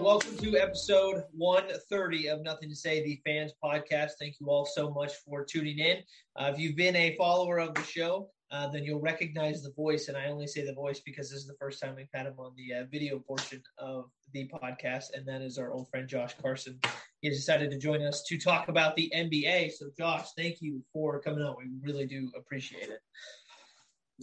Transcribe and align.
welcome 0.00 0.36
to 0.38 0.56
episode 0.56 1.22
130 1.32 2.26
of 2.28 2.42
Nothing 2.42 2.68
to 2.68 2.74
Say, 2.74 3.04
the 3.04 3.20
Fans 3.24 3.52
Podcast. 3.62 4.12
Thank 4.18 4.40
you 4.40 4.48
all 4.48 4.66
so 4.66 4.90
much 4.90 5.12
for 5.24 5.44
tuning 5.44 5.78
in. 5.78 5.98
Uh, 6.34 6.50
if 6.52 6.58
you've 6.58 6.74
been 6.74 6.96
a 6.96 7.14
follower 7.16 7.58
of 7.58 7.74
the 7.74 7.82
show, 7.84 8.28
uh, 8.50 8.68
then 8.68 8.82
you'll 8.82 9.00
recognize 9.00 9.62
the 9.62 9.72
voice. 9.72 10.08
And 10.08 10.16
I 10.16 10.26
only 10.26 10.48
say 10.48 10.66
the 10.66 10.74
voice 10.74 11.00
because 11.00 11.30
this 11.30 11.38
is 11.38 11.46
the 11.46 11.54
first 11.60 11.80
time 11.80 11.94
we've 11.94 12.08
had 12.12 12.26
him 12.26 12.34
on 12.38 12.52
the 12.56 12.80
uh, 12.80 12.84
video 12.90 13.20
portion 13.20 13.62
of 13.78 14.06
the 14.32 14.50
podcast, 14.62 15.14
and 15.14 15.24
that 15.28 15.42
is 15.42 15.58
our 15.58 15.72
old 15.72 15.88
friend 15.90 16.08
Josh 16.08 16.34
Carson. 16.42 16.80
He 17.20 17.28
has 17.28 17.36
decided 17.36 17.70
to 17.70 17.78
join 17.78 18.02
us 18.02 18.24
to 18.24 18.36
talk 18.36 18.68
about 18.68 18.96
the 18.96 19.12
NBA. 19.14 19.72
So, 19.72 19.86
Josh, 19.96 20.26
thank 20.36 20.60
you 20.60 20.82
for 20.92 21.20
coming 21.20 21.44
on. 21.44 21.54
We 21.56 21.70
really 21.80 22.06
do 22.06 22.32
appreciate 22.36 22.88
it. 22.88 23.00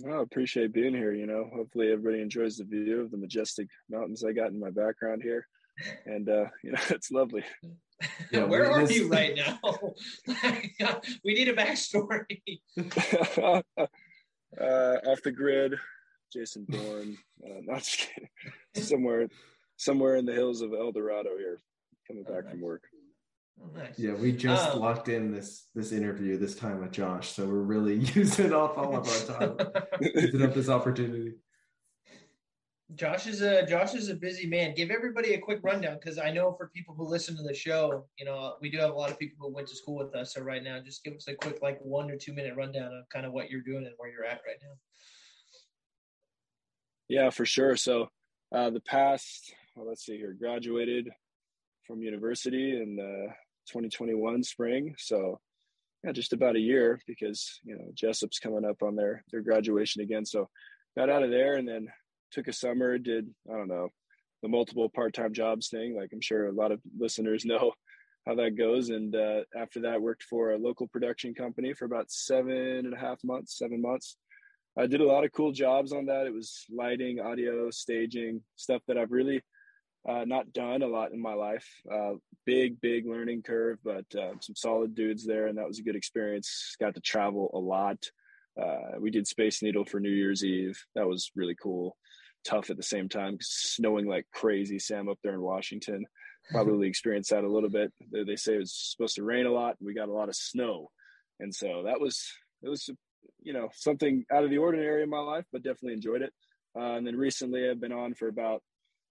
I 0.06 0.22
appreciate 0.22 0.74
being 0.74 0.94
here. 0.94 1.14
You 1.14 1.28
know, 1.28 1.50
hopefully 1.54 1.92
everybody 1.92 2.22
enjoys 2.22 2.58
the 2.58 2.66
view 2.66 3.02
of 3.02 3.12
the 3.12 3.18
majestic 3.18 3.68
mountains 3.90 4.24
I 4.24 4.34
got 4.34 4.52
in 4.52 4.60
my 4.60 4.70
background 4.70 5.22
here, 5.24 5.48
and 6.06 6.30
uh, 6.30 6.46
you 6.64 6.72
know, 6.72 6.80
it's 6.90 7.12
lovely. 7.12 7.44
Yeah, 8.32 8.44
Where 8.46 8.70
are 8.72 8.86
this... 8.86 8.98
you 8.98 9.10
right 9.10 9.36
now? 9.36 9.60
we 11.24 11.34
need 11.34 11.50
a 11.50 11.54
backstory. 11.54 12.42
uh, 13.78 13.84
off 14.60 15.22
the 15.24 15.32
grid, 15.32 15.76
Jason 16.34 16.66
Bourne. 16.68 17.18
Uh, 17.44 17.62
not 17.64 17.80
just 17.80 18.10
kidding. 18.10 18.30
somewhere, 18.74 19.28
somewhere 19.78 20.16
in 20.16 20.26
the 20.26 20.34
hills 20.34 20.62
of 20.62 20.74
El 20.74 20.92
Dorado 20.92 21.38
here, 21.38 21.60
coming 22.08 22.24
back 22.24 22.50
from 22.50 22.62
work. 22.62 22.84
Oh, 23.62 23.70
nice. 23.78 24.00
Yeah, 24.00 24.14
we 24.14 24.32
just 24.32 24.72
um, 24.72 24.80
locked 24.80 25.08
in 25.08 25.32
this 25.32 25.68
this 25.76 25.92
interview 25.92 26.38
this 26.38 26.56
time 26.56 26.80
with 26.80 26.92
Josh, 26.92 27.30
so 27.30 27.46
we're 27.46 27.62
really 27.62 27.96
using 28.16 28.54
off 28.54 28.78
all 28.78 28.96
of 28.96 29.08
our 29.08 29.38
time, 29.38 29.70
using 30.02 30.42
up 30.42 30.56
this 30.56 30.70
opportunity. 30.70 31.34
Josh 32.96 33.28
is 33.28 33.42
a 33.42 33.66
Josh 33.66 33.94
is 33.94 34.10
a 34.10 34.16
busy 34.16 34.48
man. 34.48 34.74
Give 34.76 34.92
everybody 34.92 35.34
a 35.34 35.40
quick 35.40 35.60
rundown 35.64 35.98
because 36.02 36.18
I 36.18 36.32
know 36.32 36.54
for 36.54 36.70
people 36.70 36.94
who 36.94 37.08
listen 37.08 37.36
to 37.38 37.44
the 37.44 37.54
show, 37.54 38.06
you 38.18 38.26
know, 38.26 38.56
we 38.62 38.70
do 38.70 38.78
have 38.80 38.92
a 38.92 38.94
lot 38.94 39.12
of 39.12 39.20
people 39.20 39.38
who 39.48 39.54
went 39.54 39.68
to 39.68 39.76
school 39.76 39.96
with 39.96 40.14
us. 40.16 40.34
So 40.34 40.42
right 40.42 40.64
now, 40.64 40.80
just 40.80 41.04
give 41.04 41.14
us 41.14 41.28
a 41.28 41.36
quick 41.36 41.60
like 41.62 41.80
one 41.82 42.12
or 42.12 42.18
two 42.18 42.34
minute 42.34 42.56
rundown 42.56 42.94
of 42.94 43.08
kind 43.10 43.26
of 43.26 43.34
what 43.34 43.50
you're 43.50 43.62
doing 43.62 43.86
and 43.86 43.94
where 43.98 44.12
you're 44.12 44.26
at 44.26 44.42
right 44.46 44.58
now. 44.62 44.74
Yeah, 47.08 47.30
for 47.30 47.46
sure. 47.46 47.76
So 47.78 48.10
uh, 48.54 48.70
the 48.70 48.82
past, 48.82 49.54
well, 49.76 49.88
let's 49.88 50.06
see 50.06 50.18
here, 50.18 50.36
graduated 50.38 51.10
from 51.86 52.02
university 52.02 52.82
in 52.82 52.96
the 52.96 53.28
2021 53.68 54.44
spring. 54.44 54.96
So 54.98 55.40
yeah, 56.04 56.12
just 56.12 56.34
about 56.34 56.56
a 56.56 56.60
year 56.60 57.00
because 57.08 57.60
you 57.64 57.76
know 57.76 57.86
Jessup's 57.94 58.40
coming 58.40 58.66
up 58.66 58.82
on 58.82 58.96
their 58.96 59.24
their 59.32 59.42
graduation 59.42 60.02
again. 60.02 60.26
So 60.26 60.50
got 60.98 61.10
out 61.10 61.24
of 61.24 61.30
there 61.30 61.56
and 61.56 61.68
then 61.68 61.88
took 62.32 62.48
a 62.48 62.54
summer, 62.54 62.98
did 62.98 63.28
I 63.50 63.58
don't 63.58 63.68
know 63.68 63.90
the 64.42 64.50
multiple 64.50 64.90
part 64.90 65.14
time 65.14 65.34
jobs 65.34 65.70
thing. 65.70 65.96
Like 65.96 66.10
I'm 66.14 66.22
sure 66.22 66.48
a 66.48 66.52
lot 66.52 66.72
of 66.72 66.82
listeners 66.98 67.46
know 67.46 67.74
how 68.26 68.36
that 68.36 68.58
goes. 68.58 68.90
And 68.90 69.16
uh, 69.16 69.42
after 69.56 69.82
that, 69.82 70.02
worked 70.02 70.24
for 70.24 70.52
a 70.52 70.58
local 70.58 70.88
production 70.88 71.34
company 71.34 71.74
for 71.74 71.86
about 71.86 72.12
seven 72.12 72.86
and 72.86 72.94
a 72.94 72.98
half 72.98 73.20
months, 73.24 73.58
seven 73.58 73.82
months. 73.82 74.18
I 74.78 74.88
did 74.88 75.02
a 75.02 75.08
lot 75.08 75.26
of 75.26 75.34
cool 75.34 75.52
jobs 75.52 75.92
on 75.92 76.06
that. 76.06 76.28
It 76.28 76.34
was 76.34 76.66
lighting, 76.74 77.20
audio, 77.20 77.70
staging, 77.72 78.42
stuff 78.56 78.82
that 78.88 78.98
I've 78.98 79.12
really 79.12 79.42
uh, 80.08 80.24
not 80.26 80.54
done 80.54 80.82
a 80.82 80.88
lot 80.88 81.12
in 81.12 81.22
my 81.22 81.34
life. 81.34 81.68
Uh, 81.92 82.14
big, 82.46 82.80
big 82.80 83.06
learning 83.06 83.44
curve, 83.44 83.80
but 83.84 84.06
uh, 84.16 84.32
some 84.40 84.56
solid 84.56 84.96
dudes 84.96 85.26
there, 85.26 85.48
and 85.48 85.58
that 85.58 85.68
was 85.68 85.80
a 85.80 85.84
good 85.84 85.98
experience. 85.98 86.76
Got 86.80 86.96
to 86.96 87.02
travel 87.02 87.52
a 87.54 87.60
lot. 87.60 88.10
Uh, 88.60 89.00
we 89.00 89.12
did 89.12 89.28
Space 89.28 89.62
Needle 89.62 89.86
for 89.86 90.00
New 90.00 90.10
Year's 90.10 90.44
Eve. 90.44 90.82
That 90.96 91.08
was 91.08 91.32
really 91.36 91.56
cool. 91.62 91.98
Tough 92.44 92.70
at 92.70 92.78
the 92.78 92.84
same 92.84 93.10
time, 93.10 93.38
snowing 93.42 94.08
like 94.08 94.26
crazy. 94.34 94.80
Sam 94.80 95.10
up 95.10 95.20
there 95.24 95.34
in 95.34 95.42
Washington 95.42 96.06
probably 96.50 96.88
experienced 96.88 97.30
that 97.30 97.44
a 97.44 97.52
little 97.52 97.70
bit. 97.70 97.94
They, 98.12 98.24
they 98.24 98.36
say 98.36 98.56
it 98.56 98.60
was 98.60 98.74
supposed 98.74 99.16
to 99.16 99.24
rain 99.24 99.46
a 99.46 99.52
lot. 99.52 99.78
We 99.80 99.94
got 99.94 100.10
a 100.10 100.14
lot 100.14 100.30
of 100.30 100.36
snow, 100.36 100.90
and 101.40 101.54
so 101.54 101.84
that 101.86 102.00
was 102.00 102.32
it 102.64 102.70
was 102.70 102.90
you 103.42 103.54
know 103.54 103.70
something 103.76 104.26
out 104.32 104.44
of 104.44 104.50
the 104.50 104.58
ordinary 104.58 105.04
in 105.04 105.10
my 105.10 105.20
life, 105.20 105.46
but 105.52 105.64
definitely 105.64 105.94
enjoyed 105.94 106.22
it. 106.22 106.34
Uh, 106.76 106.94
and 106.94 107.06
then 107.06 107.16
recently, 107.16 107.70
I've 107.70 107.82
been 107.82 107.92
on 107.92 108.14
for 108.14 108.28
about 108.28 108.62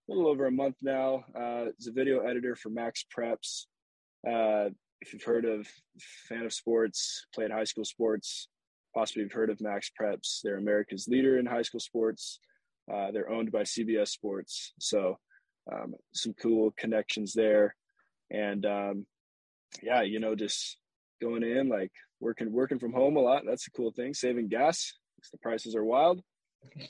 a 0.08 0.12
little 0.12 0.28
over 0.28 0.46
a 0.46 0.52
month 0.52 0.76
now. 0.82 1.24
Uh, 1.34 1.66
as 1.78 1.86
a 1.86 1.92
video 1.92 2.20
editor 2.20 2.56
for 2.56 2.70
Max 2.70 3.04
Preps. 3.16 3.66
Uh, 4.26 4.70
if 5.00 5.14
you've 5.14 5.22
heard 5.22 5.44
of 5.46 5.66
fan 6.28 6.44
of 6.44 6.52
sports, 6.52 7.26
played 7.34 7.50
high 7.50 7.64
school 7.64 7.86
sports, 7.86 8.48
possibly 8.94 9.22
you've 9.22 9.32
heard 9.32 9.50
of 9.50 9.58
MaxPreps. 9.58 10.40
They're 10.42 10.58
America's 10.58 11.08
leader 11.08 11.38
in 11.38 11.46
high 11.46 11.62
school 11.62 11.80
sports. 11.80 12.38
Uh, 12.90 13.10
they're 13.10 13.30
owned 13.30 13.52
by 13.52 13.62
CBS 13.62 14.08
Sports, 14.08 14.72
so 14.78 15.18
um, 15.72 15.94
some 16.12 16.34
cool 16.34 16.72
connections 16.76 17.32
there. 17.32 17.76
And 18.30 18.64
um, 18.66 19.06
yeah, 19.82 20.02
you 20.02 20.20
know, 20.20 20.34
just 20.34 20.78
going 21.20 21.42
in 21.42 21.68
like 21.68 21.92
working 22.20 22.52
working 22.52 22.78
from 22.78 22.92
home 22.92 23.16
a 23.16 23.20
lot. 23.20 23.42
That's 23.46 23.66
a 23.66 23.70
cool 23.70 23.92
thing. 23.92 24.14
Saving 24.14 24.48
gas. 24.48 24.94
The 25.32 25.38
prices 25.38 25.74
are 25.74 25.84
wild. 25.84 26.22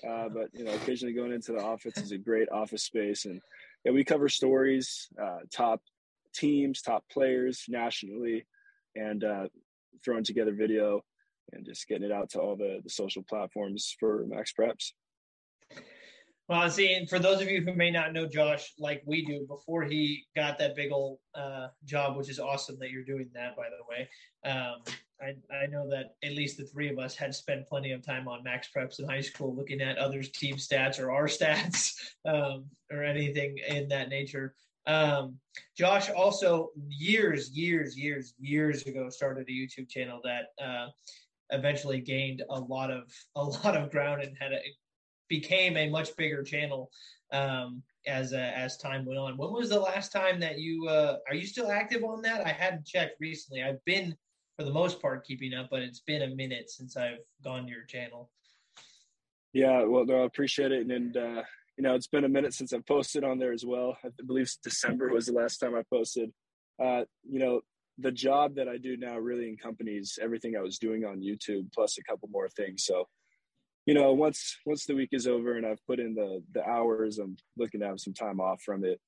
Uh, 0.09 0.29
but 0.29 0.49
you 0.53 0.65
know, 0.65 0.73
occasionally 0.73 1.15
going 1.15 1.33
into 1.33 1.53
the 1.53 1.63
office 1.63 1.97
is 1.99 2.13
a 2.13 2.19
great 2.19 2.49
office 2.51 2.85
space, 2.85 3.25
and 3.25 3.41
yeah, 3.85 3.93
we 3.93 4.05
cover 4.05 4.29
stories, 4.29 5.09
uh, 5.21 5.39
top 5.53 5.81
teams, 6.35 6.83
top 6.83 7.05
players 7.11 7.65
nationally, 7.69 8.47
and 8.97 9.25
uh, 9.25 9.47
throwing 10.05 10.25
together 10.25 10.53
video 10.53 11.03
and 11.53 11.65
just 11.65 11.89
getting 11.89 12.05
it 12.05 12.13
out 12.13 12.31
to 12.31 12.41
all 12.41 12.57
the, 12.57 12.81
the 12.83 12.91
social 12.91 13.23
platforms 13.29 13.95
for 13.99 14.25
MaxPreps. 14.25 14.93
Well, 16.51 16.69
see, 16.69 17.07
for 17.07 17.21
those 17.21 17.41
of 17.41 17.49
you 17.49 17.63
who 17.63 17.73
may 17.75 17.93
not 17.93 18.13
know 18.13 18.27
Josh 18.27 18.73
like 18.77 19.05
we 19.07 19.25
do, 19.25 19.47
before 19.47 19.85
he 19.85 20.27
got 20.35 20.59
that 20.59 20.75
big 20.75 20.91
old 20.91 21.21
uh, 21.33 21.69
job, 21.85 22.17
which 22.17 22.29
is 22.29 22.41
awesome 22.41 22.77
that 22.81 22.91
you're 22.91 23.05
doing 23.05 23.31
that, 23.35 23.55
by 23.55 23.69
the 23.69 23.85
way. 23.89 24.09
Um, 24.53 24.83
I, 25.23 25.55
I 25.55 25.67
know 25.67 25.89
that 25.91 26.17
at 26.25 26.33
least 26.33 26.57
the 26.57 26.65
three 26.65 26.89
of 26.89 26.99
us 26.99 27.15
had 27.15 27.37
spent 27.37 27.69
plenty 27.69 27.93
of 27.93 28.05
time 28.05 28.27
on 28.27 28.43
MaxPreps 28.43 28.99
in 28.99 29.09
high 29.09 29.21
school, 29.21 29.55
looking 29.55 29.81
at 29.81 29.97
others' 29.97 30.33
team 30.33 30.57
stats 30.57 30.99
or 30.99 31.13
our 31.13 31.27
stats 31.29 31.93
um, 32.25 32.65
or 32.91 33.05
anything 33.05 33.57
in 33.69 33.87
that 33.91 34.09
nature. 34.09 34.57
Um, 34.89 35.37
Josh 35.79 36.11
also 36.11 36.71
years, 36.89 37.53
years, 37.53 37.97
years, 37.97 38.35
years 38.41 38.83
ago 38.89 39.09
started 39.09 39.47
a 39.49 39.53
YouTube 39.53 39.89
channel 39.89 40.21
that 40.25 40.47
uh, 40.61 40.89
eventually 41.51 42.01
gained 42.01 42.43
a 42.51 42.59
lot 42.59 42.91
of 42.91 43.05
a 43.37 43.45
lot 43.45 43.77
of 43.77 43.93
ground 43.93 44.23
and 44.23 44.37
had 44.41 44.53
a 44.53 44.61
became 45.31 45.79
a 45.79 45.89
much 45.89 46.15
bigger 46.17 46.43
channel 46.43 46.91
um, 47.33 47.83
as 48.07 48.35
uh, 48.35 48.53
as 48.55 48.77
time 48.77 49.07
went 49.07 49.19
on. 49.19 49.39
When 49.39 49.53
was 49.53 49.71
the 49.71 49.81
last 49.81 50.13
time 50.13 50.39
that 50.41 50.59
you 50.59 50.87
uh, 50.89 51.17
are 51.27 51.35
you 51.35 51.47
still 51.47 51.71
active 51.71 52.05
on 52.05 52.21
that? 52.23 52.47
I 52.47 52.51
hadn't 52.51 52.85
checked 52.85 53.17
recently. 53.21 53.63
I've 53.63 53.83
been 53.87 54.15
for 54.59 54.65
the 54.65 54.73
most 54.73 55.01
part 55.01 55.25
keeping 55.25 55.55
up, 55.55 55.69
but 55.71 55.81
it's 55.81 56.01
been 56.01 56.23
a 56.23 56.35
minute 56.35 56.69
since 56.69 56.99
I've 56.99 57.21
gone 57.43 57.65
to 57.65 57.71
your 57.71 57.85
channel. 57.85 58.31
Yeah, 59.55 59.85
well, 59.85 60.05
no, 60.05 60.23
I 60.23 60.27
appreciate 60.27 60.71
it, 60.71 60.83
and, 60.83 60.93
and 60.93 61.17
uh, 61.17 61.43
you 61.77 61.83
know, 61.83 61.95
it's 61.95 62.07
been 62.07 62.25
a 62.25 62.29
minute 62.29 62.53
since 62.53 62.73
I've 62.73 62.87
posted 62.87 63.25
on 63.25 63.39
there 63.39 63.53
as 63.53 63.65
well. 63.65 63.97
I 64.05 64.09
believe 64.27 64.53
December 64.63 65.09
was 65.09 65.27
the 65.27 65.33
last 65.33 65.59
time 65.59 65.75
I 65.75 65.83
posted. 65.91 66.31
Uh, 66.83 67.05
you 67.29 67.39
know, 67.39 67.63
the 67.99 68.13
job 68.13 68.55
that 68.57 68.69
I 68.69 68.77
do 68.77 68.97
now 68.97 69.19
really 69.19 69.53
accompanies 69.53 70.19
everything 70.21 70.57
I 70.57 70.63
was 70.63 70.79
doing 70.79 71.05
on 71.05 71.21
YouTube, 71.21 71.73
plus 71.75 71.99
a 71.99 72.03
couple 72.03 72.29
more 72.31 72.49
things. 72.49 72.85
So 72.85 73.09
you 73.87 73.95
know, 73.95 74.13
once 74.13 74.59
once 74.67 74.85
the 74.85 74.95
week 74.95 75.11
is 75.13 75.27
over 75.27 75.57
and 75.57 75.67
I've 75.67 75.85
put 75.87 76.01
in 76.01 76.15
the 76.15 76.43
the 76.53 76.65
hours, 76.65 77.19
I'm 77.19 77.37
looking 77.57 77.81
to 77.81 77.87
have 77.87 78.01
some 78.01 78.15
time 78.15 78.41
off 78.41 78.63
from 78.63 78.85
it. 78.85 79.01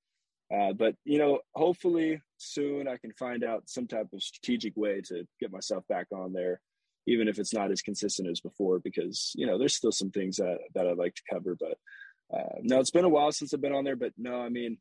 Uh, 0.53 0.73
but 0.73 0.95
you 1.05 1.19
know, 1.19 1.41
hopefully 1.55 2.21
soon 2.37 2.89
I 2.89 2.97
can 2.97 3.13
find 3.13 3.45
out 3.45 3.69
some 3.69 3.87
type 3.87 4.09
of 4.13 4.23
strategic 4.23 4.77
way 4.77 5.01
to 5.07 5.25
get 5.41 5.53
myself 5.53 5.85
back 5.89 6.07
on 6.13 6.33
there, 6.33 6.61
even 7.07 7.29
if 7.29 7.39
it's 7.39 7.55
not 7.55 7.71
as 7.71 7.81
consistent 7.81 8.29
as 8.29 8.41
before. 8.41 8.79
Because 8.79 9.33
you 9.35 9.47
know, 9.47 9.59
there's 9.59 9.77
still 9.77 9.93
some 9.93 10.11
things 10.11 10.37
that 10.37 10.59
that 10.75 10.87
I'd 10.87 10.99
like 10.99 11.15
to 11.15 11.23
cover. 11.31 11.57
But 11.59 11.79
uh, 12.37 12.59
no, 12.63 12.81
it's 12.81 12.91
been 12.91 13.05
a 13.05 13.11
while 13.11 13.33
since 13.33 13.53
I've 13.55 13.61
been 13.61 13.75
on 13.75 13.85
there. 13.85 13.97
But 13.97 14.13
no, 14.19 14.41
I 14.41 14.49
mean, 14.49 14.79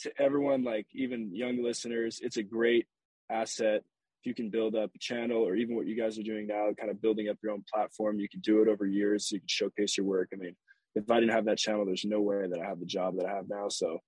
to 0.00 0.12
everyone, 0.18 0.64
like 0.64 0.86
even 0.94 1.34
young 1.34 1.62
listeners, 1.62 2.20
it's 2.22 2.36
a 2.36 2.42
great 2.42 2.86
asset 3.30 3.82
if 4.20 4.26
you 4.26 4.34
can 4.34 4.50
build 4.50 4.74
up 4.74 4.90
a 4.94 4.98
channel 4.98 5.46
or 5.46 5.54
even 5.54 5.76
what 5.76 5.86
you 5.86 5.96
guys 5.96 6.18
are 6.18 6.24
doing 6.24 6.46
now, 6.46 6.68
kind 6.78 6.90
of 6.90 7.00
building 7.00 7.28
up 7.28 7.36
your 7.42 7.52
own 7.52 7.64
platform, 7.72 8.18
you 8.18 8.28
can 8.28 8.40
do 8.40 8.62
it 8.62 8.68
over 8.68 8.86
years. 8.86 9.28
So 9.28 9.34
you 9.34 9.40
can 9.40 9.48
showcase 9.48 9.96
your 9.96 10.06
work. 10.06 10.30
I 10.32 10.36
mean, 10.36 10.56
if 10.94 11.10
I 11.10 11.20
didn't 11.20 11.34
have 11.34 11.44
that 11.44 11.58
channel, 11.58 11.86
there's 11.86 12.04
no 12.04 12.20
way 12.20 12.46
that 12.48 12.60
I 12.60 12.66
have 12.66 12.80
the 12.80 12.86
job 12.86 13.16
that 13.16 13.26
I 13.26 13.36
have 13.36 13.48
now. 13.48 13.68
So 13.68 13.98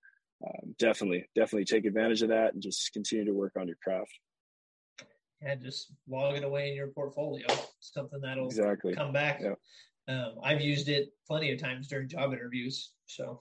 um, 0.44 0.74
definitely, 0.78 1.28
definitely 1.34 1.66
take 1.66 1.84
advantage 1.84 2.22
of 2.22 2.30
that 2.30 2.54
and 2.54 2.62
just 2.62 2.92
continue 2.92 3.24
to 3.26 3.32
work 3.32 3.52
on 3.58 3.68
your 3.68 3.76
craft. 3.82 4.10
Yeah, 5.42 5.54
just 5.54 5.92
log 6.08 6.36
it 6.36 6.44
away 6.44 6.70
in 6.70 6.76
your 6.76 6.88
portfolio. 6.88 7.46
Something 7.78 8.20
that'll 8.20 8.46
exactly. 8.46 8.94
come 8.94 9.12
back. 9.12 9.42
Um, 10.08 10.34
I've 10.42 10.60
used 10.60 10.88
it 10.88 11.12
plenty 11.26 11.52
of 11.52 11.60
times 11.60 11.88
during 11.88 12.08
job 12.08 12.32
interviews. 12.32 12.92
So, 13.06 13.40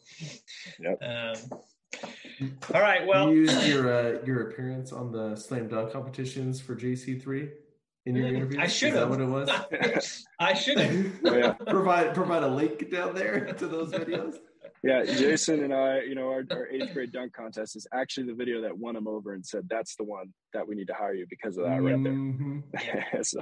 yep. 0.79 0.99
um, 1.01 1.59
all 2.73 2.81
right. 2.81 3.05
Well, 3.05 3.31
you 3.31 3.41
used 3.41 3.67
your 3.67 3.93
uh, 3.93 4.25
your 4.25 4.49
appearance 4.49 4.91
on 4.91 5.11
the 5.11 5.35
slam 5.35 5.67
dunk 5.67 5.91
competitions 5.91 6.61
for 6.61 6.75
JC 6.75 7.21
three 7.21 7.49
in 8.05 8.15
your 8.15 8.27
interview. 8.27 8.59
I 8.59 8.67
should 8.67 8.93
have. 8.93 9.09
What 9.09 9.21
it 9.21 9.25
was? 9.25 10.25
I 10.39 10.53
should 10.53 10.79
have. 10.79 11.11
oh, 11.25 11.35
yeah. 11.35 11.51
provide 11.67 12.13
provide 12.13 12.43
a 12.43 12.47
link 12.47 12.89
down 12.91 13.15
there 13.15 13.53
to 13.57 13.67
those 13.67 13.91
videos. 13.91 14.35
Yeah, 14.81 15.03
Jason 15.03 15.61
and 15.61 15.73
I, 15.73 16.03
you 16.03 16.15
know, 16.15 16.29
our, 16.29 16.45
our 16.51 16.67
eighth 16.69 16.93
grade 16.93 17.11
dunk 17.11 17.33
contest 17.33 17.75
is 17.75 17.85
actually 17.93 18.27
the 18.27 18.33
video 18.33 18.61
that 18.61 18.77
won 18.77 18.95
him 18.95 19.09
over 19.09 19.33
and 19.33 19.45
said 19.45 19.67
that's 19.69 19.97
the 19.97 20.05
one 20.05 20.33
that 20.53 20.65
we 20.65 20.73
need 20.73 20.87
to 20.87 20.93
hire 20.93 21.13
you 21.13 21.25
because 21.29 21.57
of 21.57 21.65
that 21.65 21.81
right 21.81 22.01
there. 22.01 22.13
Mm-hmm. 22.13 23.21
so, 23.21 23.41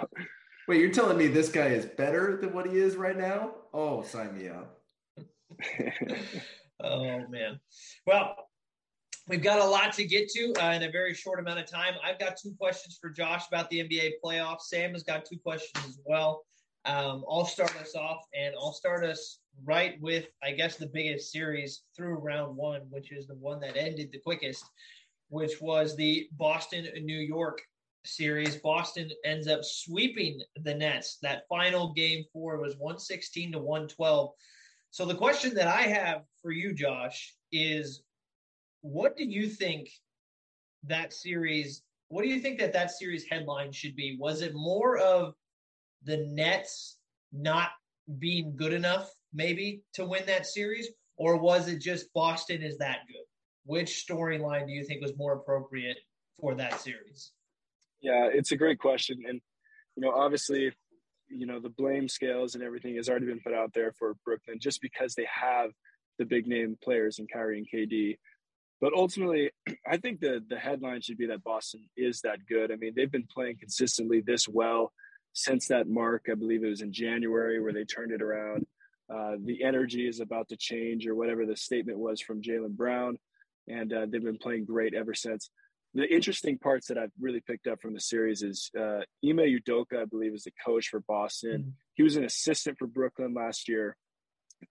wait, 0.67 0.81
you're 0.81 0.89
telling 0.89 1.15
me 1.15 1.27
this 1.27 1.49
guy 1.49 1.67
is 1.67 1.85
better 1.85 2.37
than 2.37 2.53
what 2.53 2.65
he 2.65 2.79
is 2.79 2.95
right 2.95 3.15
now? 3.15 3.51
Oh, 3.71 4.01
sign 4.01 4.35
me 4.35 4.49
up. 4.49 4.81
Oh 6.83 7.27
man. 7.29 7.59
Well, 8.05 8.35
we've 9.27 9.43
got 9.43 9.59
a 9.59 9.65
lot 9.65 9.93
to 9.93 10.05
get 10.05 10.29
to 10.29 10.53
uh, 10.61 10.71
in 10.71 10.83
a 10.83 10.91
very 10.91 11.13
short 11.13 11.39
amount 11.39 11.59
of 11.59 11.69
time. 11.69 11.95
I've 12.03 12.19
got 12.19 12.37
two 12.37 12.53
questions 12.59 12.97
for 12.99 13.09
Josh 13.09 13.47
about 13.47 13.69
the 13.69 13.79
NBA 13.79 14.13
playoffs. 14.23 14.61
Sam 14.61 14.91
has 14.91 15.03
got 15.03 15.25
two 15.25 15.37
questions 15.37 15.85
as 15.85 15.99
well. 16.05 16.43
Um, 16.85 17.25
I'll 17.29 17.45
start 17.45 17.75
us 17.81 17.95
off, 17.95 18.23
and 18.33 18.55
I'll 18.55 18.71
start 18.71 19.03
us 19.03 19.39
right 19.65 19.99
with, 20.01 20.27
I 20.41 20.51
guess, 20.51 20.77
the 20.77 20.87
biggest 20.87 21.31
series 21.31 21.83
through 21.95 22.15
round 22.15 22.55
one, 22.55 22.81
which 22.89 23.11
is 23.11 23.27
the 23.27 23.35
one 23.35 23.59
that 23.59 23.75
ended 23.75 24.09
the 24.11 24.19
quickest, 24.19 24.63
which 25.29 25.59
was 25.59 25.95
the 25.95 26.29
Boston 26.33 26.87
New 27.03 27.19
York 27.19 27.61
series. 28.05 28.55
Boston 28.55 29.11
ends 29.25 29.47
up 29.47 29.63
sweeping 29.63 30.41
the 30.63 30.73
Nets. 30.73 31.17
That 31.21 31.43
final 31.49 31.93
game 31.93 32.23
four 32.31 32.57
was 32.57 32.77
116 32.77 33.51
to 33.51 33.59
112. 33.59 34.31
So 34.91 35.05
the 35.05 35.15
question 35.15 35.53
that 35.55 35.67
I 35.67 35.83
have 35.83 36.23
for 36.41 36.51
you, 36.51 36.73
Josh, 36.73 37.35
is 37.51 38.01
what 38.81 39.17
do 39.17 39.25
you 39.25 39.47
think 39.47 39.89
that 40.83 41.13
series? 41.13 41.83
What 42.09 42.23
do 42.23 42.29
you 42.29 42.39
think 42.39 42.59
that 42.59 42.73
that 42.73 42.91
series 42.91 43.25
headline 43.29 43.71
should 43.71 43.95
be? 43.95 44.17
Was 44.19 44.41
it 44.41 44.53
more 44.53 44.97
of 44.97 45.33
the 46.03 46.17
Nets 46.17 46.97
not 47.33 47.69
being 48.19 48.55
good 48.55 48.73
enough, 48.73 49.11
maybe, 49.33 49.81
to 49.93 50.05
win 50.05 50.25
that 50.27 50.45
series? 50.45 50.87
Or 51.17 51.37
was 51.37 51.67
it 51.67 51.81
just 51.81 52.13
Boston 52.13 52.61
is 52.61 52.77
that 52.77 52.99
good? 53.07 53.25
Which 53.65 54.05
storyline 54.07 54.67
do 54.67 54.71
you 54.71 54.83
think 54.83 55.01
was 55.01 55.17
more 55.17 55.33
appropriate 55.33 55.97
for 56.39 56.55
that 56.55 56.79
series? 56.79 57.31
Yeah, 58.01 58.29
it's 58.31 58.51
a 58.51 58.55
great 58.55 58.79
question. 58.79 59.23
And, 59.27 59.41
you 59.95 60.01
know, 60.01 60.11
obviously, 60.11 60.71
you 61.29 61.45
know, 61.45 61.59
the 61.59 61.69
blame 61.69 62.07
scales 62.07 62.55
and 62.55 62.63
everything 62.63 62.95
has 62.95 63.09
already 63.09 63.25
been 63.25 63.39
put 63.39 63.53
out 63.53 63.73
there 63.73 63.91
for 63.93 64.15
Brooklyn 64.25 64.59
just 64.59 64.81
because 64.81 65.15
they 65.15 65.27
have 65.31 65.71
the 66.17 66.25
big 66.25 66.47
name 66.47 66.77
players 66.83 67.19
in 67.19 67.27
Kyrie 67.27 67.57
and 67.59 67.67
KD. 67.71 68.17
But 68.79 68.93
ultimately, 68.93 69.51
I 69.87 69.97
think 69.97 70.19
the 70.19 70.43
the 70.47 70.57
headline 70.57 71.01
should 71.01 71.17
be 71.17 71.27
that 71.27 71.43
Boston 71.43 71.89
is 71.95 72.21
that 72.21 72.45
good. 72.47 72.71
I 72.71 72.75
mean, 72.75 72.93
they've 72.95 73.11
been 73.11 73.27
playing 73.31 73.57
consistently 73.57 74.21
this 74.21 74.47
well 74.47 74.91
since 75.33 75.67
that 75.67 75.87
mark, 75.87 76.25
I 76.31 76.33
believe 76.33 76.63
it 76.63 76.69
was 76.69 76.81
in 76.81 76.91
January 76.91 77.61
where 77.61 77.71
they 77.71 77.83
turned 77.83 78.11
it 78.11 78.23
around. 78.23 78.65
Uh, 79.07 79.35
the 79.45 79.63
energy 79.63 80.07
is 80.07 80.19
about 80.19 80.49
to 80.49 80.57
change, 80.57 81.07
or 81.07 81.13
whatever 81.15 81.45
the 81.45 81.55
statement 81.55 81.99
was 81.99 82.19
from 82.19 82.41
Jaylen 82.41 82.75
Brown, 82.75 83.17
and 83.67 83.93
uh, 83.93 84.05
they've 84.09 84.23
been 84.23 84.39
playing 84.39 84.65
great 84.65 84.95
ever 84.95 85.13
since. 85.13 85.49
The 85.93 86.13
interesting 86.13 86.57
parts 86.57 86.87
that 86.87 86.97
I've 86.97 87.11
really 87.19 87.41
picked 87.41 87.67
up 87.67 87.81
from 87.81 87.93
the 87.93 87.99
series 87.99 88.43
is 88.43 88.69
uh, 88.77 89.01
Ime 89.25 89.59
Udoka, 89.59 90.01
I 90.01 90.05
believe, 90.05 90.33
is 90.33 90.43
the 90.43 90.53
coach 90.63 90.89
for 90.89 90.99
Boston. 91.01 91.59
Mm-hmm. 91.61 91.69
He 91.95 92.03
was 92.03 92.17
an 92.17 92.25
assistant 92.25 92.77
for 92.77 92.87
Brooklyn 92.87 93.33
last 93.33 93.67
year, 93.67 93.95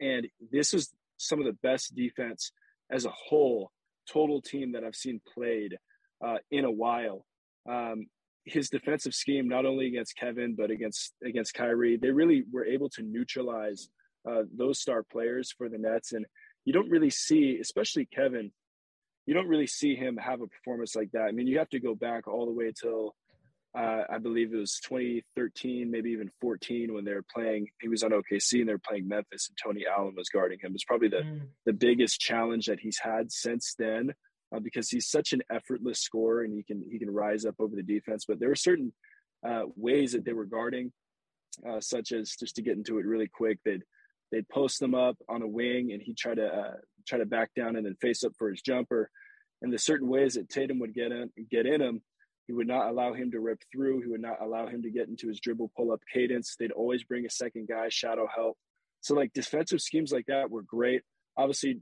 and 0.00 0.28
this 0.52 0.74
is 0.74 0.90
some 1.16 1.40
of 1.40 1.46
the 1.46 1.58
best 1.62 1.94
defense 1.94 2.52
as 2.90 3.06
a 3.06 3.10
whole, 3.10 3.72
total 4.08 4.40
team 4.40 4.72
that 4.72 4.84
I've 4.84 4.94
seen 4.94 5.20
played 5.34 5.76
uh, 6.24 6.38
in 6.50 6.64
a 6.64 6.70
while. 6.70 7.24
Um, 7.68 8.06
his 8.44 8.70
defensive 8.70 9.14
scheme, 9.14 9.48
not 9.48 9.66
only 9.66 9.86
against 9.88 10.16
Kevin 10.16 10.54
but 10.54 10.70
against 10.70 11.14
against 11.24 11.54
Kyrie, 11.54 11.96
they 11.96 12.10
really 12.10 12.44
were 12.52 12.64
able 12.64 12.88
to 12.90 13.02
neutralize 13.02 13.88
uh, 14.28 14.42
those 14.56 14.78
star 14.78 15.02
players 15.02 15.52
for 15.56 15.68
the 15.68 15.78
Nets. 15.78 16.12
And 16.12 16.24
you 16.64 16.72
don't 16.72 16.90
really 16.90 17.10
see, 17.10 17.58
especially 17.60 18.06
Kevin, 18.06 18.52
you 19.26 19.34
don't 19.34 19.48
really 19.48 19.66
see 19.66 19.94
him 19.94 20.16
have 20.16 20.40
a 20.40 20.46
performance 20.46 20.94
like 20.94 21.10
that. 21.12 21.22
I 21.22 21.32
mean, 21.32 21.46
you 21.46 21.58
have 21.58 21.68
to 21.70 21.80
go 21.80 21.94
back 21.94 22.28
all 22.28 22.46
the 22.46 22.52
way 22.52 22.72
till 22.72 23.14
uh, 23.76 24.04
I 24.08 24.18
believe 24.18 24.54
it 24.54 24.56
was 24.56 24.80
2013, 24.84 25.90
maybe 25.90 26.10
even 26.10 26.30
14, 26.40 26.94
when 26.94 27.04
they 27.04 27.12
were 27.12 27.24
playing. 27.34 27.68
He 27.80 27.88
was 27.88 28.02
on 28.02 28.12
OKC 28.12 28.60
and 28.60 28.68
they 28.68 28.72
were 28.72 28.78
playing 28.78 29.06
Memphis, 29.06 29.48
and 29.48 29.58
Tony 29.62 29.84
Allen 29.86 30.14
was 30.16 30.30
guarding 30.30 30.58
him. 30.62 30.72
It's 30.74 30.84
probably 30.84 31.08
the 31.08 31.22
mm. 31.22 31.40
the 31.66 31.74
biggest 31.74 32.18
challenge 32.18 32.66
that 32.66 32.80
he's 32.80 32.98
had 32.98 33.30
since 33.30 33.74
then 33.78 34.14
uh, 34.54 34.60
because 34.60 34.88
he's 34.88 35.08
such 35.08 35.32
an 35.32 35.42
effortless 35.50 36.00
scorer 36.00 36.42
and 36.42 36.54
he 36.54 36.62
can 36.62 36.84
he 36.90 36.98
can 36.98 37.10
rise 37.10 37.44
up 37.44 37.56
over 37.58 37.76
the 37.76 37.82
defense. 37.82 38.24
But 38.26 38.40
there 38.40 38.48
were 38.48 38.54
certain 38.54 38.92
uh, 39.46 39.64
ways 39.76 40.12
that 40.12 40.24
they 40.24 40.32
were 40.32 40.46
guarding, 40.46 40.92
uh, 41.68 41.80
such 41.80 42.12
as 42.12 42.34
just 42.38 42.56
to 42.56 42.62
get 42.62 42.76
into 42.76 42.98
it 42.98 43.04
really 43.04 43.28
quick, 43.28 43.58
they'd 43.64 43.82
they'd 44.32 44.48
post 44.48 44.80
them 44.80 44.94
up 44.94 45.16
on 45.28 45.42
a 45.42 45.46
wing 45.46 45.92
and 45.92 46.00
he'd 46.02 46.16
try 46.16 46.34
to 46.34 46.46
uh, 46.46 46.74
try 47.06 47.18
to 47.18 47.26
back 47.26 47.50
down 47.54 47.76
and 47.76 47.86
then 47.86 47.96
face 48.00 48.24
up 48.24 48.32
for 48.38 48.50
his 48.50 48.62
jumper. 48.62 49.10
And 49.62 49.72
the 49.72 49.78
certain 49.78 50.08
ways 50.08 50.34
that 50.34 50.48
Tatum 50.48 50.78
would 50.80 50.94
get 50.94 51.12
in 51.12 51.30
get 51.50 51.66
in 51.66 51.80
him, 51.80 52.02
he 52.46 52.52
would 52.52 52.66
not 52.66 52.88
allow 52.88 53.14
him 53.14 53.30
to 53.32 53.40
rip 53.40 53.60
through. 53.72 54.02
He 54.02 54.08
would 54.08 54.20
not 54.20 54.40
allow 54.40 54.66
him 54.66 54.82
to 54.82 54.90
get 54.90 55.08
into 55.08 55.28
his 55.28 55.40
dribble 55.40 55.72
pull 55.76 55.92
up 55.92 56.00
cadence. 56.12 56.56
They'd 56.58 56.72
always 56.72 57.04
bring 57.04 57.26
a 57.26 57.30
second 57.30 57.68
guy, 57.68 57.88
shadow 57.88 58.28
help. 58.32 58.56
So 59.00 59.14
like 59.14 59.32
defensive 59.32 59.80
schemes 59.80 60.12
like 60.12 60.26
that 60.26 60.50
were 60.50 60.62
great. 60.62 61.02
Obviously, 61.36 61.80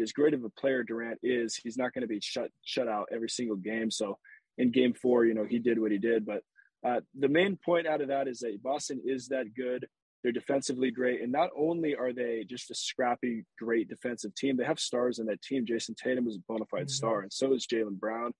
as 0.00 0.12
great 0.12 0.34
of 0.34 0.44
a 0.44 0.50
player 0.50 0.82
Durant 0.82 1.18
is, 1.22 1.56
he's 1.56 1.76
not 1.76 1.92
going 1.92 2.02
to 2.02 2.08
be 2.08 2.20
shut 2.20 2.50
shut 2.64 2.88
out 2.88 3.08
every 3.12 3.28
single 3.28 3.56
game. 3.56 3.90
So 3.90 4.18
in 4.56 4.70
Game 4.70 4.94
Four, 4.94 5.24
you 5.24 5.34
know, 5.34 5.44
he 5.44 5.58
did 5.58 5.78
what 5.78 5.92
he 5.92 5.98
did. 5.98 6.24
But 6.24 6.42
uh, 6.86 7.00
the 7.18 7.28
main 7.28 7.58
point 7.64 7.86
out 7.86 8.00
of 8.00 8.08
that 8.08 8.28
is 8.28 8.40
that 8.40 8.62
Boston 8.62 9.02
is 9.04 9.28
that 9.28 9.54
good. 9.54 9.86
They're 10.28 10.32
defensively 10.34 10.90
great, 10.90 11.22
and 11.22 11.32
not 11.32 11.48
only 11.56 11.96
are 11.96 12.12
they 12.12 12.44
just 12.46 12.70
a 12.70 12.74
scrappy, 12.74 13.46
great 13.58 13.88
defensive 13.88 14.34
team, 14.34 14.58
they 14.58 14.64
have 14.66 14.78
stars 14.78 15.20
in 15.20 15.24
that 15.24 15.40
team. 15.40 15.64
Jayson 15.64 15.94
Tatum 15.94 16.28
is 16.28 16.36
a 16.36 16.40
bona 16.46 16.66
fide 16.66 16.82
mm-hmm. 16.82 16.88
star, 16.88 17.20
and 17.20 17.32
so 17.32 17.54
is 17.54 17.66
Jaylen 17.66 17.98
Brown. 17.98 18.32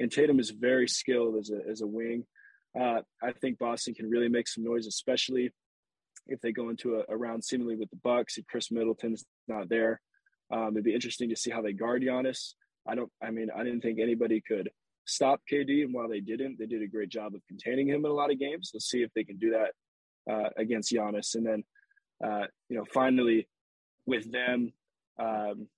And 0.00 0.10
Tatum 0.10 0.40
is 0.40 0.50
very 0.50 0.88
skilled 0.88 1.36
as 1.36 1.50
a 1.50 1.60
as 1.70 1.82
a 1.82 1.86
wing. 1.86 2.24
Uh, 2.76 3.02
I 3.22 3.30
think 3.30 3.60
Boston 3.60 3.94
can 3.94 4.10
really 4.10 4.28
make 4.28 4.48
some 4.48 4.64
noise, 4.64 4.88
especially 4.88 5.52
if 6.26 6.40
they 6.40 6.50
go 6.50 6.68
into 6.68 6.96
a, 6.96 7.04
a 7.08 7.16
round 7.16 7.44
seemingly 7.44 7.76
with 7.76 7.90
the 7.90 8.00
Bucks. 8.02 8.38
If 8.38 8.46
Khris 8.48 8.72
Middleton's 8.72 9.24
not 9.46 9.68
there, 9.68 10.00
um, 10.50 10.70
it'd 10.72 10.82
be 10.82 10.94
interesting 10.94 11.28
to 11.28 11.36
see 11.36 11.52
how 11.52 11.62
they 11.62 11.74
guard 11.74 12.02
Giannis. 12.02 12.54
I 12.88 12.96
don't. 12.96 13.12
I 13.22 13.30
mean, 13.30 13.50
I 13.56 13.62
didn't 13.62 13.82
think 13.82 14.00
anybody 14.00 14.42
could 14.44 14.68
stop 15.04 15.42
KD, 15.48 15.84
and 15.84 15.94
while 15.94 16.08
they 16.08 16.18
didn't, 16.18 16.58
they 16.58 16.66
did 16.66 16.82
a 16.82 16.88
great 16.88 17.10
job 17.10 17.36
of 17.36 17.46
containing 17.46 17.86
him 17.86 18.04
in 18.04 18.10
a 18.10 18.14
lot 18.14 18.32
of 18.32 18.40
games. 18.40 18.72
Let's 18.74 18.90
see 18.90 19.04
if 19.04 19.12
they 19.14 19.22
can 19.22 19.36
do 19.36 19.52
that 19.52 19.74
uh, 20.30 20.50
against 20.56 20.92
Giannis. 20.92 21.34
And 21.34 21.46
then, 21.46 21.64
uh, 22.24 22.46
you 22.68 22.76
know, 22.76 22.84
finally 22.92 23.48
with 24.06 24.30
them, 24.30 24.72
um, 25.18 25.68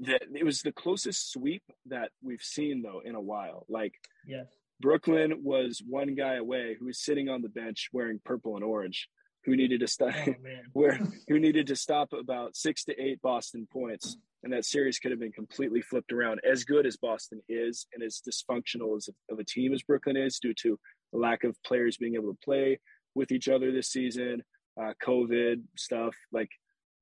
that 0.00 0.22
it 0.34 0.44
was 0.44 0.62
the 0.62 0.72
closest 0.72 1.32
sweep 1.32 1.62
that 1.86 2.10
we've 2.22 2.42
seen 2.42 2.82
though 2.82 3.02
in 3.04 3.14
a 3.14 3.20
while. 3.20 3.66
Like, 3.68 3.94
yes. 4.26 4.46
Brooklyn 4.80 5.42
was 5.42 5.82
one 5.86 6.14
guy 6.14 6.34
away 6.34 6.76
who 6.78 6.86
was 6.86 7.00
sitting 7.00 7.28
on 7.28 7.42
the 7.42 7.48
bench 7.48 7.88
wearing 7.92 8.20
purple 8.24 8.54
and 8.54 8.64
orange 8.64 9.08
who 9.44 9.56
needed 9.56 9.80
to 9.80 9.86
stop 9.86 10.14
oh, 10.26 10.34
where 10.72 11.00
who 11.26 11.38
needed 11.38 11.66
to 11.68 11.76
stop 11.76 12.12
about 12.12 12.56
six 12.56 12.84
to 12.84 13.02
eight 13.02 13.20
Boston 13.22 13.66
points, 13.72 14.16
and 14.42 14.52
that 14.52 14.64
series 14.64 14.98
could 14.98 15.10
have 15.10 15.20
been 15.20 15.32
completely 15.32 15.80
flipped 15.80 16.12
around. 16.12 16.40
As 16.48 16.64
good 16.64 16.86
as 16.86 16.96
Boston 16.96 17.40
is, 17.48 17.86
and 17.92 18.02
as 18.02 18.20
dysfunctional 18.20 18.96
as 18.96 19.08
of 19.30 19.38
a 19.38 19.44
team 19.44 19.72
as 19.72 19.82
Brooklyn 19.82 20.16
is, 20.16 20.38
due 20.38 20.54
to 20.62 20.78
the 21.12 21.18
lack 21.18 21.44
of 21.44 21.56
players 21.64 21.96
being 21.96 22.14
able 22.14 22.32
to 22.32 22.38
play 22.44 22.78
with 23.18 23.32
each 23.32 23.48
other 23.48 23.70
this 23.70 23.90
season, 23.90 24.42
uh, 24.80 24.92
COVID 25.04 25.62
stuff 25.76 26.14
like 26.32 26.50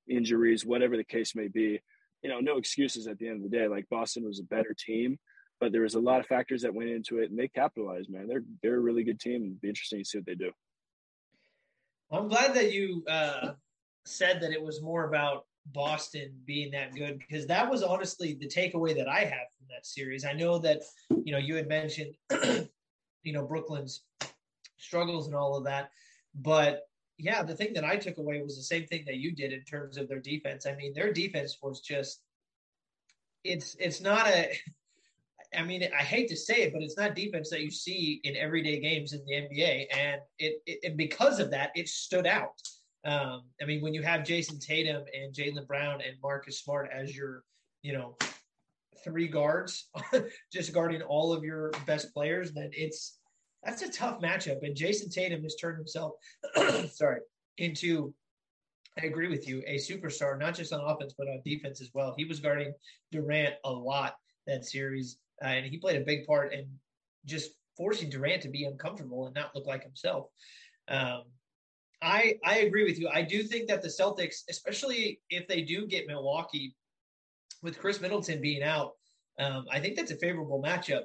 injuries, 0.09 0.65
whatever 0.65 0.97
the 0.97 1.05
case 1.05 1.37
may 1.37 1.49
be. 1.49 1.81
You 2.23 2.31
know, 2.31 2.41
no 2.41 2.57
excuses 2.57 3.07
at 3.07 3.19
the 3.19 3.29
end 3.29 3.45
of 3.45 3.51
the 3.51 3.57
day. 3.57 3.69
Like 3.69 3.89
Boston 3.91 4.25
was 4.25 4.41
a 4.41 4.45
better 4.45 4.75
team, 4.77 5.19
but 5.61 5.71
there 5.71 5.83
was 5.83 5.95
a 5.95 6.01
lot 6.01 6.21
of 6.21 6.27
factors 6.27 6.63
that 6.63 6.75
went 6.75 6.91
into 6.91 7.19
it, 7.19 7.31
and 7.31 7.39
they 7.39 7.49
capitalized. 7.49 8.11
Man, 8.11 8.27
they're 8.27 8.43
they're 8.63 8.77
a 8.77 8.81
really 8.81 9.05
good 9.05 9.21
team. 9.21 9.43
It'd 9.43 9.61
be 9.61 9.69
interesting 9.69 10.01
to 10.01 10.05
see 10.05 10.19
what 10.19 10.27
they 10.27 10.35
do. 10.35 10.51
I'm 12.11 12.29
glad 12.29 12.55
that 12.55 12.73
you 12.73 13.05
uh, 13.09 13.53
said 14.05 14.41
that 14.41 14.53
it 14.53 14.63
was 14.63 14.81
more 14.81 15.09
about 15.09 15.45
Boston 15.73 16.33
being 16.45 16.71
that 16.71 16.95
good 16.95 17.19
because 17.19 17.47
that 17.47 17.71
was 17.71 17.83
honestly 17.83 18.35
the 18.35 18.49
takeaway 18.49 18.95
that 18.97 19.09
I 19.09 19.21
have 19.21 19.49
from 19.59 19.67
that 19.71 19.85
series. 19.85 20.25
I 20.25 20.33
know 20.33 20.59
that 20.59 20.83
you 21.25 21.33
know 21.33 21.39
you 21.39 21.57
had 21.57 21.69
mentioned 21.69 22.15
you 23.23 23.33
know 23.33 23.45
Brooklyn's 23.45 24.03
struggles 24.79 25.27
and 25.27 25.35
all 25.35 25.57
of 25.57 25.65
that, 25.65 25.91
but 26.37 26.83
yeah, 27.19 27.43
the 27.43 27.57
thing 27.57 27.73
that 27.75 27.85
I 27.85 27.97
took 27.97 28.19
away 28.19 28.43
was 28.43 28.57
the 28.57 28.63
same 28.63 28.87
thing 28.87 29.05
that 29.07 29.17
you 29.17 29.33
did 29.35 29.53
in 29.53 29.65
terms 29.65 29.97
of 29.97 30.09
their 30.09 30.21
defense. 30.21 30.67
I 30.67 30.75
mean, 30.75 30.93
their 30.95 31.13
defense 31.13 31.59
was 31.63 31.81
just 31.81 32.21
it's 33.45 33.77
it's 33.79 34.01
not 34.01 34.29
a 34.29 34.51
I 35.57 35.63
mean, 35.63 35.89
I 35.99 36.03
hate 36.03 36.29
to 36.29 36.37
say 36.37 36.63
it, 36.63 36.73
but 36.73 36.83
it's 36.83 36.97
not 36.97 37.15
defense 37.15 37.51
that 37.51 37.63
you 37.63 37.71
see 37.71 38.21
in 38.25 38.37
everyday 38.37 38.81
games 38.81 39.13
in 39.13 39.25
the 39.25 39.33
NBA, 39.33 39.87
and 39.97 40.21
it, 40.39 40.61
it 40.67 40.81
and 40.83 40.97
because 40.97 41.39
of 41.39 41.51
that, 41.53 41.71
it 41.75 41.89
stood 41.89 42.27
out. 42.27 42.61
Um, 43.05 43.45
I 43.63 43.65
mean, 43.65 43.81
when 43.81 43.95
you 43.95 44.03
have 44.03 44.25
Jayson 44.25 44.59
Tatum 44.59 45.05
and 45.15 45.33
Jaylen 45.33 45.67
Brown 45.67 46.01
and 46.01 46.17
Marcus 46.21 46.61
Smart 46.61 46.91
as 46.93 47.17
your, 47.17 47.45
you 47.83 47.93
know, 47.93 48.17
three 49.05 49.29
guards, 49.29 49.89
just 50.53 50.73
guarding 50.73 51.03
all 51.03 51.33
of 51.33 51.45
your 51.45 51.71
best 51.87 52.13
players, 52.13 52.53
then 52.53 52.71
it's 52.73 53.16
that's 53.67 53.83
a 53.83 53.91
tough 53.91 54.21
matchup. 54.21 54.63
And 54.63 54.77
Jayson 54.77 55.11
Tatum 55.11 55.43
has 55.43 55.57
turned 55.57 55.77
himself, 55.77 56.13
sorry, 56.93 57.21
into 57.59 58.15
I 59.01 59.07
agree 59.07 59.29
with 59.29 59.47
you. 59.47 59.63
A 59.67 59.77
superstar, 59.77 60.39
not 60.39 60.55
just 60.55 60.73
on 60.73 60.81
offense, 60.81 61.15
but 61.19 61.29
on 61.29 61.43
defense 61.45 61.83
as 61.83 61.91
well. 61.93 62.15
He 62.17 62.25
was 62.25 62.41
guarding 62.41 62.73
Durant 63.13 63.57
a 63.65 63.71
lot 63.71 64.15
that 64.47 64.65
series, 64.65 65.19
uh, 65.45 65.49
and 65.49 65.67
he 65.67 65.77
played 65.77 66.01
a 66.01 66.05
big 66.05 66.27
part 66.27 66.55
in 66.55 66.67
just 67.27 67.51
forcing 67.77 68.09
Durant 68.09 68.43
to 68.43 68.49
be 68.49 68.65
uncomfortable 68.65 69.27
and 69.27 69.35
not 69.35 69.55
look 69.55 69.67
like 69.67 69.83
himself. 69.83 70.29
Um, 70.89 71.25
I 72.01 72.39
I 72.45 72.59
agree 72.59 72.85
with 72.85 72.99
you. 72.99 73.09
I 73.13 73.23
do 73.23 73.43
think 73.43 73.69
that 73.69 73.83
the 73.83 73.89
Celtics, 73.89 74.45
especially 74.49 75.21
if 75.29 75.47
they 75.49 75.63
do 75.63 75.87
get 75.87 76.07
Milwaukee, 76.07 76.75
with 77.63 77.79
Khris 77.79 78.01
Middleton 78.01 78.41
being 78.41 78.63
out, 78.63 78.93
um, 79.39 79.67
I 79.71 79.81
think 79.81 79.97
that's 79.97 80.11
a 80.11 80.17
favorable 80.17 80.63
matchup 80.63 81.03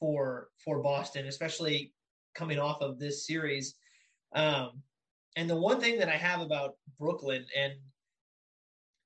for 0.00 0.48
for 0.64 0.82
Boston, 0.82 1.26
especially 1.26 1.92
coming 2.34 2.58
off 2.58 2.80
of 2.80 2.98
this 2.98 3.26
series. 3.26 3.74
Um, 4.34 4.82
and 5.36 5.48
the 5.48 5.56
one 5.56 5.80
thing 5.80 5.98
that 5.98 6.08
I 6.08 6.16
have 6.16 6.40
about 6.40 6.74
Brooklyn, 6.98 7.44
and 7.56 7.74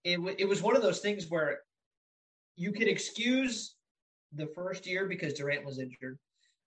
it 0.05 0.17
w- 0.17 0.37
it 0.39 0.49
was 0.49 0.63
one 0.63 0.77
of 0.77 0.83
those 0.83 1.01
things 1.01 1.29
where 1.29 1.61
you 2.57 2.73
could 2.73 2.89
excuse 2.89 3.77
the 4.35 4.47
first 4.47 4.87
year 4.87 5.07
because 5.07 5.35
Durant 5.35 5.65
was 5.65 5.79
injured. 5.79 6.19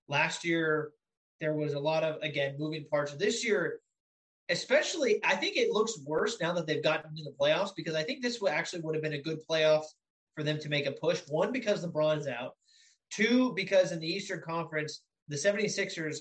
Last 0.07 0.45
year, 0.45 0.91
there 1.41 1.53
was 1.53 1.73
a 1.73 1.79
lot 1.79 2.03
of 2.03 2.21
again 2.21 2.55
moving 2.57 2.85
parts. 2.89 3.13
This 3.13 3.43
year, 3.43 3.79
especially, 4.49 5.19
I 5.23 5.35
think 5.35 5.57
it 5.57 5.71
looks 5.71 5.99
worse 6.05 6.39
now 6.39 6.53
that 6.53 6.67
they've 6.67 6.83
gotten 6.83 7.11
into 7.11 7.23
the 7.23 7.35
playoffs 7.39 7.75
because 7.75 7.95
I 7.95 8.03
think 8.03 8.21
this 8.21 8.39
would 8.41 8.51
actually 8.51 8.81
would 8.81 8.95
have 8.95 9.03
been 9.03 9.13
a 9.13 9.21
good 9.21 9.39
playoff 9.49 9.83
for 10.35 10.43
them 10.43 10.59
to 10.59 10.69
make 10.69 10.85
a 10.85 10.91
push. 10.91 11.21
One, 11.27 11.51
because 11.51 11.85
LeBron's 11.85 12.27
out. 12.27 12.53
Two, 13.11 13.53
because 13.55 13.91
in 13.91 13.99
the 13.99 14.07
Eastern 14.07 14.41
Conference, 14.41 15.01
the 15.27 15.35
76ers, 15.35 16.17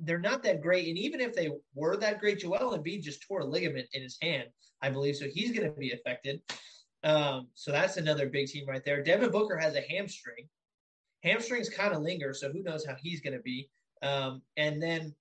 they're 0.00 0.18
not 0.18 0.42
that 0.42 0.60
great. 0.60 0.88
And 0.88 0.98
even 0.98 1.20
if 1.20 1.34
they 1.34 1.50
were 1.74 1.96
that 1.96 2.20
great, 2.20 2.40
Joel 2.40 2.78
Embiid 2.78 3.02
just 3.02 3.22
tore 3.26 3.40
a 3.40 3.46
ligament 3.46 3.88
in 3.92 4.02
his 4.02 4.18
hand, 4.20 4.48
I 4.82 4.90
believe. 4.90 5.16
So 5.16 5.26
he's 5.26 5.52
going 5.52 5.70
to 5.70 5.78
be 5.78 5.92
affected. 5.92 6.40
Um, 7.02 7.48
so 7.54 7.72
that's 7.72 7.96
another 7.96 8.28
big 8.28 8.48
team 8.48 8.66
right 8.68 8.84
there. 8.84 9.02
Devin 9.02 9.30
Booker 9.30 9.56
has 9.56 9.74
a 9.74 9.80
hamstring. 9.80 10.48
Hamstrings 11.22 11.68
kind 11.68 11.94
of 11.94 12.02
linger, 12.02 12.32
so 12.32 12.50
who 12.50 12.62
knows 12.62 12.84
how 12.86 12.94
he's 12.98 13.20
going 13.20 13.36
to 13.36 13.42
be. 13.42 13.68
Um, 14.02 14.42
and 14.56 14.82
then 14.82 15.14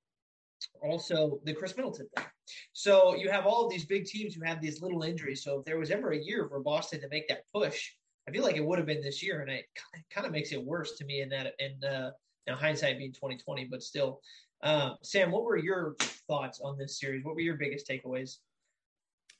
also 0.81 1.39
the 1.43 1.53
Khris 1.53 1.75
Middleton 1.75 2.07
thing. 2.15 2.25
So 2.73 3.15
you 3.15 3.29
have 3.29 3.45
all 3.45 3.65
of 3.65 3.71
these 3.71 3.85
big 3.85 4.05
teams 4.05 4.33
who 4.33 4.43
have 4.43 4.61
these 4.61 4.81
little 4.81 5.03
injuries. 5.03 5.43
So 5.43 5.59
if 5.59 5.65
there 5.65 5.77
was 5.77 5.91
ever 5.91 6.11
a 6.11 6.17
year 6.17 6.47
for 6.47 6.59
Boston 6.61 7.01
to 7.01 7.09
make 7.09 7.27
that 7.27 7.43
push, 7.53 7.91
I 8.27 8.31
feel 8.31 8.43
like 8.43 8.57
it 8.57 8.65
would 8.65 8.77
have 8.77 8.87
been 8.87 9.01
this 9.01 9.23
year, 9.23 9.41
and 9.41 9.49
it 9.49 9.65
kind 10.11 10.27
of 10.27 10.31
makes 10.31 10.51
it 10.51 10.63
worse 10.63 10.97
to 10.97 11.05
me 11.05 11.21
in 11.21 11.29
that 11.29 11.53
in 11.59 11.83
uh, 11.83 12.11
now 12.47 12.55
hindsight 12.55 12.97
being 12.97 13.13
2020, 13.13 13.65
but 13.65 13.83
still. 13.83 14.21
Uh, 14.61 14.91
Sam, 15.01 15.31
what 15.31 15.43
were 15.43 15.57
your 15.57 15.95
thoughts 16.27 16.59
on 16.63 16.77
this 16.77 16.99
series? 16.99 17.23
What 17.23 17.35
were 17.35 17.41
your 17.41 17.55
biggest 17.55 17.87
takeaways? 17.87 18.37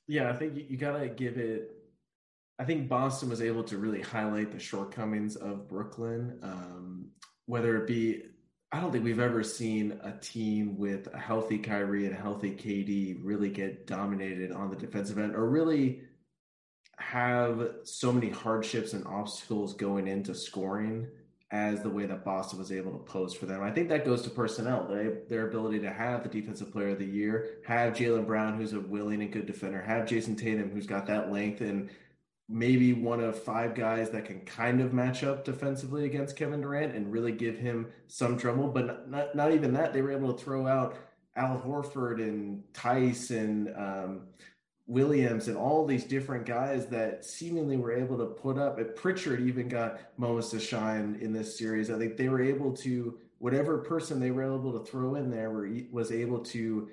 Yeah, 0.08 0.30
I 0.30 0.32
think 0.34 0.56
you, 0.56 0.66
you 0.68 0.76
got 0.76 0.98
to 0.98 1.08
give 1.08 1.36
it. 1.36 1.72
I 2.58 2.64
think 2.64 2.88
Boston 2.88 3.28
was 3.28 3.42
able 3.42 3.64
to 3.64 3.78
really 3.78 4.00
highlight 4.00 4.52
the 4.52 4.58
shortcomings 4.58 5.36
of 5.36 5.68
Brooklyn, 5.68 6.38
um, 6.42 7.10
whether 7.46 7.76
it 7.76 7.86
be. 7.86 8.22
I 8.72 8.80
don't 8.80 8.92
think 8.92 9.04
we've 9.04 9.18
ever 9.18 9.42
seen 9.42 9.98
a 10.04 10.12
team 10.12 10.78
with 10.78 11.12
a 11.12 11.18
healthy 11.18 11.58
Kyrie 11.58 12.06
and 12.06 12.14
a 12.14 12.20
healthy 12.20 12.52
KD 12.52 13.18
really 13.20 13.50
get 13.50 13.86
dominated 13.86 14.52
on 14.52 14.70
the 14.70 14.76
defensive 14.76 15.18
end, 15.18 15.34
or 15.34 15.48
really 15.48 16.02
have 16.98 17.68
so 17.82 18.12
many 18.12 18.30
hardships 18.30 18.92
and 18.92 19.04
obstacles 19.06 19.74
going 19.74 20.06
into 20.06 20.34
scoring 20.34 21.08
as 21.52 21.82
the 21.82 21.90
way 21.90 22.06
that 22.06 22.24
Boston 22.24 22.58
was 22.58 22.70
able 22.70 22.92
to 22.92 22.98
pose 22.98 23.34
for 23.34 23.46
them. 23.46 23.62
I 23.62 23.72
think 23.72 23.88
that 23.88 24.04
goes 24.04 24.22
to 24.22 24.30
personnel, 24.30 24.86
they, 24.88 25.10
their 25.28 25.48
ability 25.48 25.80
to 25.80 25.92
have 25.92 26.22
the 26.22 26.28
defensive 26.28 26.70
player 26.70 26.90
of 26.90 26.98
the 26.98 27.04
year, 27.04 27.58
have 27.66 27.94
Jaylen 27.94 28.26
Brown, 28.26 28.56
who's 28.56 28.72
a 28.72 28.80
willing 28.80 29.20
and 29.20 29.32
good 29.32 29.46
defender, 29.46 29.82
have 29.82 30.06
Jayson 30.06 30.36
Tatum, 30.36 30.70
who's 30.70 30.86
got 30.86 31.06
that 31.06 31.32
length 31.32 31.60
and 31.60 31.90
maybe 32.50 32.92
one 32.92 33.20
of 33.20 33.40
five 33.40 33.74
guys 33.74 34.10
that 34.10 34.24
can 34.24 34.40
kind 34.40 34.80
of 34.80 34.92
match 34.92 35.22
up 35.22 35.44
defensively 35.44 36.04
against 36.04 36.36
Kevin 36.36 36.60
Durant 36.60 36.94
and 36.94 37.12
really 37.12 37.30
give 37.30 37.56
him 37.56 37.86
some 38.08 38.36
trouble. 38.36 38.68
But 38.68 39.08
not, 39.08 39.36
not, 39.36 39.52
even 39.52 39.72
that. 39.74 39.92
They 39.92 40.02
were 40.02 40.10
able 40.10 40.32
to 40.32 40.44
throw 40.44 40.66
out 40.66 40.96
Al 41.36 41.60
Horford 41.60 42.20
and 42.20 42.64
Theis 42.74 43.30
and 43.30 43.68
um, 43.76 44.22
Williams 44.90 45.46
and 45.46 45.56
all 45.56 45.86
these 45.86 46.02
different 46.02 46.44
guys 46.44 46.86
that 46.86 47.24
seemingly 47.24 47.76
were 47.76 47.92
able 47.92 48.18
to 48.18 48.26
put 48.26 48.58
up. 48.58 48.78
And 48.78 48.94
Pritchard 48.96 49.40
even 49.40 49.68
got 49.68 50.00
moments 50.16 50.50
to 50.50 50.58
shine 50.58 51.16
in 51.20 51.32
this 51.32 51.56
series. 51.56 51.90
I 51.90 51.98
think 51.98 52.16
they 52.16 52.28
were 52.28 52.42
able 52.42 52.72
to 52.78 53.16
whatever 53.38 53.78
person 53.78 54.18
they 54.18 54.32
were 54.32 54.42
able 54.42 54.78
to 54.78 54.84
throw 54.84 55.14
in 55.14 55.30
there 55.30 55.50
were, 55.50 55.70
was 55.92 56.10
able 56.10 56.40
to 56.40 56.88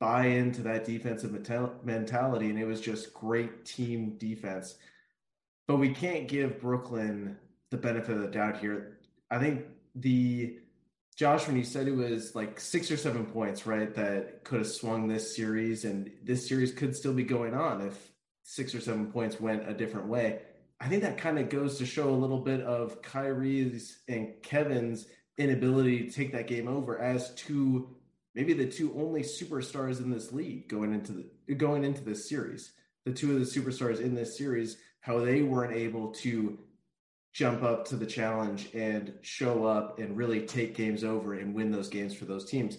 buy 0.00 0.26
into 0.26 0.62
that 0.62 0.84
defensive 0.84 1.30
mentality, 1.84 2.50
and 2.50 2.58
it 2.58 2.64
was 2.64 2.80
just 2.80 3.14
great 3.14 3.64
team 3.64 4.16
defense. 4.18 4.76
But 5.68 5.76
we 5.76 5.90
can't 5.90 6.26
give 6.26 6.60
Brooklyn 6.60 7.36
the 7.70 7.76
benefit 7.76 8.16
of 8.16 8.22
the 8.22 8.28
doubt 8.28 8.58
here. 8.58 8.98
I 9.30 9.38
think 9.38 9.66
the 9.94 10.58
Josh, 11.20 11.46
when 11.46 11.54
you 11.58 11.64
said 11.64 11.86
it 11.86 11.94
was 11.94 12.34
like 12.34 12.58
six 12.58 12.90
or 12.90 12.96
seven 12.96 13.26
points, 13.26 13.66
right, 13.66 13.94
that 13.94 14.42
could 14.42 14.60
have 14.60 14.66
swung 14.66 15.06
this 15.06 15.36
series, 15.36 15.84
and 15.84 16.10
this 16.24 16.48
series 16.48 16.72
could 16.72 16.96
still 16.96 17.12
be 17.12 17.24
going 17.24 17.52
on 17.52 17.82
if 17.82 17.94
six 18.42 18.74
or 18.74 18.80
seven 18.80 19.12
points 19.12 19.38
went 19.38 19.68
a 19.68 19.74
different 19.74 20.06
way. 20.06 20.40
I 20.80 20.88
think 20.88 21.02
that 21.02 21.18
kind 21.18 21.38
of 21.38 21.50
goes 21.50 21.76
to 21.76 21.84
show 21.84 22.08
a 22.08 22.16
little 22.16 22.38
bit 22.38 22.62
of 22.62 23.02
Kyrie's 23.02 23.98
and 24.08 24.32
Kevin's 24.42 25.08
inability 25.36 26.06
to 26.06 26.10
take 26.10 26.32
that 26.32 26.46
game 26.46 26.66
over 26.66 26.98
as 26.98 27.34
two, 27.34 27.94
maybe 28.34 28.54
the 28.54 28.64
two 28.64 28.98
only 28.98 29.20
superstars 29.20 29.98
in 29.98 30.10
this 30.10 30.32
league 30.32 30.70
going 30.70 30.94
into 30.94 31.12
the 31.12 31.54
going 31.54 31.84
into 31.84 32.02
this 32.02 32.30
series. 32.30 32.72
The 33.04 33.12
two 33.12 33.34
of 33.34 33.40
the 33.40 33.44
superstars 33.44 34.00
in 34.00 34.14
this 34.14 34.38
series, 34.38 34.78
how 35.00 35.18
they 35.18 35.42
weren't 35.42 35.76
able 35.76 36.12
to 36.12 36.60
jump 37.32 37.62
up 37.62 37.84
to 37.86 37.96
the 37.96 38.06
challenge 38.06 38.70
and 38.74 39.12
show 39.22 39.64
up 39.64 39.98
and 39.98 40.16
really 40.16 40.46
take 40.46 40.74
games 40.74 41.04
over 41.04 41.34
and 41.34 41.54
win 41.54 41.70
those 41.70 41.88
games 41.88 42.14
for 42.14 42.24
those 42.24 42.44
teams. 42.44 42.78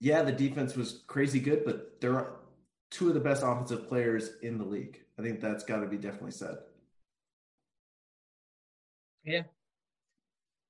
Yeah, 0.00 0.22
the 0.22 0.32
defense 0.32 0.76
was 0.76 1.04
crazy 1.06 1.40
good, 1.40 1.64
but 1.64 2.00
there 2.00 2.14
are 2.14 2.40
two 2.90 3.08
of 3.08 3.14
the 3.14 3.20
best 3.20 3.42
offensive 3.42 3.88
players 3.88 4.30
in 4.42 4.58
the 4.58 4.64
league. 4.64 5.00
I 5.18 5.22
think 5.22 5.40
that's 5.40 5.64
got 5.64 5.80
to 5.80 5.86
be 5.86 5.96
definitely 5.96 6.32
said. 6.32 6.56
Yeah. 9.24 9.42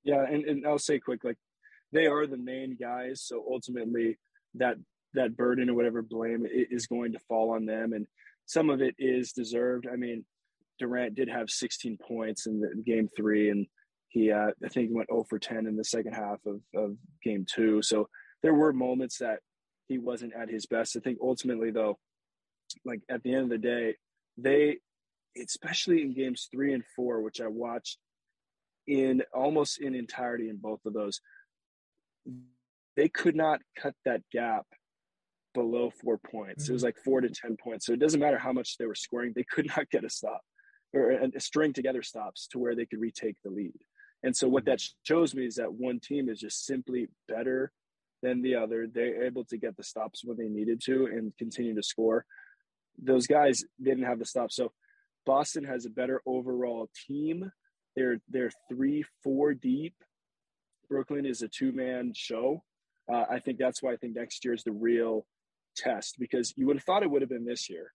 Yeah, 0.05 0.25
and, 0.25 0.45
and 0.45 0.67
I'll 0.67 0.79
say 0.79 0.99
quick, 0.99 1.25
like 1.25 1.39
they 1.93 2.07
are 2.07 2.27
the 2.27 2.37
main 2.37 2.77
guys, 2.81 3.23
so 3.23 3.45
ultimately 3.49 4.19
that 4.55 4.77
that 5.15 5.37
burden 5.37 5.69
or 5.69 5.75
whatever 5.75 6.03
blame 6.03 6.47
is 6.51 6.87
going 6.87 7.13
to 7.13 7.19
fall 7.21 7.51
on 7.51 7.67
them, 7.67 7.93
and 7.93 8.07
some 8.47 8.71
of 8.71 8.81
it 8.81 8.95
is 8.99 9.33
deserved. 9.33 9.87
I 9.91 9.97
mean, 9.97 10.25
Durant 10.83 11.15
did 11.15 11.29
have 11.29 11.49
16 11.49 11.97
points 12.07 12.47
in, 12.47 12.61
the, 12.61 12.83
game 12.85 13.09
three, 13.17 13.51
and 13.51 13.67
he 14.09 14.31
uh, 14.31 14.51
I 14.65 14.69
think 14.69 14.89
he 14.89 14.95
went 14.95 15.09
0 15.11 15.25
for 15.29 15.39
10 15.39 15.67
in 15.67 15.77
the 15.77 15.85
second 15.85 16.13
half 16.13 16.39
of, 16.45 16.61
of 16.75 16.97
game 17.23 17.47
two. 17.49 17.81
So 17.83 18.09
there 18.43 18.55
were 18.55 18.73
moments 18.73 19.19
that 19.19 19.39
he 19.89 19.99
wasn't 19.99 20.35
at 20.35 20.51
his 20.51 20.67
best. 20.67 20.97
I 20.97 21.01
think 21.01 21.19
ultimately 21.23 21.71
though, 21.71 21.99
like 22.85 23.01
at 23.09 23.23
the 23.23 23.35
end 23.35 23.45
of 23.45 23.51
the 23.51 23.59
day, 23.59 23.95
they 24.37 24.79
especially 25.41 26.03
in 26.03 26.15
games 26.15 26.49
three 26.53 26.75
and 26.75 26.85
four, 26.95 27.23
which 27.23 27.41
I 27.41 27.47
watched 27.47 27.99
in 28.87 29.23
almost 29.33 29.81
in 29.81 29.95
entirety 29.95 30.49
in 30.49 30.57
both 30.57 30.81
of 30.85 30.93
those, 30.93 31.21
they 32.97 33.09
could 33.09 33.37
not 33.37 33.61
cut 33.79 33.95
that 34.05 34.23
gap 34.33 34.67
below 35.55 35.91
four 36.03 36.19
points. 36.19 36.69
It 36.69 36.73
was 36.73 36.83
mm-hmm. 36.83 36.89
like 36.89 36.99
four 37.05 37.21
to 37.21 37.29
10 37.29 37.57
points. 37.57 37.87
So 37.87 37.93
it 37.93 38.01
doesn't 38.01 38.21
matter 38.21 38.39
how 38.39 38.53
much 38.53 38.77
they 38.79 38.87
were 38.87 38.95
scoring, 38.95 39.33
they 39.35 39.45
could 39.45 39.67
not 39.77 39.89
get 39.91 40.05
a 40.05 40.11
stop 40.11 40.43
or 40.95 41.11
a 41.11 41.41
string 41.41 41.73
together 41.73 42.03
stops 42.03 42.47
to 42.49 42.59
where 42.59 42.75
they 42.75 42.87
could 42.87 43.01
retake 43.01 43.37
the 43.43 43.51
lead. 43.51 43.79
And 44.23 44.37
so 44.37 44.49
what 44.49 44.65
that 44.67 44.79
mm-hmm. 44.79 45.15
shows 45.15 45.35
me 45.35 45.47
is 45.47 45.57
that 45.57 45.73
one 45.73 46.01
team 46.01 46.29
is 46.29 46.41
just 46.41 46.65
simply 46.67 47.09
better 47.29 47.73
than 48.23 48.43
the 48.43 48.55
other. 48.55 48.87
They're 48.87 49.25
able 49.25 49.45
to 49.47 49.57
get 49.57 49.77
the 49.77 49.83
stops 49.83 50.25
when 50.25 50.37
they 50.37 50.49
needed 50.49 50.81
to 50.85 51.07
and 51.07 51.37
continue 51.39 51.75
to 51.75 51.83
score. 51.83 52.25
Those 53.03 53.27
guys 53.27 53.65
didn't 53.83 54.05
have 54.05 54.19
the 54.19 54.27
stops. 54.27 54.57
So 54.57 54.73
Boston 55.27 55.65
has 55.65 55.87
a 55.87 55.91
better 55.91 56.23
overall 56.27 56.89
team. 57.07 57.51
They're 57.97 58.19
they're 58.29 58.51
three, 58.69 59.05
four 59.23 59.55
deep. 59.55 59.95
Brooklyn 60.89 61.27
is 61.27 61.43
a 61.43 61.49
two 61.49 61.73
man 61.73 62.13
show. 62.15 62.63
Uh, 63.13 63.25
I 63.31 63.39
think 63.41 63.59
that's 63.59 63.83
why 63.83 63.93
I 63.93 63.97
think 63.97 64.15
next 64.15 64.45
year 64.45 64.55
is 64.55 64.63
the 64.63 64.73
real 64.73 65.27
test 65.77 66.17
because 66.19 66.53
you 66.57 66.67
would 66.67 66.77
have 66.77 66.85
thought 66.85 67.03
it 67.03 67.11
would 67.11 67.23
have 67.23 67.29
been 67.29 67.45
this 67.45 67.69
year. 67.69 67.93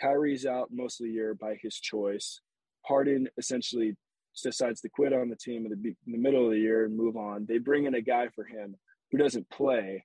Kyrie's 0.00 0.46
out 0.46 0.68
most 0.72 1.00
of 1.00 1.06
the 1.06 1.12
year 1.12 1.34
by 1.34 1.56
his 1.60 1.76
choice. 1.76 2.40
Harden 2.82 3.28
essentially 3.38 3.96
decides 4.42 4.80
to 4.82 4.88
quit 4.88 5.12
on 5.12 5.28
the 5.28 5.36
team 5.36 5.66
in 5.66 5.70
the, 5.70 5.88
in 5.88 6.12
the 6.12 6.18
middle 6.18 6.44
of 6.44 6.52
the 6.52 6.58
year 6.58 6.84
and 6.84 6.96
move 6.96 7.16
on. 7.16 7.46
They 7.48 7.58
bring 7.58 7.86
in 7.86 7.94
a 7.94 8.00
guy 8.00 8.28
for 8.28 8.44
him 8.44 8.76
who 9.10 9.18
doesn't 9.18 9.48
play. 9.50 10.04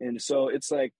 And 0.00 0.20
so 0.20 0.48
it's 0.48 0.70
like, 0.70 0.92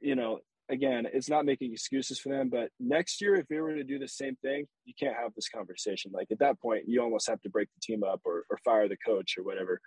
you 0.00 0.16
know, 0.16 0.40
again, 0.68 1.06
it's 1.12 1.28
not 1.28 1.44
making 1.44 1.72
excuses 1.72 2.18
for 2.18 2.30
them, 2.30 2.48
but 2.48 2.70
next 2.80 3.20
year, 3.20 3.34
if 3.36 3.46
they 3.48 3.60
were 3.60 3.74
to 3.74 3.84
do 3.84 3.98
the 3.98 4.08
same 4.08 4.36
thing, 4.36 4.66
you 4.84 4.94
can't 4.98 5.16
have 5.16 5.34
this 5.34 5.48
conversation. 5.48 6.10
Like 6.12 6.28
at 6.30 6.38
that 6.38 6.60
point, 6.60 6.84
you 6.88 7.02
almost 7.02 7.28
have 7.28 7.40
to 7.42 7.50
break 7.50 7.68
the 7.74 7.80
team 7.80 8.02
up 8.02 8.20
or, 8.24 8.44
or 8.50 8.58
fire 8.64 8.88
the 8.88 8.96
coach 8.96 9.36
or 9.38 9.44
whatever. 9.44 9.80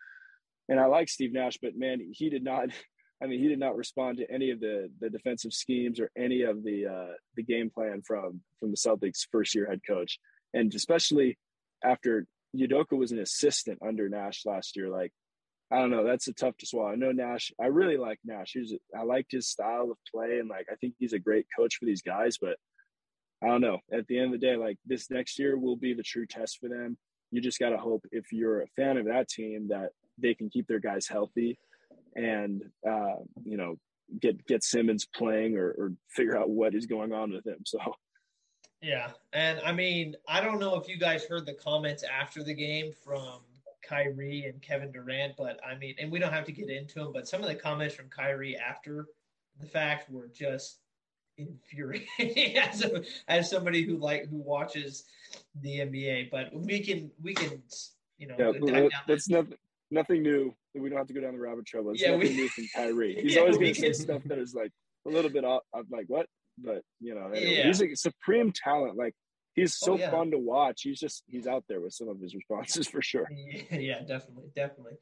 And 0.70 0.80
I 0.80 0.86
like 0.86 1.10
Steve 1.10 1.34
Nash, 1.34 1.58
but 1.62 1.76
man, 1.76 2.00
he 2.12 2.30
did 2.30 2.44
not 2.44 2.70
I 3.22 3.26
mean, 3.26 3.40
he 3.40 3.48
did 3.48 3.60
not 3.60 3.76
respond 3.76 4.18
to 4.18 4.32
any 4.32 4.52
of 4.52 4.60
the 4.60 4.90
the 5.00 5.10
defensive 5.10 5.54
schemes 5.54 6.00
or 6.00 6.12
any 6.18 6.44
of 6.44 6.64
the 6.64 6.86
uh, 6.86 7.14
the 7.36 7.44
game 7.44 7.70
plan 7.70 8.02
from 8.06 8.42
from 8.60 8.72
the 8.72 8.78
Celtics 8.78 9.28
first 9.32 9.56
year 9.56 9.68
head 9.68 9.82
coach, 9.88 10.20
and 10.54 10.74
especially 10.74 11.38
after 11.84 12.28
Udoka 12.56 12.98
was 12.98 13.12
an 13.12 13.20
assistant 13.20 13.80
under 13.86 14.08
Nash 14.08 14.46
last 14.46 14.76
year. 14.76 14.90
Like, 14.90 15.12
I 15.72 15.80
don't 15.80 15.90
know, 15.90 16.04
that's 16.04 16.28
a 16.28 16.34
tough 16.34 16.58
to 16.58 16.66
swallow. 16.66 16.92
I 16.92 16.96
know 16.96 17.12
Nash. 17.12 17.52
I 17.60 17.68
really 17.68 17.98
like 17.98 18.20
Nash. 18.24 18.52
He's 18.54 18.74
I 18.96 19.04
liked 19.04 19.32
his 19.32 19.50
style 19.50 19.90
of 19.90 19.98
play, 20.14 20.38
and 20.40 20.48
like 20.48 20.68
I 20.72 20.76
think 20.76 20.94
he's 21.00 21.14
a 21.14 21.20
great 21.20 21.48
coach 21.58 21.78
for 21.78 21.86
these 21.86 22.04
guys. 22.04 22.38
But 22.40 22.58
I 23.44 23.48
don't 23.48 23.62
know. 23.62 23.80
At 23.92 24.06
the 24.08 24.20
end 24.20 24.34
of 24.34 24.40
the 24.40 24.46
day, 24.46 24.56
like 24.58 24.78
this 24.86 25.10
next 25.10 25.40
year 25.40 25.58
will 25.58 25.76
be 25.76 25.94
the 25.94 26.04
true 26.04 26.28
test 26.28 26.60
for 26.60 26.70
them. 26.70 26.98
You 27.32 27.42
just 27.42 27.60
got 27.60 27.70
to 27.70 27.78
hope 27.78 28.06
if 28.12 28.32
you're 28.32 28.62
a 28.62 28.68
fan 28.76 28.98
of 28.98 29.06
that 29.06 29.28
team 29.28 29.68
that 29.70 29.90
they 30.18 30.34
can 30.34 30.50
keep 30.50 30.68
their 30.68 30.80
guys 30.80 31.08
healthy 31.08 31.58
and 32.18 32.64
uh, 32.88 33.16
you 33.44 33.56
know 33.56 33.78
get 34.20 34.46
get 34.48 34.64
Simmons 34.64 35.06
playing 35.06 35.58
or, 35.58 35.70
or 35.78 35.92
figure 36.10 36.38
out 36.38 36.50
what 36.50 36.76
is 36.76 36.86
going 36.86 37.14
on 37.14 37.32
with 37.32 37.46
him. 37.46 37.60
So 37.66 37.80
yeah, 38.82 39.12
and 39.32 39.60
I 39.66 39.72
mean 39.72 40.16
I 40.28 40.42
don't 40.42 40.60
know 40.60 40.76
if 40.76 40.90
you 40.90 40.98
guys 40.98 41.24
heard 41.24 41.46
the 41.46 41.54
comments 41.54 42.04
after 42.04 42.44
the 42.44 42.54
game 42.54 42.92
from 43.06 43.40
Kyrie 43.88 44.46
and 44.46 44.62
Kevin 44.62 44.92
Durant, 44.92 45.36
but 45.38 45.60
I 45.66 45.78
mean, 45.78 45.96
and 46.00 46.12
we 46.12 46.20
don't 46.20 46.34
have 46.34 46.46
to 46.46 46.52
get 46.52 46.70
into 46.70 47.00
them, 47.00 47.14
but 47.14 47.28
some 47.28 47.42
of 47.42 47.48
the 47.48 47.56
comments 47.56 47.96
from 47.96 48.10
Kyrie 48.10 48.58
after 48.58 49.06
the 49.60 49.66
fact 49.66 50.12
were 50.12 50.30
just 50.34 50.80
infuriating 51.38 52.58
as, 52.58 52.84
a, 52.84 53.04
as 53.28 53.50
somebody 53.50 53.84
who 53.84 53.98
like 53.98 54.28
who 54.30 54.38
watches 54.38 55.06
the 55.62 55.80
NBA. 55.80 56.32
But 56.32 56.54
we 56.54 56.84
can 56.84 57.12
we 57.22 57.34
can 57.34 57.62
you 58.18 58.28
know 58.28 58.36
yeah, 58.38 58.90
that's 59.08 59.30
nothing 59.30 59.58
nothing 59.92 60.22
new. 60.22 60.54
We 60.82 60.90
don't 60.90 60.98
have 60.98 61.08
to 61.08 61.14
go 61.14 61.22
down 61.22 61.34
the 61.34 61.40
rabbit 61.40 61.66
trail. 61.66 61.90
It's 61.92 62.02
yeah, 62.02 62.12
nothing 62.12 62.30
we, 62.30 62.36
new 62.36 62.50
from 62.50 62.68
Kyrie. 62.76 63.16
He's 63.22 63.36
yeah, 63.36 63.42
always 63.42 63.58
going 63.58 63.74
to 63.74 63.80
say 63.80 63.94
stuff 63.94 64.24
that 64.26 64.38
is 64.38 64.54
like 64.54 64.72
a 65.06 65.10
little 65.10 65.32
bit 65.32 65.44
off. 65.44 65.64
I'm 65.74 65.86
like, 65.90 66.06
what? 66.08 66.28
But 66.58 66.82
you 67.00 67.14
know, 67.14 67.28
anyway, 67.28 67.58
yeah. 67.58 67.68
he's 67.68 67.82
a 67.82 67.96
supreme 67.96 68.52
talent. 68.52 68.98
Like 68.98 69.14
he's 69.54 69.78
so 69.78 69.94
oh, 69.94 69.98
yeah. 69.98 70.10
fun 70.10 70.32
to 70.32 70.38
watch. 70.38 70.82
He's 70.84 71.00
just 71.00 71.24
he's 71.28 71.48
out 71.48 71.64
there 71.70 71.82
with 71.82 71.94
some 71.94 72.10
of 72.10 72.20
his 72.20 72.34
responses 72.34 72.88
for 72.92 73.02
sure. 73.02 73.30
Yeah, 73.72 74.00
definitely, 74.00 74.50
definitely. 74.56 74.94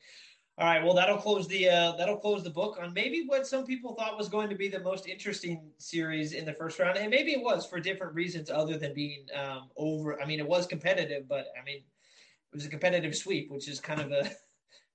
All 0.57 0.67
right, 0.67 0.83
well 0.83 0.93
that'll 0.93 1.17
close 1.17 1.47
the 1.49 1.69
uh, 1.69 1.91
that'll 1.97 2.17
close 2.17 2.43
the 2.43 2.49
book 2.49 2.77
on 2.81 2.93
maybe 2.93 3.25
what 3.25 3.45
some 3.45 3.65
people 3.65 3.93
thought 3.93 4.17
was 4.17 4.29
going 4.29 4.49
to 4.49 4.55
be 4.55 4.69
the 4.69 4.79
most 4.79 5.05
interesting 5.07 5.69
series 5.77 6.31
in 6.31 6.45
the 6.45 6.53
first 6.53 6.79
round, 6.79 6.97
and 6.97 7.09
maybe 7.09 7.33
it 7.33 7.41
was 7.41 7.65
for 7.65 7.79
different 7.79 8.13
reasons 8.15 8.49
other 8.49 8.77
than 8.77 8.93
being 8.93 9.25
um, 9.35 9.69
over. 9.75 10.21
I 10.21 10.25
mean, 10.25 10.39
it 10.39 10.47
was 10.47 10.65
competitive, 10.65 11.27
but 11.27 11.47
I 11.59 11.63
mean, 11.65 11.77
it 11.77 12.55
was 12.55 12.65
a 12.65 12.69
competitive 12.69 13.15
sweep, 13.15 13.51
which 13.51 13.67
is 13.67 13.81
kind 13.81 13.99
of 13.99 14.13
a 14.13 14.31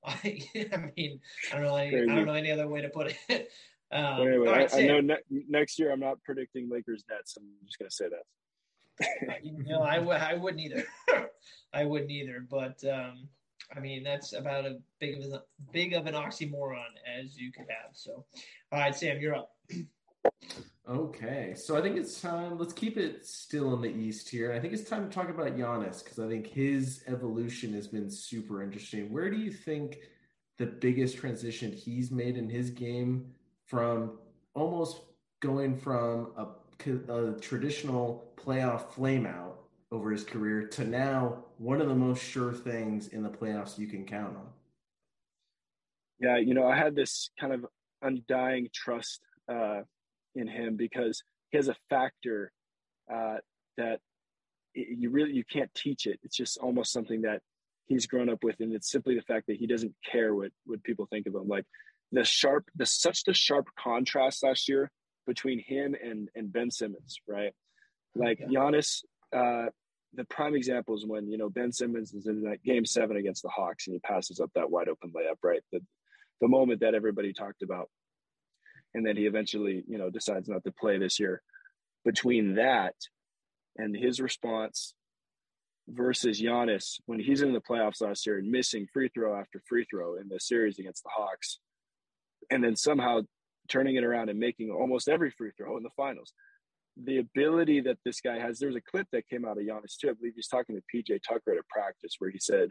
I, 0.05 0.41
I 0.73 0.91
mean, 0.97 1.21
I 1.53 1.57
don't 1.57 1.65
know. 1.65 1.77
Any, 1.77 1.97
I 1.97 2.15
don't 2.15 2.27
know 2.27 2.33
any 2.33 2.51
other 2.51 2.69
way 2.69 2.81
to 2.83 2.89
put 2.89 3.15
it. 3.29 3.51
Um, 3.93 4.21
anyway, 4.21 4.47
right, 4.47 4.73
I, 4.73 4.83
I, 4.83 4.87
know 4.87 5.01
ne- 5.01 5.43
next 5.49 5.77
year 5.77 5.91
I'm 5.91 5.99
not 5.99 6.23
predicting 6.23 6.69
Lakers 6.71 7.03
Nets. 7.11 7.37
I'm 7.37 7.49
just 7.67 7.77
going 7.77 7.89
to 7.89 7.95
say 7.97 8.05
that. 8.09 9.43
you 9.43 9.65
know, 9.65 9.83
I 9.83 9.97
w- 9.97 10.13
I 10.13 10.35
wouldn't 10.35 10.63
either. 10.63 10.85
I 11.75 11.85
wouldn't 11.85 12.09
either. 12.09 12.47
But 12.49 12.85
um, 12.85 13.27
I 13.77 13.81
mean, 13.81 14.05
that's 14.05 14.33
about 14.33 14.65
as 14.65 14.77
big 15.01 15.19
of 15.19 15.33
a 15.33 15.43
big 15.73 15.95
of 15.95 16.07
an 16.07 16.15
oxymoron 16.15 16.93
as 17.21 17.37
you 17.37 17.51
could 17.51 17.67
have. 17.69 17.91
So, 17.95 18.25
all 18.71 18.79
right, 18.79 18.95
Sam, 18.95 19.21
you're 19.21 19.35
up. 19.35 19.57
Okay, 20.89 21.55
so 21.55 21.79
I 21.79 21.83
think 21.83 21.97
it's 21.97 22.21
time. 22.21 22.59
Let's 22.59 22.73
keep 22.73 22.97
it 22.97 23.25
still 23.25 23.75
in 23.75 23.81
the 23.81 23.89
East 23.89 24.29
here. 24.29 24.53
I 24.53 24.59
think 24.59 24.73
it's 24.73 24.89
time 24.89 25.09
to 25.09 25.15
talk 25.15 25.29
about 25.29 25.57
Giannis 25.57 26.03
because 26.03 26.19
I 26.19 26.27
think 26.27 26.49
his 26.49 27.05
evolution 27.07 27.73
has 27.75 27.87
been 27.87 28.11
super 28.11 28.61
interesting. 28.61 29.13
Where 29.13 29.31
do 29.31 29.37
you 29.37 29.53
think 29.53 29.99
the 30.59 30.67
biggest 30.67 31.17
transition 31.17 31.73
he's 31.73 32.11
made 32.11 32.37
in 32.37 32.49
his 32.49 32.71
game 32.71 33.33
from 33.67 34.19
almost 34.55 35.03
going 35.39 35.77
from 35.77 36.33
a, 36.37 36.47
a 37.13 37.39
traditional 37.41 38.33
playoff 38.37 38.93
flameout 38.93 39.53
over 39.93 40.11
his 40.11 40.25
career 40.25 40.67
to 40.67 40.85
now 40.85 41.45
one 41.59 41.81
of 41.81 41.89
the 41.89 41.95
most 41.95 42.23
sure 42.23 42.53
things 42.53 43.09
in 43.09 43.23
the 43.23 43.29
playoffs 43.29 43.79
you 43.79 43.87
can 43.87 44.05
count 44.05 44.37
on? 44.37 44.47
Yeah, 46.19 46.37
you 46.39 46.55
know, 46.55 46.67
I 46.67 46.77
had 46.77 46.97
this 46.97 47.31
kind 47.39 47.53
of 47.53 47.65
undying 48.03 48.69
trust 48.75 49.21
uh, 49.49 49.83
in 50.35 50.47
him 50.47 50.77
because 50.77 51.23
he 51.51 51.57
has 51.57 51.69
a 51.69 51.77
factor 51.89 52.53
uh, 53.13 53.37
that 53.77 54.01
you 54.75 55.11
really 55.11 55.33
you 55.33 55.45
can't 55.45 55.73
teach 55.75 56.07
it. 56.07 56.21
It's 56.23 56.37
just 56.37 56.59
almost 56.59 56.93
something 56.93 57.23
that 57.23 57.41
he's 57.87 58.07
grown 58.07 58.29
up 58.29 58.45
with, 58.45 58.61
and 58.61 58.73
it's 58.73 58.91
simply 58.91 59.17
the 59.17 59.23
fact 59.23 59.47
that 59.49 59.57
he 59.57 59.67
doesn't 59.67 59.95
care 60.11 60.35
what 60.35 60.53
what 60.65 60.83
people 60.85 61.07
think 61.07 61.27
of 61.27 61.35
him. 61.35 61.49
Like 61.49 61.67
the 62.13 62.25
sharp, 62.25 62.69
the 62.75 62.87
such 62.87 63.25
the 63.25 63.35
sharp 63.35 63.69
contrast 63.79 64.43
last 64.43 64.69
year 64.69 64.91
between 65.27 65.59
him 65.59 65.95
and 66.03 66.29
and 66.35 66.53
Ben 66.53 66.71
Simmons, 66.71 67.21
right? 67.29 67.53
Like 68.15 68.41
Giannis, 68.41 69.05
uh, 69.33 69.67
the 70.15 70.25
prime 70.25 70.55
example 70.55 70.97
is 70.97 71.07
when 71.07 71.31
you 71.31 71.39
know 71.39 71.49
Ben 71.49 71.73
Simmons 71.73 72.13
is 72.13 72.27
in 72.27 72.43
that 72.43 72.63
game 72.63 72.85
seven 72.85 73.17
against 73.17 73.43
the 73.43 73.49
Hawks 73.49 73.87
and 73.87 73.95
he 73.95 74.01
passes 74.01 74.41
up 74.41 74.51
that 74.55 74.71
wide 74.71 74.89
open 74.89 75.11
layup, 75.11 75.39
right? 75.43 75.63
The 75.73 75.81
the 76.41 76.49
moment 76.49 76.81
that 76.81 76.95
everybody 76.95 77.33
talked 77.33 77.63
about 77.63 77.91
and 78.95 79.07
then 79.07 79.17
he 79.17 79.27
eventually 79.27 79.85
you 79.89 79.99
know 79.99 80.11
decides 80.11 80.49
not 80.49 80.65
to 80.65 80.73
play 80.73 80.99
this 80.99 81.19
year. 81.21 81.43
Between 82.05 82.55
that 82.55 82.95
and 83.77 83.95
his 83.95 84.21
response 84.21 84.95
versus 85.89 86.41
Giannis 86.41 87.01
when 87.07 87.21
he's 87.21 87.43
in 87.43 87.53
the 87.53 87.61
playoffs 87.61 88.01
last 88.01 88.27
year 88.27 88.39
and 88.39 88.51
missing 88.51 88.87
free 88.93 89.11
throw 89.13 89.39
after 89.39 89.61
free 89.69 89.87
throw 89.91 90.17
in 90.17 90.29
the 90.29 90.39
series 90.39 90.79
against 90.79 91.03
the 91.03 91.11
Hawks 91.13 91.59
and 92.51 92.63
then 92.63 92.77
somehow 92.77 93.23
turning 93.69 93.97
it 93.97 94.05
around 94.05 94.29
and 94.29 94.39
making 94.39 94.71
almost 94.71 95.09
every 95.09 95.31
free 95.31 95.51
throw 95.57 95.77
in 95.77 95.83
the 95.83 95.91
finals 95.97 96.33
the 97.05 97.19
ability 97.19 97.81
that 97.81 97.99
this 98.05 98.21
guy 98.21 98.39
has 98.39 98.59
there's 98.59 98.77
a 98.77 98.81
clip 98.81 99.07
that 99.13 99.29
came 99.29 99.45
out 99.45 99.59
of 99.59 99.65
Giannis 99.65 99.97
too. 100.01 100.11
I 100.11 100.13
believe 100.13 100.35
he's 100.37 100.49
talking 100.49 100.77
to 100.77 100.83
PJ 100.95 101.21
Tucker 101.27 101.53
at 101.53 101.59
a 101.59 101.63
practice 101.69 102.15
where 102.19 102.31
he 102.31 102.39
said 102.39 102.71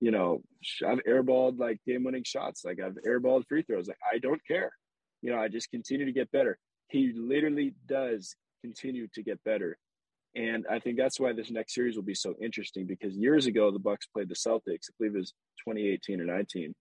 you 0.00 0.10
know 0.10 0.42
I've 0.86 1.02
airballed 1.08 1.58
like 1.58 1.78
game 1.86 2.04
winning 2.04 2.24
shots. 2.24 2.64
Like 2.64 2.80
I've 2.80 2.98
airballed 3.06 3.44
free 3.48 3.62
throws. 3.62 3.88
Like 3.88 3.98
I 4.12 4.18
don't 4.18 4.40
care 4.46 4.72
you 5.22 5.30
know, 5.30 5.38
I 5.38 5.48
just 5.48 5.70
continue 5.70 6.04
to 6.04 6.12
get 6.12 6.30
better. 6.30 6.58
He 6.88 7.12
literally 7.16 7.74
does 7.86 8.36
continue 8.62 9.08
to 9.14 9.22
get 9.22 9.42
better. 9.44 9.78
And 10.34 10.66
I 10.70 10.78
think 10.78 10.96
that's 10.96 11.20
why 11.20 11.32
this 11.32 11.50
next 11.50 11.74
series 11.74 11.96
will 11.96 12.02
be 12.02 12.14
so 12.14 12.34
interesting 12.42 12.86
because 12.86 13.14
years 13.14 13.46
ago 13.46 13.70
the 13.70 13.78
Bucks 13.78 14.06
played 14.06 14.28
the 14.28 14.34
Celtics, 14.34 14.88
I 14.88 14.94
believe 14.98 15.14
it 15.14 15.18
was 15.18 15.32
2018 15.66 16.20
or 16.20 16.24
19 16.24 16.74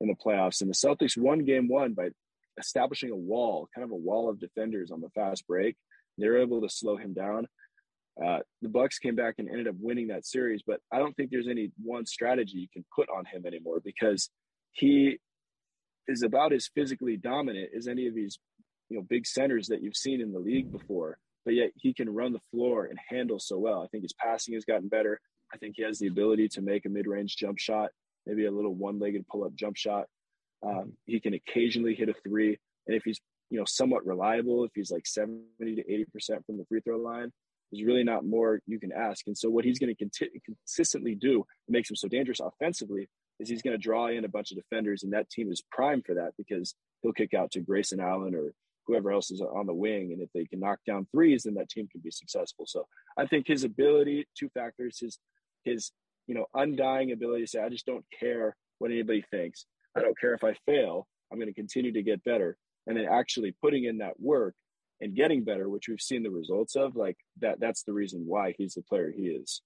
in 0.00 0.08
the 0.08 0.14
playoffs. 0.14 0.60
And 0.60 0.70
the 0.70 0.74
Celtics 0.74 1.16
won 1.16 1.44
game 1.44 1.68
one 1.68 1.94
by 1.94 2.10
establishing 2.58 3.10
a 3.10 3.16
wall, 3.16 3.68
kind 3.74 3.84
of 3.84 3.90
a 3.90 3.96
wall 3.96 4.28
of 4.28 4.40
defenders 4.40 4.90
on 4.90 5.00
the 5.00 5.10
fast 5.10 5.46
break. 5.46 5.76
They 6.18 6.28
were 6.28 6.38
able 6.38 6.60
to 6.62 6.68
slow 6.68 6.96
him 6.96 7.14
down. 7.14 7.46
Uh, 8.22 8.40
the 8.62 8.68
Bucks 8.68 8.98
came 8.98 9.14
back 9.14 9.36
and 9.38 9.48
ended 9.48 9.68
up 9.68 9.76
winning 9.78 10.08
that 10.08 10.26
series, 10.26 10.62
but 10.66 10.80
I 10.92 10.98
don't 10.98 11.14
think 11.14 11.30
there's 11.30 11.48
any 11.48 11.70
one 11.82 12.04
strategy 12.04 12.58
you 12.58 12.66
can 12.72 12.84
put 12.94 13.08
on 13.08 13.24
him 13.24 13.46
anymore 13.46 13.80
because 13.82 14.28
he 14.72 15.18
is 16.08 16.22
about 16.22 16.52
as 16.52 16.70
physically 16.74 17.16
dominant 17.16 17.70
as 17.76 17.86
any 17.86 18.06
of 18.08 18.14
these, 18.14 18.38
you 18.88 18.96
know, 18.96 19.04
big 19.08 19.26
centers 19.26 19.68
that 19.68 19.82
you've 19.82 19.96
seen 19.96 20.20
in 20.20 20.32
the 20.32 20.38
league 20.38 20.72
before. 20.72 21.18
But 21.44 21.54
yet 21.54 21.70
he 21.76 21.94
can 21.94 22.12
run 22.12 22.32
the 22.32 22.40
floor 22.50 22.86
and 22.86 22.98
handle 23.08 23.38
so 23.38 23.58
well. 23.58 23.82
I 23.82 23.86
think 23.88 24.02
his 24.02 24.14
passing 24.14 24.54
has 24.54 24.64
gotten 24.64 24.88
better. 24.88 25.20
I 25.54 25.58
think 25.58 25.74
he 25.76 25.82
has 25.82 25.98
the 25.98 26.08
ability 26.08 26.48
to 26.48 26.62
make 26.62 26.84
a 26.84 26.90
mid-range 26.90 27.36
jump 27.36 27.58
shot, 27.58 27.90
maybe 28.26 28.46
a 28.46 28.50
little 28.50 28.74
one-legged 28.74 29.26
pull-up 29.28 29.54
jump 29.54 29.76
shot. 29.76 30.06
Um, 30.62 30.94
he 31.06 31.20
can 31.20 31.34
occasionally 31.34 31.94
hit 31.94 32.08
a 32.08 32.14
three, 32.26 32.58
and 32.86 32.96
if 32.96 33.04
he's 33.04 33.20
you 33.48 33.58
know 33.58 33.64
somewhat 33.66 34.04
reliable, 34.04 34.64
if 34.64 34.72
he's 34.74 34.90
like 34.90 35.06
seventy 35.06 35.76
to 35.76 35.92
eighty 35.92 36.04
percent 36.12 36.44
from 36.44 36.58
the 36.58 36.64
free 36.68 36.80
throw 36.80 36.98
line, 36.98 37.30
there's 37.70 37.86
really 37.86 38.04
not 38.04 38.26
more 38.26 38.60
you 38.66 38.80
can 38.80 38.92
ask. 38.92 39.26
And 39.26 39.38
so 39.38 39.48
what 39.48 39.64
he's 39.64 39.78
going 39.78 39.94
to 39.94 40.04
conti- 40.04 40.42
consistently 40.44 41.14
do 41.14 41.44
makes 41.68 41.88
him 41.88 41.96
so 41.96 42.08
dangerous 42.08 42.40
offensively 42.40 43.08
is 43.40 43.48
he's 43.48 43.62
going 43.62 43.76
to 43.76 43.82
draw 43.82 44.08
in 44.08 44.24
a 44.24 44.28
bunch 44.28 44.50
of 44.50 44.56
defenders, 44.56 45.02
and 45.02 45.12
that 45.12 45.30
team 45.30 45.50
is 45.50 45.62
primed 45.70 46.04
for 46.06 46.14
that 46.14 46.32
because 46.36 46.74
he'll 47.02 47.12
kick 47.12 47.34
out 47.34 47.50
to 47.52 47.60
Grayson 47.60 48.00
Allen 48.00 48.34
or 48.34 48.52
whoever 48.86 49.12
else 49.12 49.30
is 49.30 49.40
on 49.40 49.66
the 49.66 49.74
wing, 49.74 50.12
and 50.12 50.22
if 50.22 50.30
they 50.34 50.46
can 50.46 50.60
knock 50.60 50.78
down 50.86 51.06
threes, 51.12 51.42
then 51.44 51.54
that 51.54 51.68
team 51.68 51.86
can 51.92 52.00
be 52.00 52.10
successful. 52.10 52.64
So 52.66 52.86
I 53.18 53.26
think 53.26 53.46
his 53.46 53.64
ability, 53.64 54.26
two 54.36 54.48
factors, 54.50 54.98
his 54.98 55.18
his 55.64 55.92
you 56.26 56.34
know 56.34 56.46
undying 56.54 57.12
ability 57.12 57.44
to 57.44 57.48
say, 57.48 57.60
I 57.60 57.68
just 57.68 57.86
don't 57.86 58.04
care 58.18 58.56
what 58.78 58.90
anybody 58.90 59.24
thinks. 59.30 59.66
I 59.96 60.00
don't 60.00 60.18
care 60.18 60.34
if 60.34 60.42
I 60.42 60.54
fail. 60.66 61.06
I'm 61.30 61.38
going 61.38 61.48
to 61.48 61.54
continue 61.54 61.92
to 61.92 62.02
get 62.02 62.24
better, 62.24 62.56
and 62.86 62.96
then 62.96 63.06
actually 63.06 63.54
putting 63.60 63.84
in 63.84 63.98
that 63.98 64.18
work 64.18 64.54
and 65.00 65.14
getting 65.14 65.44
better, 65.44 65.68
which 65.68 65.88
we've 65.88 66.00
seen 66.00 66.22
the 66.22 66.30
results 66.30 66.74
of. 66.74 66.96
Like 66.96 67.16
that, 67.40 67.60
that's 67.60 67.82
the 67.82 67.92
reason 67.92 68.24
why 68.26 68.54
he's 68.56 68.74
the 68.74 68.82
player 68.82 69.12
he 69.14 69.24
is. 69.24 69.62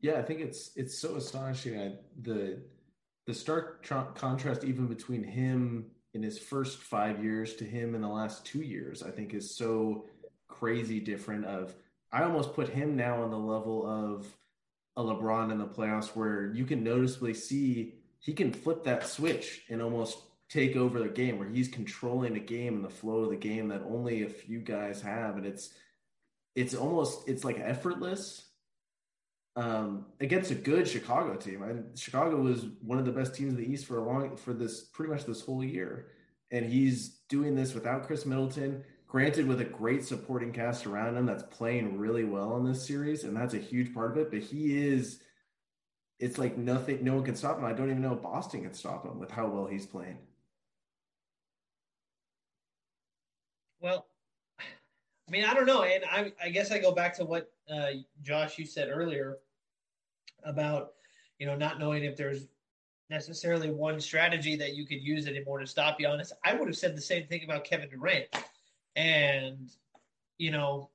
Yeah, 0.00 0.18
I 0.18 0.22
think 0.22 0.40
it's 0.40 0.72
it's 0.76 0.98
so 0.98 1.16
astonishing. 1.16 1.96
The 2.20 2.60
the 3.26 3.34
stark 3.34 3.82
tra- 3.82 4.08
contrast 4.14 4.64
even 4.64 4.86
between 4.86 5.22
him 5.22 5.86
in 6.12 6.22
his 6.22 6.38
first 6.38 6.78
five 6.78 7.22
years 7.22 7.54
to 7.56 7.64
him 7.64 7.94
in 7.94 8.00
the 8.00 8.08
last 8.08 8.44
two 8.44 8.60
years, 8.60 9.02
I 9.02 9.10
think 9.10 9.34
is 9.34 9.56
so 9.56 10.06
crazy 10.48 11.00
different. 11.00 11.44
Of 11.44 11.74
I 12.12 12.22
almost 12.22 12.54
put 12.54 12.68
him 12.68 12.96
now 12.96 13.22
on 13.22 13.30
the 13.30 13.38
level 13.38 13.86
of 13.86 14.26
a 14.96 15.02
LeBron 15.02 15.50
in 15.50 15.58
the 15.58 15.66
playoffs, 15.66 16.14
where 16.14 16.52
you 16.52 16.64
can 16.64 16.84
noticeably 16.84 17.34
see 17.34 17.94
he 18.20 18.32
can 18.32 18.52
flip 18.52 18.84
that 18.84 19.06
switch 19.06 19.62
and 19.68 19.82
almost 19.82 20.18
take 20.48 20.76
over 20.76 21.00
the 21.00 21.08
game, 21.08 21.38
where 21.38 21.48
he's 21.48 21.68
controlling 21.68 22.34
the 22.34 22.40
game 22.40 22.76
and 22.76 22.84
the 22.84 22.90
flow 22.90 23.24
of 23.24 23.30
the 23.30 23.36
game 23.36 23.68
that 23.68 23.82
only 23.82 24.22
a 24.22 24.28
few 24.28 24.60
guys 24.60 25.02
have, 25.02 25.36
and 25.36 25.46
it's 25.46 25.70
it's 26.54 26.74
almost 26.74 27.28
it's 27.28 27.44
like 27.44 27.58
effortless 27.58 28.44
um, 29.56 30.06
against 30.20 30.50
a 30.50 30.54
good 30.54 30.88
Chicago 30.88 31.36
team. 31.36 31.62
I, 31.62 31.96
Chicago 31.96 32.36
was 32.36 32.66
one 32.82 32.98
of 32.98 33.04
the 33.04 33.12
best 33.12 33.34
teams 33.34 33.54
in 33.54 33.60
the 33.60 33.70
East 33.70 33.86
for 33.86 33.98
a 33.98 34.04
long 34.04 34.36
for 34.36 34.52
this 34.52 34.82
pretty 34.82 35.12
much 35.12 35.24
this 35.24 35.40
whole 35.40 35.62
year, 35.62 36.08
and 36.50 36.66
he's 36.66 37.20
doing 37.28 37.54
this 37.54 37.74
without 37.74 38.06
Khris 38.06 38.26
Middleton. 38.26 38.82
Granted, 39.06 39.46
with 39.46 39.60
a 39.60 39.64
great 39.64 40.04
supporting 40.04 40.52
cast 40.52 40.86
around 40.86 41.16
him 41.16 41.24
that's 41.24 41.44
playing 41.44 41.96
really 41.98 42.24
well 42.24 42.56
in 42.56 42.64
this 42.64 42.84
series, 42.84 43.22
and 43.22 43.36
that's 43.36 43.54
a 43.54 43.58
huge 43.58 43.94
part 43.94 44.10
of 44.10 44.18
it. 44.18 44.30
But 44.32 44.40
he 44.40 44.76
is, 44.76 45.20
it's 46.18 46.36
like 46.36 46.58
nothing, 46.58 47.04
no 47.04 47.14
one 47.14 47.24
can 47.24 47.36
stop 47.36 47.58
him. 47.58 47.64
I 47.64 47.72
don't 47.72 47.90
even 47.90 48.02
know 48.02 48.14
if 48.14 48.22
Boston 48.22 48.62
can 48.62 48.74
stop 48.74 49.04
him 49.04 49.20
with 49.20 49.30
how 49.30 49.46
well 49.46 49.66
he's 49.66 49.86
playing. 49.86 50.18
Well, 53.78 54.06
I 54.58 55.30
mean, 55.30 55.44
I 55.44 55.54
don't 55.54 55.66
know, 55.66 55.84
and 55.84 56.02
I, 56.10 56.32
I 56.42 56.48
guess 56.48 56.72
I 56.72 56.80
go 56.80 56.90
back 56.90 57.14
to 57.18 57.24
what 57.24 57.52
uh, 57.72 57.90
Josh 58.20 58.58
you 58.58 58.66
said 58.66 58.88
earlier 58.90 59.38
about 60.44 60.92
you 61.38 61.46
know 61.46 61.56
not 61.56 61.78
knowing 61.78 62.04
if 62.04 62.16
there's 62.16 62.46
necessarily 63.10 63.70
one 63.70 64.00
strategy 64.00 64.56
that 64.56 64.74
you 64.74 64.86
could 64.86 65.02
use 65.02 65.26
anymore 65.26 65.58
to 65.58 65.66
stop 65.66 65.98
Giannis. 65.98 66.32
I 66.44 66.54
would 66.54 66.68
have 66.68 66.76
said 66.76 66.96
the 66.96 67.02
same 67.02 67.26
thing 67.26 67.44
about 67.44 67.64
Kevin 67.64 67.90
Durant, 67.90 68.26
and 68.96 69.70
you 70.38 70.50
know 70.50 70.90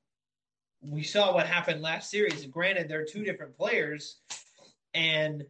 we 0.82 1.04
saw 1.04 1.34
what 1.34 1.46
happened 1.46 1.82
last 1.82 2.10
series. 2.10 2.46
Granted, 2.46 2.88
they're 2.88 3.06
two 3.06 3.24
different 3.24 3.58
players, 3.58 4.18
and 4.94 5.46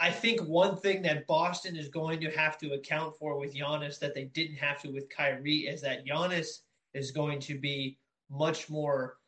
I 0.00 0.10
think 0.10 0.40
one 0.40 0.76
thing 0.76 1.02
that 1.02 1.26
Boston 1.26 1.76
is 1.76 1.88
going 1.88 2.20
to 2.20 2.30
have 2.30 2.56
to 2.58 2.72
account 2.72 3.16
for 3.18 3.38
with 3.38 3.54
Giannis 3.54 3.98
that 3.98 4.14
they 4.14 4.24
didn't 4.24 4.56
have 4.56 4.80
to 4.82 4.88
with 4.88 5.10
Kyrie 5.10 5.68
is 5.68 5.82
that 5.82 6.06
Giannis 6.06 6.60
is 6.94 7.10
going 7.10 7.38
to 7.40 7.58
be 7.58 7.98
much 8.30 8.70
more 8.70 9.18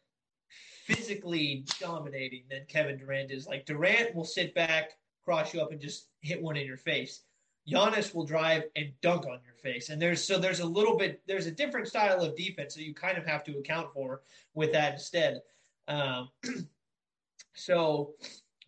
physically 0.92 1.64
dominating 1.80 2.42
than 2.50 2.64
Kevin 2.68 2.96
Durant 2.96 3.30
is. 3.30 3.46
Like 3.46 3.66
Durant 3.66 4.14
will 4.14 4.24
sit 4.24 4.54
back, 4.54 4.92
cross 5.24 5.54
you 5.54 5.60
up, 5.60 5.72
and 5.72 5.80
just 5.80 6.08
hit 6.20 6.42
one 6.42 6.56
in 6.56 6.66
your 6.66 6.76
face. 6.76 7.22
Giannis 7.68 8.14
will 8.14 8.26
drive 8.26 8.64
and 8.74 8.92
dunk 9.02 9.26
on 9.26 9.38
your 9.44 9.54
face. 9.62 9.88
And 9.88 10.02
there's 10.02 10.22
so 10.22 10.38
there's 10.38 10.60
a 10.60 10.66
little 10.66 10.96
bit 10.96 11.22
there's 11.26 11.46
a 11.46 11.50
different 11.50 11.88
style 11.88 12.20
of 12.20 12.36
defense 12.36 12.74
that 12.74 12.82
you 12.82 12.94
kind 12.94 13.16
of 13.16 13.24
have 13.24 13.44
to 13.44 13.58
account 13.58 13.92
for 13.92 14.22
with 14.54 14.72
that 14.72 14.94
instead. 14.94 15.42
Um, 15.86 16.28
so, 17.54 18.14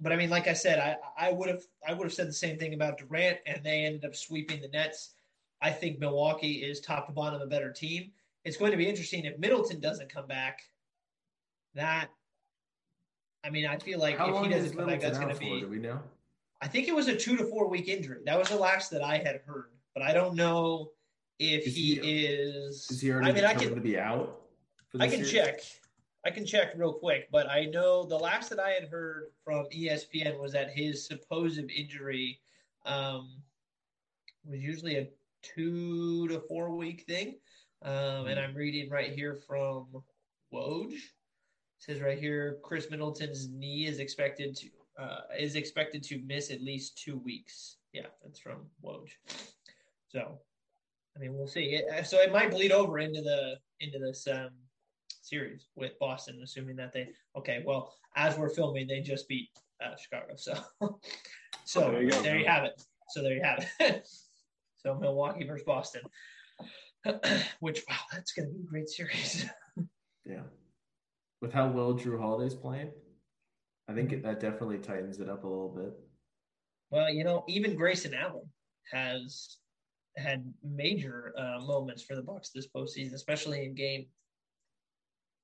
but 0.00 0.12
I 0.12 0.16
mean, 0.16 0.30
like 0.30 0.46
I 0.46 0.52
said, 0.52 0.78
I 0.78 0.96
I 1.28 1.32
would 1.32 1.48
have 1.48 1.62
I 1.86 1.92
would 1.92 2.04
have 2.04 2.14
said 2.14 2.28
the 2.28 2.32
same 2.32 2.58
thing 2.58 2.74
about 2.74 2.98
Durant, 2.98 3.38
and 3.46 3.64
they 3.64 3.84
ended 3.84 4.04
up 4.04 4.14
sweeping 4.14 4.60
the 4.60 4.68
Nets. 4.68 5.14
I 5.60 5.70
think 5.70 5.98
Milwaukee 5.98 6.62
is 6.62 6.80
top 6.80 7.06
to 7.06 7.12
bottom 7.12 7.40
a 7.40 7.46
better 7.46 7.72
team. 7.72 8.12
It's 8.44 8.58
going 8.58 8.70
to 8.70 8.76
be 8.76 8.86
interesting 8.86 9.24
if 9.24 9.38
Middleton 9.38 9.80
doesn't 9.80 10.12
come 10.12 10.26
back 10.26 10.60
that 11.74 12.08
I 13.44 13.50
mean, 13.50 13.66
I 13.66 13.76
feel 13.76 13.98
like 13.98 14.16
How 14.16 14.34
if 14.34 14.44
he 14.44 14.50
doesn't 14.50 14.76
come 14.76 14.86
back, 14.86 15.00
that's 15.00 15.18
going 15.18 15.32
to 15.32 15.38
be. 15.38 15.60
Do 15.60 15.68
we 15.68 15.78
know? 15.78 16.00
I 16.62 16.66
think 16.66 16.88
it 16.88 16.94
was 16.94 17.08
a 17.08 17.16
two 17.16 17.36
to 17.36 17.44
four 17.44 17.68
week 17.68 17.88
injury. 17.88 18.20
That 18.24 18.38
was 18.38 18.48
the 18.48 18.56
last 18.56 18.90
that 18.92 19.02
I 19.02 19.18
had 19.18 19.42
heard, 19.46 19.70
but 19.92 20.02
I 20.02 20.14
don't 20.14 20.34
know 20.34 20.90
if 21.38 21.66
is 21.66 21.76
he, 21.76 21.96
he, 21.96 22.24
is. 22.26 22.90
Is 22.90 23.02
he 23.02 23.12
already 23.12 23.30
I 23.30 23.32
mean, 23.32 23.44
I 23.44 23.54
can, 23.54 23.74
to 23.74 23.80
be 23.80 23.98
out? 23.98 24.40
I 24.98 25.08
can 25.08 25.24
check. 25.24 25.60
I 26.24 26.30
can 26.30 26.46
check 26.46 26.72
real 26.74 26.94
quick, 26.94 27.28
but 27.30 27.50
I 27.50 27.66
know 27.66 28.06
the 28.06 28.16
last 28.16 28.48
that 28.48 28.58
I 28.58 28.70
had 28.70 28.88
heard 28.88 29.24
from 29.44 29.66
ESPN 29.66 30.40
was 30.40 30.52
that 30.52 30.70
his 30.70 31.06
supposed 31.06 31.58
injury 31.70 32.40
um, 32.86 33.42
was 34.46 34.58
usually 34.58 34.96
a 34.96 35.08
two 35.42 36.28
to 36.28 36.40
four 36.48 36.74
week 36.74 37.04
thing. 37.06 37.34
Um, 37.82 38.26
and 38.26 38.38
hmm. 38.38 38.44
I'm 38.44 38.54
reading 38.54 38.88
right 38.88 39.12
here 39.12 39.38
from 39.46 39.88
Woj 40.50 40.94
says 41.84 42.00
right 42.00 42.18
here, 42.18 42.58
Khris 42.62 42.90
Middleton's 42.90 43.50
knee 43.50 43.86
is 43.86 43.98
expected 43.98 44.56
to 44.56 44.68
uh, 44.98 45.20
is 45.38 45.56
expected 45.56 46.02
to 46.04 46.22
miss 46.24 46.50
at 46.50 46.62
least 46.62 46.98
two 47.02 47.18
weeks. 47.18 47.76
Yeah, 47.92 48.06
that's 48.22 48.38
from 48.38 48.66
Woj. 48.82 49.10
So, 50.08 50.38
I 51.16 51.20
mean, 51.20 51.34
we'll 51.34 51.48
see. 51.48 51.74
It, 51.74 52.06
so 52.06 52.20
it 52.20 52.32
might 52.32 52.50
bleed 52.50 52.72
over 52.72 53.00
into 53.00 53.20
the 53.20 53.56
into 53.80 53.98
this 53.98 54.26
um, 54.32 54.50
series 55.22 55.66
with 55.76 55.98
Boston, 55.98 56.40
assuming 56.42 56.76
that 56.76 56.92
they 56.92 57.08
okay. 57.36 57.62
Well, 57.66 57.94
as 58.16 58.38
we're 58.38 58.48
filming, 58.48 58.86
they 58.86 59.00
just 59.00 59.28
beat 59.28 59.50
uh, 59.84 59.94
Chicago. 59.96 60.34
So, 60.36 60.54
so 61.64 61.84
oh, 61.84 61.90
there, 61.90 62.02
you, 62.02 62.10
there 62.22 62.38
you 62.38 62.46
have 62.46 62.64
it. 62.64 62.82
So 63.10 63.22
there 63.22 63.34
you 63.34 63.42
have 63.42 63.66
it. 63.80 64.08
so 64.78 64.94
Milwaukee 64.94 65.44
versus 65.44 65.66
Boston, 65.66 66.02
which 67.60 67.82
wow, 67.90 67.96
that's 68.10 68.32
going 68.32 68.48
to 68.48 68.54
be 68.54 68.60
a 68.62 68.66
great 68.66 68.88
series. 68.88 69.44
yeah 70.24 70.40
with 71.44 71.52
how 71.52 71.68
well 71.68 71.92
Jrue 71.92 72.18
Holiday's 72.18 72.54
playing, 72.54 72.90
I 73.86 73.92
think 73.92 74.12
it, 74.12 74.22
that 74.22 74.40
definitely 74.40 74.78
tightens 74.78 75.20
it 75.20 75.28
up 75.28 75.44
a 75.44 75.46
little 75.46 75.68
bit. 75.68 75.92
Well, 76.90 77.12
you 77.12 77.22
know, 77.22 77.44
even 77.48 77.76
Grayson 77.76 78.14
Allen 78.14 78.48
has 78.90 79.58
had 80.16 80.50
major 80.62 81.34
uh, 81.36 81.60
moments 81.60 82.02
for 82.02 82.16
the 82.16 82.22
Bucks 82.22 82.48
this 82.48 82.68
postseason, 82.74 83.12
especially 83.12 83.66
in 83.66 83.74
Game 83.74 84.06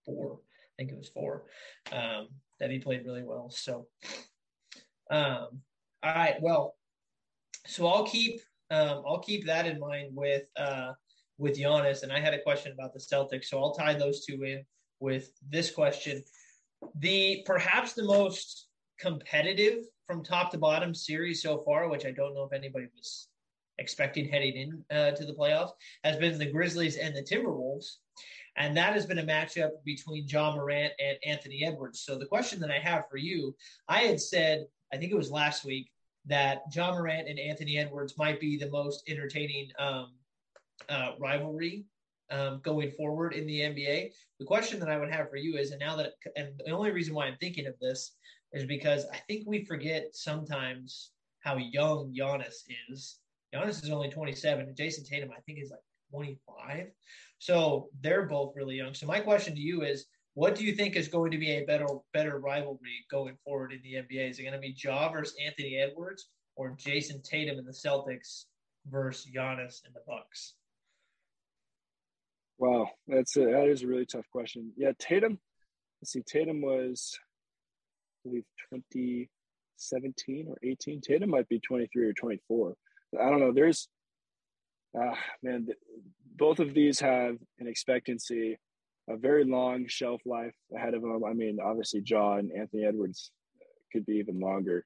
Four. 0.06 0.38
I 0.38 0.72
think 0.78 0.92
it 0.92 0.96
was 0.96 1.10
four 1.10 1.44
um, 1.92 2.28
that 2.60 2.70
he 2.70 2.78
played 2.78 3.04
really 3.04 3.22
well. 3.22 3.50
So, 3.50 3.86
um, 5.10 5.60
all 6.02 6.14
right, 6.14 6.36
well, 6.40 6.76
so 7.66 7.86
I'll 7.86 8.06
keep 8.06 8.40
um, 8.70 9.02
I'll 9.06 9.18
keep 9.20 9.44
that 9.44 9.66
in 9.66 9.78
mind 9.78 10.12
with 10.14 10.44
uh, 10.56 10.92
with 11.36 11.58
Giannis. 11.58 12.04
And 12.04 12.10
I 12.10 12.20
had 12.20 12.32
a 12.32 12.42
question 12.42 12.72
about 12.72 12.94
the 12.94 13.00
Celtics, 13.00 13.46
so 13.46 13.60
I'll 13.60 13.74
tie 13.74 13.92
those 13.92 14.24
two 14.24 14.42
in 14.44 14.64
with 15.00 15.32
this 15.48 15.70
question. 15.70 16.22
The 16.96 17.42
perhaps 17.46 17.92
the 17.92 18.04
most 18.04 18.68
competitive 18.98 19.84
from 20.06 20.22
top 20.22 20.50
to 20.50 20.58
bottom 20.58 20.94
series 20.94 21.42
so 21.42 21.62
far, 21.64 21.88
which 21.88 22.06
I 22.06 22.10
don't 22.10 22.34
know 22.34 22.44
if 22.44 22.52
anybody 22.52 22.86
was 22.94 23.28
expecting 23.78 24.28
heading 24.28 24.56
in 24.56 24.96
uh, 24.96 25.10
to 25.12 25.24
the 25.24 25.32
playoffs, 25.32 25.72
has 26.04 26.16
been 26.16 26.38
the 26.38 26.50
Grizzlies 26.50 26.96
and 26.96 27.14
the 27.14 27.22
Timberwolves. 27.22 27.96
And 28.56 28.76
that 28.76 28.92
has 28.92 29.06
been 29.06 29.20
a 29.20 29.24
matchup 29.24 29.70
between 29.84 30.26
Ja 30.28 30.54
Morant 30.54 30.92
and 30.98 31.16
Anthony 31.24 31.64
Edwards. 31.64 32.00
So 32.00 32.18
the 32.18 32.26
question 32.26 32.60
that 32.60 32.70
I 32.70 32.78
have 32.78 33.04
for 33.10 33.16
you, 33.16 33.54
I 33.88 34.00
had 34.00 34.20
said, 34.20 34.66
I 34.92 34.96
think 34.96 35.12
it 35.12 35.16
was 35.16 35.30
last 35.30 35.64
week, 35.64 35.90
that 36.26 36.62
Ja 36.74 36.92
Morant 36.92 37.28
and 37.28 37.38
Anthony 37.38 37.78
Edwards 37.78 38.18
might 38.18 38.40
be 38.40 38.58
the 38.58 38.68
most 38.68 39.08
entertaining 39.08 39.70
um, 39.78 40.12
uh, 40.88 41.12
rivalry 41.18 41.84
um, 42.30 42.60
going 42.62 42.90
forward 42.92 43.34
in 43.34 43.46
the 43.46 43.60
NBA. 43.60 44.10
The 44.38 44.46
question 44.46 44.80
that 44.80 44.88
I 44.88 44.98
would 44.98 45.12
have 45.12 45.30
for 45.30 45.36
you 45.36 45.56
is, 45.56 45.70
and 45.70 45.80
now 45.80 45.96
that, 45.96 46.12
and 46.36 46.48
the 46.64 46.72
only 46.72 46.90
reason 46.90 47.14
why 47.14 47.26
I'm 47.26 47.36
thinking 47.38 47.66
of 47.66 47.78
this 47.80 48.12
is 48.52 48.64
because 48.64 49.06
I 49.12 49.16
think 49.28 49.46
we 49.46 49.64
forget 49.64 50.08
sometimes 50.12 51.10
how 51.40 51.56
young 51.56 52.14
Giannis 52.16 52.64
is. 52.90 53.18
Giannis 53.54 53.82
is 53.82 53.90
only 53.90 54.08
27, 54.08 54.66
and 54.66 54.76
Jayson 54.76 55.04
Tatum, 55.04 55.30
I 55.36 55.40
think, 55.40 55.58
is 55.60 55.70
like 55.70 55.80
25. 56.10 56.88
So 57.38 57.88
they're 58.00 58.26
both 58.26 58.54
really 58.54 58.76
young. 58.76 58.94
So 58.94 59.06
my 59.06 59.20
question 59.20 59.54
to 59.54 59.60
you 59.60 59.82
is, 59.82 60.06
what 60.34 60.54
do 60.54 60.64
you 60.64 60.74
think 60.74 60.94
is 60.94 61.08
going 61.08 61.32
to 61.32 61.38
be 61.38 61.50
a 61.50 61.64
better 61.64 61.86
better 62.12 62.38
rivalry 62.38 63.04
going 63.10 63.36
forward 63.44 63.72
in 63.72 63.80
the 63.82 63.94
NBA? 63.94 64.30
Is 64.30 64.38
it 64.38 64.42
going 64.42 64.54
to 64.54 64.60
be 64.60 64.76
Ja 64.76 65.10
versus 65.10 65.34
Anthony 65.44 65.76
Edwards, 65.76 66.28
or 66.56 66.76
Jayson 66.76 67.22
Tatum 67.22 67.58
and 67.58 67.66
the 67.66 67.72
Celtics 67.72 68.44
versus 68.86 69.30
Giannis 69.34 69.84
and 69.84 69.94
the 69.94 70.02
Bucks? 70.06 70.54
Wow, 72.60 72.90
that's 73.08 73.38
a, 73.38 73.40
that 73.46 73.68
is 73.68 73.82
a 73.82 73.86
really 73.86 74.04
tough 74.04 74.26
question. 74.30 74.70
Yeah, 74.76 74.92
Tatum. 74.98 75.38
Let's 76.02 76.12
see. 76.12 76.20
Tatum 76.20 76.60
was, 76.60 77.18
I 77.18 78.28
believe, 78.28 78.44
2017 78.74 80.46
or 80.46 80.58
18. 80.62 81.00
Tatum 81.00 81.30
might 81.30 81.48
be 81.48 81.58
23 81.58 82.04
or 82.08 82.12
24. 82.12 82.74
I 83.18 83.30
don't 83.30 83.40
know. 83.40 83.52
There's, 83.52 83.88
uh, 84.94 85.14
man, 85.42 85.68
both 86.36 86.60
of 86.60 86.74
these 86.74 87.00
have 87.00 87.38
an 87.60 87.66
expectancy, 87.66 88.58
a 89.08 89.16
very 89.16 89.44
long 89.44 89.86
shelf 89.88 90.20
life 90.26 90.54
ahead 90.76 90.92
of 90.92 91.00
them. 91.00 91.24
I 91.24 91.32
mean, 91.32 91.60
obviously, 91.64 92.02
and 92.10 92.52
Anthony 92.52 92.84
Edwards 92.84 93.30
could 93.90 94.04
be 94.04 94.16
even 94.16 94.38
longer 94.38 94.84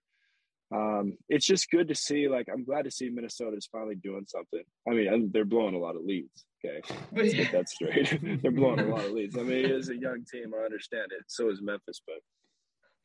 um, 0.73 1.17
it's 1.29 1.47
just 1.47 1.71
good 1.71 1.89
to 1.89 1.95
see. 1.95 2.29
Like, 2.29 2.49
I'm 2.53 2.65
glad 2.65 2.85
to 2.85 2.91
see 2.91 3.09
Minnesota 3.09 3.57
is 3.57 3.69
finally 3.71 3.97
doing 3.97 4.25
something. 4.27 4.63
I 4.89 4.93
mean, 4.93 5.31
they're 5.33 5.45
blowing 5.45 5.75
a 5.75 5.79
lot 5.79 5.97
of 5.97 6.05
leads. 6.05 6.47
Okay, 6.65 6.81
let's 7.13 7.35
get 7.35 7.53
that 7.53 7.69
straight. 7.69 8.19
they're 8.43 8.51
blowing 8.51 8.81
a 8.81 8.85
lot 8.85 9.05
of 9.05 9.13
leads. 9.13 9.37
I 9.37 9.43
mean, 9.43 9.65
it 9.65 9.71
is 9.71 9.91
a 9.91 9.97
young 9.97 10.25
team. 10.31 10.53
I 10.59 10.65
understand 10.65 11.13
it. 11.17 11.25
So 11.29 11.51
is 11.51 11.61
Memphis, 11.63 12.01
but 12.07 12.17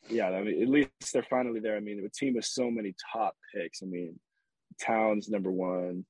yeah, 0.10 0.30
I 0.30 0.41
mean, 0.43 0.62
at 0.62 0.69
least 0.69 1.13
they're 1.13 1.24
finally 1.30 1.60
there. 1.60 1.76
I 1.76 1.82
mean, 1.82 2.04
a 2.06 2.10
team 2.10 2.36
with 2.36 2.45
so 2.45 2.72
many 2.72 2.95
top 3.13 3.36
picks. 3.54 3.84
I 3.84 3.86
mean, 3.86 4.17
Towns 4.80 5.30
number 5.30 5.52
one, 5.52 6.06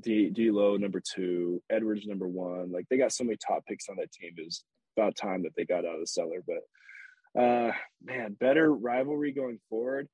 D. 0.00 0.32
Low 0.50 0.76
number 0.76 1.00
two, 1.00 1.62
Edwards 1.70 2.06
number 2.06 2.26
one. 2.26 2.72
Like 2.72 2.86
they 2.88 2.96
got 2.96 3.12
so 3.12 3.24
many 3.24 3.36
top 3.36 3.64
picks 3.66 3.88
on 3.88 3.96
that 3.96 4.12
team. 4.12 4.32
It 4.36 4.44
was 4.44 4.64
about 4.96 5.16
time 5.16 5.42
that 5.42 5.52
they 5.56 5.64
got 5.64 5.84
out 5.84 5.94
of 5.94 6.00
the 6.00 6.06
cellar. 6.06 6.42
But 6.46 7.40
uh, 7.40 7.72
man, 8.02 8.36
better 8.38 8.72
rivalry 8.72 9.32
going 9.32 9.58
forward. 9.68 10.08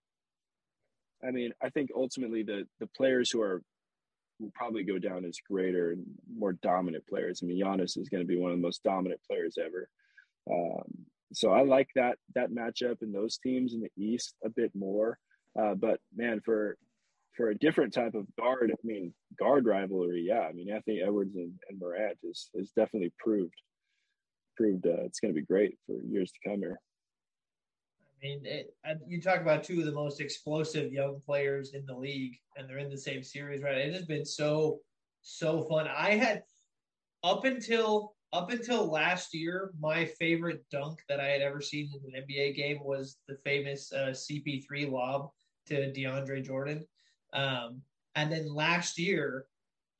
I 1.26 1.30
mean, 1.30 1.52
I 1.62 1.68
think 1.70 1.90
ultimately 1.94 2.42
the 2.42 2.66
the 2.80 2.88
players 2.96 3.30
who 3.30 3.40
are 3.42 3.62
will 4.40 4.52
probably 4.54 4.82
go 4.82 4.98
down 4.98 5.24
as 5.24 5.38
greater 5.48 5.92
and 5.92 6.04
more 6.36 6.54
dominant 6.54 7.06
players. 7.06 7.40
I 7.42 7.46
mean, 7.46 7.62
Giannis 7.62 7.96
is 7.96 8.08
going 8.08 8.22
to 8.22 8.26
be 8.26 8.38
one 8.38 8.50
of 8.50 8.56
the 8.56 8.62
most 8.62 8.82
dominant 8.82 9.20
players 9.28 9.56
ever. 9.62 9.88
Um, 10.50 10.84
so 11.32 11.52
I 11.52 11.62
like 11.62 11.88
that 11.94 12.18
that 12.34 12.50
matchup 12.50 13.02
and 13.02 13.14
those 13.14 13.38
teams 13.38 13.74
in 13.74 13.80
the 13.80 13.90
East 13.96 14.34
a 14.44 14.50
bit 14.50 14.72
more. 14.74 15.18
Uh, 15.58 15.74
but 15.74 16.00
man, 16.14 16.40
for 16.44 16.76
for 17.36 17.48
a 17.48 17.58
different 17.58 17.94
type 17.94 18.14
of 18.14 18.26
guard, 18.38 18.70
I 18.72 18.86
mean, 18.86 19.14
guard 19.38 19.64
rivalry, 19.64 20.26
yeah. 20.28 20.40
I 20.40 20.52
mean, 20.52 20.70
Anthony 20.70 21.00
Edwards 21.02 21.34
and, 21.34 21.52
and 21.68 21.78
Morant 21.78 22.18
is 22.22 22.50
is 22.54 22.72
definitely 22.72 23.12
proved 23.18 23.54
proved 24.56 24.86
uh, 24.86 25.04
it's 25.04 25.20
going 25.20 25.34
to 25.34 25.40
be 25.40 25.46
great 25.46 25.78
for 25.86 25.94
years 26.02 26.30
to 26.32 26.48
come 26.48 26.58
here. 26.58 26.78
I 28.22 28.26
mean, 28.26 28.42
it, 28.44 28.74
you 29.06 29.20
talk 29.20 29.40
about 29.40 29.64
two 29.64 29.80
of 29.80 29.86
the 29.86 29.92
most 29.92 30.20
explosive 30.20 30.92
young 30.92 31.20
players 31.24 31.74
in 31.74 31.84
the 31.86 31.96
league, 31.96 32.38
and 32.56 32.68
they're 32.68 32.78
in 32.78 32.90
the 32.90 32.96
same 32.96 33.22
series, 33.22 33.62
right? 33.62 33.78
It 33.78 33.94
has 33.94 34.04
been 34.04 34.24
so 34.24 34.80
so 35.22 35.62
fun. 35.62 35.88
I 35.88 36.10
had 36.10 36.42
up 37.24 37.44
until 37.44 38.14
up 38.32 38.50
until 38.50 38.90
last 38.90 39.34
year, 39.34 39.72
my 39.78 40.04
favorite 40.04 40.64
dunk 40.70 41.00
that 41.08 41.20
I 41.20 41.26
had 41.26 41.42
ever 41.42 41.60
seen 41.60 41.90
in 41.92 42.14
an 42.14 42.22
NBA 42.22 42.56
game 42.56 42.78
was 42.82 43.18
the 43.28 43.36
famous 43.44 43.92
uh, 43.92 44.12
CP3 44.12 44.90
lob 44.90 45.30
to 45.66 45.92
DeAndre 45.92 46.42
Jordan. 46.44 46.86
Um, 47.34 47.82
and 48.14 48.32
then 48.32 48.54
last 48.54 48.98
year, 48.98 49.46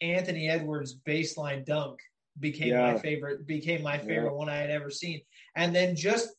Anthony 0.01 0.49
Edwards' 0.49 0.99
baseline 1.07 1.65
dunk 1.65 1.99
became 2.41 2.69
yeah. 2.69 2.93
my 2.93 2.99
favorite. 2.99 3.47
Became 3.47 3.83
my 3.83 3.99
favorite 3.99 4.31
yeah. 4.33 4.39
one 4.39 4.49
I 4.49 4.57
had 4.57 4.71
ever 4.71 4.91
seen. 4.91 5.21
And 5.57 5.75
then 5.75 5.95
just 5.95 6.31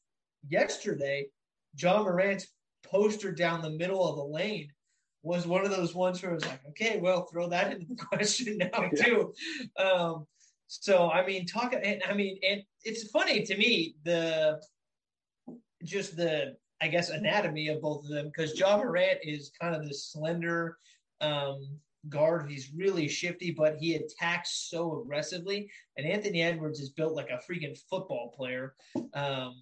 yesterday, 0.48 1.28
Ja 1.78 2.02
Morant's 2.02 2.48
poster 2.84 3.32
down 3.32 3.62
the 3.62 3.70
middle 3.70 4.08
of 4.08 4.16
the 4.16 4.24
lane 4.24 4.70
was 5.24 5.48
one 5.48 5.64
of 5.64 5.72
those 5.72 5.96
ones 5.96 6.22
where 6.22 6.32
I 6.32 6.36
was 6.36 6.46
like, 6.46 6.60
okay, 6.70 7.00
well, 7.00 7.26
throw 7.32 7.48
that 7.50 7.72
into 7.72 7.88
the 7.88 7.96
question 8.06 8.58
now 8.58 8.90
yeah. 8.94 9.04
too. 9.04 9.34
Um, 9.78 10.28
so 10.68 11.10
I 11.10 11.26
mean, 11.26 11.46
talk. 11.46 11.74
I 11.76 12.14
mean, 12.14 12.40
and 12.48 12.62
it's 12.84 13.10
funny 13.10 13.44
to 13.44 13.58
me 13.58 13.96
the 14.04 14.60
just 15.84 16.16
the 16.16 16.56
I 16.82 16.88
guess 16.88 17.10
anatomy 17.10 17.70
of 17.70 17.82
both 17.82 18.04
of 18.04 18.10
them 18.10 18.26
because 18.26 18.60
Ja 18.60 18.78
Morant 18.78 19.20
is 19.24 19.52
kind 19.60 19.76
of 19.76 19.88
this 19.88 20.12
slender 20.12 20.78
um, 21.22 21.80
guard. 22.10 22.50
He's 22.50 22.74
really 22.76 23.08
shifty, 23.08 23.52
but 23.52 23.78
he 23.78 23.96
attacks 23.96 24.68
so 24.70 25.02
aggressively. 25.02 25.70
And 25.98 26.06
Anthony 26.06 26.42
Edwards 26.42 26.80
is 26.80 26.90
built 26.90 27.14
like 27.14 27.30
a 27.30 27.42
freaking 27.50 27.78
football 27.90 28.34
player. 28.36 28.76
Um, 29.14 29.62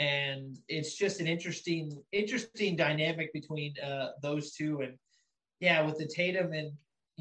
and 0.00 0.56
it's 0.66 0.94
just 0.94 1.20
an 1.20 1.26
interesting, 1.26 2.02
interesting 2.10 2.74
dynamic 2.74 3.34
between 3.34 3.74
uh, 3.84 4.12
those 4.22 4.52
two. 4.52 4.80
And 4.80 4.94
yeah, 5.60 5.82
with 5.82 5.98
the 5.98 6.06
Tatum 6.06 6.54
and 6.54 6.72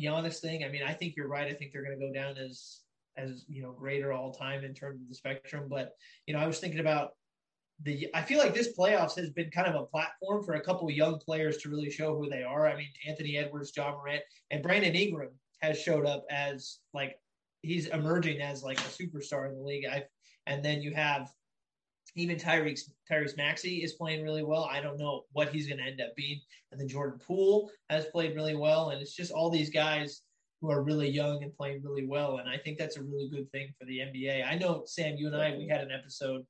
Giannis 0.02 0.40
thing, 0.40 0.64
I 0.64 0.70
mean, 0.70 0.84
I 0.88 0.94
think 0.94 1.16
you're 1.18 1.28
right. 1.28 1.50
I 1.50 1.54
think 1.54 1.74
they're 1.74 1.84
going 1.84 2.00
to 2.00 2.08
go 2.08 2.14
down 2.14 2.38
as 2.38 2.80
as 3.18 3.44
you 3.50 3.62
know 3.62 3.74
greater 3.74 4.14
all 4.14 4.32
time 4.32 4.64
in 4.64 4.74
terms 4.74 5.02
of 5.02 5.10
the 5.10 5.16
spectrum. 5.16 5.68
But 5.70 5.92
you 6.26 6.34
know, 6.34 6.40
I 6.40 6.48
was 6.48 6.60
thinking 6.60 6.80
about 6.80 7.10
the. 7.84 8.08
I 8.14 8.22
feel 8.22 8.40
like 8.40 8.54
this 8.54 8.74
playoffs 8.80 9.18
has 9.18 9.30
been 9.32 9.52
kind 9.52 9.68
of 9.68 9.76
a 9.76 9.86
platform 9.86 10.46
for 10.46 10.54
a 10.54 10.62
couple 10.62 10.88
of 10.88 10.96
young 10.96 11.20
players 11.20 11.58
to 11.58 11.70
really 11.70 11.92
show 11.92 12.16
who 12.16 12.30
they 12.30 12.44
are. 12.44 12.66
I 12.66 12.78
mean, 12.78 12.88
Anthony 13.06 13.38
Edwards, 13.38 13.74
Ja 13.76 13.92
Morant, 13.92 14.22
and 14.52 14.64
Brandon 14.64 14.96
Ingram 14.96 15.32
has 15.62 15.78
showed 15.78 16.06
up 16.06 16.24
as 16.32 16.80
like 16.94 17.18
he's 17.62 17.88
emerging 17.88 18.40
as 18.40 18.64
like 18.64 18.80
a 18.80 18.84
superstar 18.84 19.50
in 19.50 19.58
the 19.58 19.64
league. 19.64 19.86
I 19.86 20.06
and 20.48 20.64
then 20.64 20.82
you 20.82 20.94
have 20.94 21.30
even 22.16 22.38
Tyrese 22.38 22.90
Tyrese 23.10 23.38
Maxey 23.38 23.84
is 23.84 23.94
playing 23.94 24.24
really 24.24 24.44
well. 24.44 24.66
I 24.66 24.82
don't 24.82 24.98
know 24.98 25.24
what 25.34 25.50
he's 25.50 25.68
going 25.68 25.80
to 25.80 25.86
end 25.86 26.02
up 26.02 26.16
being. 26.16 26.40
And 26.72 26.80
then 26.80 26.88
Jordan 26.88 27.20
Poole 27.20 27.70
has 27.90 28.06
played 28.06 28.36
really 28.36 28.56
well, 28.56 28.90
and 28.90 29.02
it's 29.02 29.16
just 29.16 29.32
all 29.32 29.50
these 29.50 29.70
guys 29.70 30.22
who 30.62 30.70
are 30.70 30.84
really 30.84 31.10
young 31.10 31.44
and 31.44 31.56
playing 31.56 31.82
really 31.84 32.06
well. 32.06 32.38
And 32.38 32.50
I 32.50 32.58
think 32.58 32.78
that's 32.78 32.98
a 32.98 33.04
really 33.04 33.30
good 33.30 33.50
thing 33.52 33.70
for 33.80 33.86
the 33.86 34.00
NBA. 34.00 34.46
I 34.46 34.56
know 34.58 34.84
Sam, 34.86 35.16
you 35.18 35.28
and 35.28 35.36
I 35.36 35.56
we 35.58 35.68
had 35.68 35.82
an 35.82 35.92
episode 35.92 36.46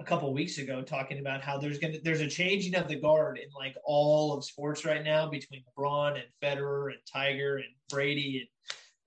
a 0.00 0.04
couple 0.04 0.32
weeks 0.32 0.58
ago 0.58 0.82
talking 0.82 1.18
about 1.18 1.42
how 1.42 1.58
there's 1.58 1.78
gonna 1.78 1.98
there's 2.02 2.20
a 2.20 2.28
changing 2.28 2.74
of 2.74 2.88
the 2.88 2.98
guard 2.98 3.38
in 3.38 3.48
like 3.56 3.76
all 3.84 4.36
of 4.36 4.44
sports 4.44 4.84
right 4.84 5.04
now 5.04 5.28
between 5.28 5.62
LeBron 5.78 6.14
and 6.14 6.24
Federer 6.42 6.86
and 6.86 7.00
Tiger 7.10 7.56
and 7.56 7.66
Brady 7.88 8.48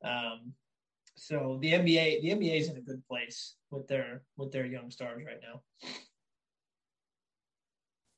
and 0.04 0.12
um, 0.12 0.54
so 1.26 1.58
the 1.60 1.72
NBA 1.72 2.22
the 2.22 2.30
NBA 2.30 2.60
is 2.60 2.70
in 2.70 2.78
a 2.78 2.82
good 2.82 3.02
place 3.08 3.56
with 3.72 3.88
their 3.88 4.22
with 4.38 4.52
their 4.52 4.68
young 4.68 4.92
stars 4.92 5.24
right 5.26 5.40
now. 5.42 5.62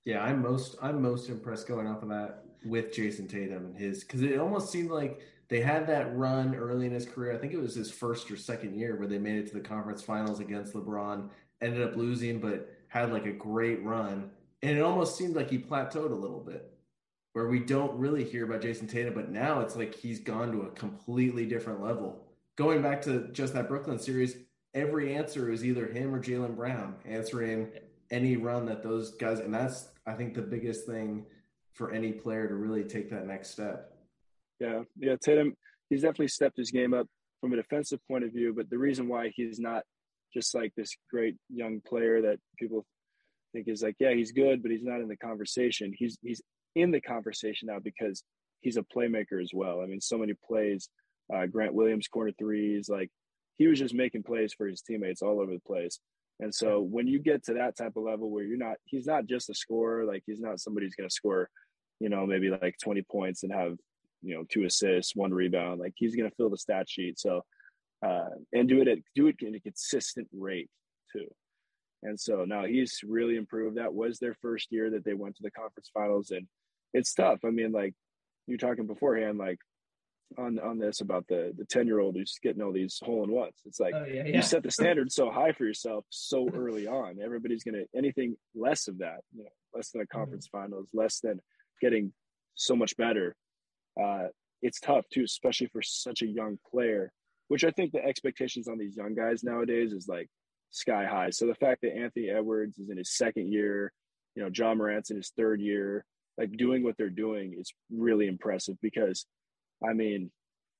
Yeah, 0.03 0.21
I'm 0.21 0.41
most 0.41 0.75
I'm 0.81 1.01
most 1.01 1.29
impressed 1.29 1.69
going 1.69 1.87
off 1.87 2.03
of 2.03 2.09
that 2.09 2.43
with 2.65 2.93
Jayson 2.93 3.29
Tatum 3.29 3.65
and 3.65 3.77
his 3.77 4.03
because 4.03 4.23
it 4.23 4.37
almost 4.37 4.73
seemed 4.73 4.91
like 4.91 5.21
they 5.47 5.61
had 5.61 5.87
that 5.87 6.17
run 6.17 6.53
early 6.53 6.85
in 6.85 6.91
his 6.91 7.05
career. 7.05 7.33
I 7.33 7.37
think 7.37 7.53
it 7.53 7.61
was 7.61 7.75
his 7.75 7.89
first 7.89 8.29
or 8.29 8.35
second 8.35 8.77
year 8.77 8.97
where 8.97 9.07
they 9.07 9.19
made 9.19 9.37
it 9.37 9.47
to 9.47 9.53
the 9.53 9.61
conference 9.61 10.01
finals 10.01 10.41
against 10.41 10.73
LeBron, 10.73 11.29
ended 11.61 11.81
up 11.87 11.95
losing, 11.95 12.41
but 12.41 12.69
had 12.89 13.13
like 13.13 13.25
a 13.25 13.31
great 13.31 13.81
run. 13.83 14.31
And 14.63 14.77
it 14.77 14.81
almost 14.81 15.17
seemed 15.17 15.37
like 15.37 15.49
he 15.49 15.59
plateaued 15.59 16.11
a 16.11 16.15
little 16.15 16.41
bit, 16.41 16.69
where 17.31 17.47
we 17.47 17.59
don't 17.59 17.97
really 17.97 18.25
hear 18.25 18.43
about 18.43 18.63
Jayson 18.63 18.89
Tatum, 18.89 19.13
but 19.13 19.31
now 19.31 19.61
it's 19.61 19.77
like 19.77 19.95
he's 19.95 20.19
gone 20.19 20.51
to 20.51 20.63
a 20.63 20.71
completely 20.71 21.45
different 21.45 21.81
level. 21.81 22.26
Going 22.57 22.81
back 22.81 23.01
to 23.03 23.29
just 23.31 23.53
that 23.53 23.69
Brooklyn 23.69 23.99
series, 23.99 24.35
every 24.73 25.15
answer 25.15 25.51
is 25.51 25.63
either 25.63 25.87
him 25.87 26.13
or 26.13 26.21
Jaylen 26.21 26.55
Brown 26.55 26.95
answering 27.05 27.69
any 28.11 28.35
run 28.35 28.65
that 28.65 28.83
those 28.83 29.11
guys, 29.11 29.39
and 29.39 29.53
that's 29.53 29.89
I 30.05 30.13
think 30.13 30.33
the 30.33 30.41
biggest 30.41 30.85
thing 30.85 31.25
for 31.73 31.91
any 31.91 32.11
player 32.11 32.47
to 32.47 32.55
really 32.55 32.83
take 32.83 33.09
that 33.11 33.27
next 33.27 33.51
step. 33.51 33.93
Yeah, 34.59 34.83
yeah, 34.97 35.15
Tatum, 35.23 35.53
he's 35.89 36.01
definitely 36.01 36.29
stepped 36.29 36.57
his 36.57 36.71
game 36.71 36.93
up 36.93 37.07
from 37.39 37.53
a 37.53 37.57
defensive 37.57 37.99
point 38.07 38.23
of 38.23 38.31
view. 38.31 38.53
But 38.55 38.69
the 38.69 38.77
reason 38.77 39.07
why 39.07 39.31
he's 39.35 39.59
not 39.59 39.83
just 40.33 40.55
like 40.55 40.73
this 40.75 40.95
great 41.11 41.35
young 41.49 41.81
player 41.87 42.21
that 42.21 42.39
people 42.57 42.85
think 43.53 43.67
is 43.67 43.83
like, 43.83 43.95
yeah, 43.99 44.13
he's 44.13 44.31
good, 44.31 44.61
but 44.61 44.71
he's 44.71 44.83
not 44.83 45.01
in 45.01 45.07
the 45.07 45.17
conversation. 45.17 45.93
He's 45.95 46.17
he's 46.21 46.41
in 46.75 46.91
the 46.91 47.01
conversation 47.01 47.67
now 47.67 47.79
because 47.79 48.23
he's 48.61 48.77
a 48.77 48.83
playmaker 48.83 49.41
as 49.41 49.51
well. 49.53 49.81
I 49.81 49.85
mean, 49.85 50.01
so 50.01 50.17
many 50.17 50.33
plays. 50.47 50.89
Uh, 51.33 51.45
Grant 51.45 51.73
Williams 51.73 52.07
corner 52.07 52.31
threes, 52.37 52.89
like 52.89 53.09
he 53.57 53.67
was 53.67 53.79
just 53.79 53.93
making 53.93 54.23
plays 54.23 54.53
for 54.53 54.67
his 54.67 54.81
teammates 54.81 55.21
all 55.21 55.41
over 55.41 55.51
the 55.51 55.59
place. 55.59 55.99
And 56.39 56.53
so 56.53 56.79
when 56.79 57.07
you 57.07 57.19
get 57.19 57.43
to 57.45 57.55
that 57.55 57.75
type 57.75 57.93
of 57.95 58.03
level 58.03 58.29
where 58.29 58.43
you're 58.43 58.57
not, 58.57 58.77
he's 58.85 59.07
not 59.07 59.25
just 59.25 59.49
a 59.49 59.55
scorer. 59.55 60.05
Like 60.05 60.23
he's 60.25 60.39
not 60.39 60.59
somebody 60.59 60.85
who's 60.85 60.95
going 60.95 61.09
to 61.09 61.13
score, 61.13 61.49
you 61.99 62.09
know, 62.09 62.25
maybe 62.25 62.49
like 62.49 62.75
20 62.81 63.01
points 63.01 63.43
and 63.43 63.51
have 63.51 63.75
you 64.21 64.35
know 64.35 64.43
two 64.49 64.63
assists, 64.63 65.15
one 65.15 65.33
rebound. 65.33 65.79
Like 65.79 65.93
he's 65.95 66.15
going 66.15 66.29
to 66.29 66.35
fill 66.35 66.49
the 66.49 66.57
stat 66.57 66.89
sheet. 66.89 67.19
So 67.19 67.43
uh, 68.05 68.29
and 68.53 68.69
do 68.69 68.81
it 68.81 68.87
at 68.87 68.99
do 69.15 69.27
it 69.27 69.35
in 69.39 69.55
a 69.55 69.59
consistent 69.59 70.27
rate 70.33 70.69
too. 71.11 71.27
And 72.03 72.19
so 72.19 72.45
now 72.45 72.65
he's 72.65 72.99
really 73.03 73.37
improved. 73.37 73.77
That 73.77 73.93
was 73.93 74.19
their 74.19 74.35
first 74.41 74.67
year 74.71 74.91
that 74.91 75.03
they 75.03 75.15
went 75.15 75.35
to 75.37 75.43
the 75.43 75.51
conference 75.51 75.89
finals, 75.93 76.31
and 76.31 76.47
it's 76.93 77.13
tough. 77.13 77.39
I 77.43 77.49
mean, 77.49 77.71
like 77.71 77.93
you're 78.45 78.59
talking 78.59 78.85
beforehand, 78.85 79.37
like 79.37 79.59
on 80.37 80.59
on 80.59 80.77
this 80.77 81.01
about 81.01 81.25
the 81.27 81.53
the 81.57 81.65
10 81.65 81.87
year 81.87 81.99
old 81.99 82.15
who's 82.15 82.37
getting 82.43 82.61
all 82.61 82.73
these 82.73 82.99
hole 83.01 83.23
in 83.23 83.31
ones 83.31 83.53
it's 83.65 83.79
like 83.79 83.93
oh, 83.95 84.05
yeah, 84.05 84.23
yeah. 84.25 84.35
you 84.35 84.41
set 84.41 84.61
the 84.61 84.69
standard 84.69 85.09
so 85.11 85.31
high 85.31 85.53
for 85.53 85.63
yourself 85.63 86.03
so 86.09 86.49
early 86.53 86.85
on 86.85 87.15
everybody's 87.23 87.63
gonna 87.63 87.83
anything 87.95 88.35
less 88.53 88.89
of 88.89 88.97
that 88.97 89.21
you 89.33 89.43
know 89.43 89.49
less 89.73 89.91
than 89.91 90.01
a 90.01 90.03
mm-hmm. 90.03 90.17
conference 90.17 90.47
mm-hmm. 90.47 90.65
finals 90.65 90.89
less 90.93 91.21
than 91.21 91.39
getting 91.81 92.11
so 92.55 92.75
much 92.75 92.97
better 92.97 93.35
uh, 94.01 94.27
it's 94.61 94.79
tough 94.79 95.05
too, 95.13 95.23
especially 95.23 95.67
for 95.67 95.81
such 95.81 96.21
a 96.21 96.27
young 96.27 96.57
player. 96.71 97.11
Which 97.47 97.63
I 97.63 97.71
think 97.71 97.93
the 97.93 98.03
expectations 98.03 98.67
on 98.67 98.77
these 98.77 98.97
young 98.97 99.15
guys 99.15 99.43
nowadays 99.43 99.93
is 99.93 100.07
like 100.07 100.27
sky 100.71 101.05
high. 101.05 101.29
So 101.29 101.45
the 101.45 101.55
fact 101.55 101.81
that 101.81 101.95
Anthony 101.95 102.29
Edwards 102.29 102.77
is 102.77 102.89
in 102.89 102.97
his 102.97 103.15
second 103.15 103.53
year, 103.53 103.93
you 104.35 104.43
know, 104.43 104.49
Ja 104.53 104.75
Morant's 104.75 105.11
in 105.11 105.17
his 105.17 105.31
third 105.37 105.61
year, 105.61 106.03
like 106.37 106.51
doing 106.57 106.83
what 106.83 106.97
they're 106.97 107.09
doing 107.09 107.55
is 107.57 107.73
really 107.89 108.27
impressive 108.27 108.75
because, 108.81 109.25
I 109.87 109.93
mean, 109.93 110.31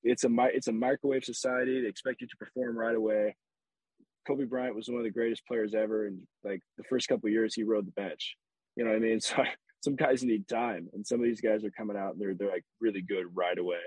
it's 0.03 0.23
a 0.23 0.29
it's 0.53 0.67
a 0.67 0.73
microwave 0.73 1.25
society. 1.25 1.81
They 1.81 1.87
expect 1.87 2.21
you 2.21 2.27
to 2.27 2.37
perform 2.37 2.77
right 2.77 2.95
away. 2.95 3.35
Kobe 4.27 4.45
Bryant 4.45 4.75
was 4.75 4.89
one 4.89 4.97
of 4.97 5.03
the 5.03 5.11
greatest 5.11 5.45
players 5.47 5.73
ever, 5.73 6.05
and 6.05 6.21
like 6.43 6.61
the 6.77 6.83
first 6.83 7.07
couple 7.07 7.29
years, 7.29 7.53
he 7.53 7.63
rode 7.63 7.87
the 7.87 7.91
bench. 7.91 8.35
You 8.75 8.83
know 8.83 8.91
what 8.91 8.97
I 8.97 8.99
mean? 8.99 9.19
So 9.81 9.91
some 9.93 9.95
guys 9.95 10.23
need 10.23 10.47
time, 10.47 10.89
and 10.93 11.05
some 11.05 11.19
of 11.19 11.25
these 11.25 11.39
guys 11.39 11.63
are 11.63 11.71
coming 11.71 11.95
out 11.95 12.13
and 12.13 12.21
they're 12.21 12.33
they're 12.33 12.49
like 12.51 12.65
really 12.81 13.01
good 13.01 13.25
right 13.33 13.57
away. 13.57 13.77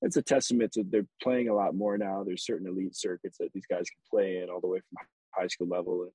It's 0.00 0.16
a 0.16 0.22
testament 0.22 0.72
to 0.72 0.84
they're 0.88 1.06
playing 1.22 1.48
a 1.48 1.54
lot 1.54 1.74
more 1.74 1.98
now. 1.98 2.22
There's 2.24 2.46
certain 2.46 2.68
elite 2.68 2.96
circuits 2.96 3.38
that 3.38 3.52
these 3.52 3.66
guys 3.66 3.88
can 3.90 4.00
play 4.10 4.38
in 4.42 4.48
all 4.48 4.60
the 4.60 4.68
way 4.68 4.78
from 4.78 5.06
high 5.34 5.48
school 5.48 5.66
level 5.66 6.02
and 6.02 6.12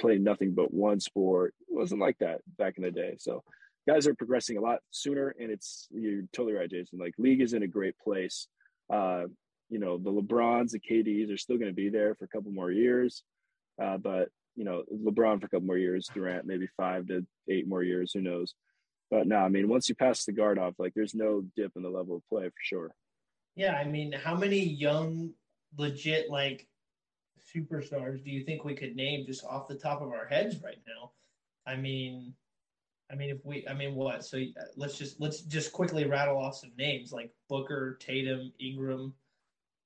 play 0.00 0.18
nothing 0.18 0.52
but 0.54 0.74
one 0.74 1.00
sport. 1.00 1.54
It 1.68 1.76
wasn't 1.76 2.00
like 2.00 2.18
that 2.18 2.40
back 2.58 2.74
in 2.76 2.82
the 2.82 2.90
day. 2.90 3.16
So 3.18 3.44
guys 3.86 4.06
are 4.06 4.14
progressing 4.14 4.56
a 4.56 4.60
lot 4.60 4.78
sooner, 4.90 5.34
and 5.40 5.50
it's 5.50 5.88
you're 5.90 6.22
totally 6.32 6.54
right, 6.54 6.70
Jason. 6.70 6.98
Like 6.98 7.14
league 7.18 7.40
is 7.40 7.52
in 7.52 7.62
a 7.62 7.68
great 7.68 7.98
place. 7.98 8.48
Uh, 8.92 9.24
you 9.68 9.78
know, 9.78 9.98
the 9.98 10.12
LeBrons, 10.12 10.70
the 10.70 10.80
KDs 10.80 11.32
are 11.32 11.36
still 11.36 11.58
going 11.58 11.70
to 11.70 11.74
be 11.74 11.88
there 11.88 12.14
for 12.14 12.24
a 12.24 12.28
couple 12.28 12.52
more 12.52 12.70
years, 12.70 13.22
uh, 13.82 13.96
but 13.96 14.28
you 14.54 14.64
know, 14.64 14.82
LeBron 14.92 15.40
for 15.40 15.46
a 15.46 15.50
couple 15.50 15.66
more 15.66 15.78
years, 15.78 16.08
Durant 16.12 16.46
maybe 16.46 16.66
five 16.76 17.06
to 17.08 17.26
eight 17.48 17.68
more 17.68 17.82
years, 17.82 18.12
who 18.12 18.22
knows. 18.22 18.54
But 19.10 19.26
no, 19.26 19.36
I 19.36 19.48
mean, 19.48 19.68
once 19.68 19.88
you 19.88 19.94
pass 19.94 20.24
the 20.24 20.32
guard 20.32 20.58
off, 20.58 20.74
like 20.78 20.94
there's 20.94 21.14
no 21.14 21.44
dip 21.54 21.72
in 21.76 21.82
the 21.82 21.90
level 21.90 22.16
of 22.16 22.28
play 22.28 22.46
for 22.46 22.54
sure. 22.62 22.94
Yeah, 23.54 23.74
I 23.74 23.84
mean, 23.84 24.12
how 24.12 24.34
many 24.34 24.58
young, 24.58 25.30
legit 25.78 26.30
like 26.30 26.66
superstars 27.54 28.24
do 28.24 28.30
you 28.30 28.44
think 28.44 28.64
we 28.64 28.74
could 28.74 28.96
name 28.96 29.26
just 29.26 29.44
off 29.44 29.68
the 29.68 29.74
top 29.74 30.00
of 30.00 30.10
our 30.10 30.26
heads 30.26 30.56
right 30.62 30.80
now? 30.86 31.12
I 31.66 31.76
mean, 31.76 32.34
I 33.10 33.14
mean, 33.14 33.30
if 33.30 33.38
we, 33.44 33.66
I 33.68 33.74
mean, 33.74 33.94
what? 33.94 34.24
So 34.24 34.38
uh, 34.38 34.64
let's 34.76 34.98
just 34.98 35.20
let's 35.20 35.40
just 35.42 35.72
quickly 35.72 36.04
rattle 36.06 36.38
off 36.38 36.56
some 36.56 36.72
names 36.76 37.12
like 37.12 37.30
Booker, 37.48 37.98
Tatum, 38.00 38.52
Ingram, 38.60 39.14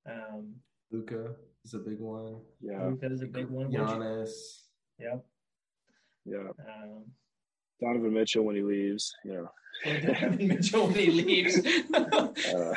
um, 0.08 0.54
Luka 0.90 1.34
is 1.64 1.74
a 1.74 1.78
big 1.78 1.98
one. 2.00 2.36
Yeah, 2.60 2.84
Luka 2.86 3.06
is 3.12 3.22
a 3.22 3.26
big 3.26 3.48
one. 3.48 3.70
Giannis. 3.70 4.30
Yep. 4.98 5.24
Yeah. 6.24 6.38
Um, 6.38 7.04
Donovan 7.80 8.12
Mitchell 8.12 8.44
when 8.44 8.56
he 8.56 8.62
leaves, 8.62 9.14
you 9.24 9.32
know. 9.32 9.50
Donovan 9.84 10.48
Mitchell 10.48 10.86
when 10.86 10.94
he 10.96 11.10
leaves. 11.10 11.58
uh, 11.94 12.74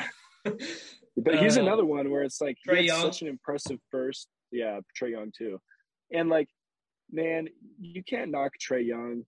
but 1.17 1.39
he's 1.39 1.57
Uh, 1.57 1.61
another 1.61 1.85
one 1.85 2.09
where 2.11 2.23
it's 2.23 2.41
like 2.41 2.57
Trae 2.67 2.81
he 2.81 2.87
had 2.87 2.97
Young. 2.97 3.01
such 3.01 3.21
an 3.21 3.27
impressive 3.29 3.79
first. 3.91 4.27
Yeah, 4.51 4.79
Trae 4.99 5.11
Young 5.11 5.31
too. 5.37 5.59
And 6.11 6.29
like, 6.29 6.47
man, 7.11 7.47
you 7.79 8.03
can't 8.03 8.31
knock 8.31 8.51
Trae 8.59 8.85
Young. 8.85 9.23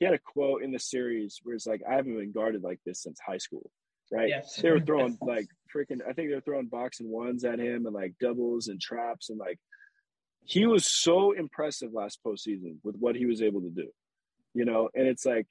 He 0.00 0.06
had 0.06 0.14
a 0.14 0.18
quote 0.18 0.62
in 0.62 0.72
the 0.72 0.78
series 0.80 1.38
where 1.42 1.54
it's 1.54 1.66
like, 1.66 1.82
I 1.88 1.94
haven't 1.94 2.16
been 2.16 2.32
guarded 2.32 2.62
like 2.62 2.80
this 2.84 3.02
since 3.02 3.20
high 3.24 3.38
school. 3.38 3.70
Right. 4.10 4.30
Yes. 4.30 4.56
They 4.56 4.70
were 4.70 4.80
throwing 4.80 5.16
like 5.22 5.46
freaking 5.74 6.00
I 6.02 6.12
think 6.12 6.30
they 6.30 6.34
were 6.34 6.40
throwing 6.40 6.66
box 6.66 6.98
and 6.98 7.08
ones 7.08 7.44
at 7.44 7.60
him 7.60 7.86
and 7.86 7.94
like 7.94 8.14
doubles 8.18 8.66
and 8.66 8.80
traps 8.80 9.30
and 9.30 9.38
like 9.38 9.58
he 10.44 10.66
was 10.66 10.84
so 10.84 11.30
impressive 11.30 11.92
last 11.92 12.18
postseason 12.26 12.78
with 12.82 12.96
what 12.96 13.14
he 13.14 13.26
was 13.26 13.40
able 13.40 13.60
to 13.60 13.70
do. 13.70 13.88
You 14.52 14.64
know, 14.64 14.88
and 14.94 15.06
it's 15.06 15.24
like 15.24 15.46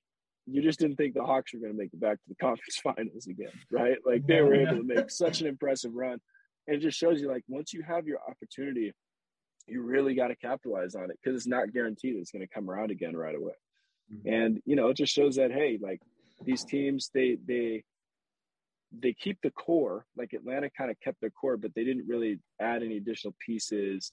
you 0.45 0.61
just 0.61 0.79
didn't 0.79 0.97
think 0.97 1.13
the 1.13 1.23
Hawks 1.23 1.53
were 1.53 1.59
going 1.59 1.71
to 1.71 1.77
make 1.77 1.93
it 1.93 1.99
back 1.99 2.17
to 2.17 2.23
the 2.27 2.35
conference 2.41 2.79
finals 2.83 3.27
again, 3.27 3.53
right? 3.71 3.97
Like 4.05 4.25
they 4.25 4.41
were 4.41 4.55
able 4.55 4.77
to 4.77 4.83
make 4.83 5.09
such 5.09 5.41
an 5.41 5.47
impressive 5.47 5.93
run. 5.93 6.19
And 6.67 6.75
it 6.75 6.81
just 6.81 6.97
shows 6.97 7.21
you 7.21 7.29
like 7.29 7.43
once 7.47 7.73
you 7.73 7.83
have 7.83 8.07
your 8.07 8.19
opportunity, 8.27 8.91
you 9.67 9.83
really 9.83 10.15
got 10.15 10.27
to 10.27 10.35
capitalize 10.35 10.95
on 10.95 11.11
it 11.11 11.19
because 11.21 11.37
it's 11.37 11.47
not 11.47 11.71
guaranteed 11.71 12.15
it's 12.15 12.31
going 12.31 12.45
to 12.45 12.53
come 12.53 12.69
around 12.69 12.91
again 12.91 13.15
right 13.15 13.35
away. 13.35 13.53
Mhm. 14.11 14.21
And 14.25 14.61
you 14.65 14.75
know, 14.75 14.89
it 14.89 14.97
just 14.97 15.13
shows 15.13 15.35
that 15.35 15.51
hey, 15.51 15.77
like 15.81 16.01
these 16.43 16.63
teams, 16.63 17.09
they 17.13 17.37
they 17.45 17.83
they 18.91 19.13
keep 19.13 19.39
the 19.41 19.51
core. 19.51 20.05
Like 20.17 20.33
Atlanta 20.33 20.69
kind 20.77 20.91
of 20.91 20.99
kept 20.99 21.21
their 21.21 21.29
core, 21.29 21.57
but 21.57 21.73
they 21.75 21.83
didn't 21.83 22.07
really 22.07 22.39
add 22.59 22.83
any 22.83 22.97
additional 22.97 23.35
pieces. 23.45 24.11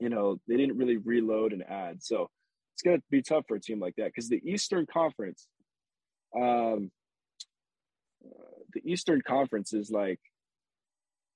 You 0.00 0.08
know, 0.10 0.40
they 0.46 0.56
didn't 0.56 0.78
really 0.78 0.96
reload 0.96 1.52
and 1.52 1.64
add. 1.64 2.02
So 2.02 2.30
it's 2.74 2.82
going 2.82 2.98
to 2.98 3.04
be 3.10 3.22
tough 3.22 3.44
for 3.48 3.56
a 3.56 3.60
team 3.60 3.80
like 3.80 3.96
that 3.96 4.06
because 4.06 4.28
the 4.28 4.40
Eastern 4.48 4.86
Conference, 4.86 5.48
um, 6.36 6.90
uh, 8.24 8.60
the 8.74 8.82
Eastern 8.84 9.22
Conference 9.26 9.72
is 9.72 9.90
like, 9.90 10.20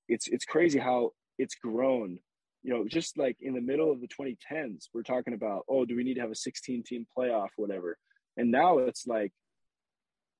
it's 0.07 0.27
it's 0.27 0.45
crazy 0.45 0.79
how 0.79 1.11
it's 1.37 1.55
grown. 1.55 2.19
You 2.63 2.73
know, 2.73 2.85
just 2.87 3.17
like 3.17 3.37
in 3.41 3.53
the 3.53 3.61
middle 3.61 3.91
of 3.91 3.99
the 3.99 4.07
2010s, 4.07 4.87
we're 4.93 5.03
talking 5.03 5.33
about, 5.33 5.63
oh, 5.67 5.85
do 5.85 5.95
we 5.95 6.03
need 6.03 6.15
to 6.15 6.21
have 6.21 6.31
a 6.31 6.35
16 6.35 6.83
team 6.83 7.05
playoff, 7.17 7.49
whatever. 7.57 7.97
And 8.37 8.51
now 8.51 8.79
it's 8.79 9.05
like 9.05 9.31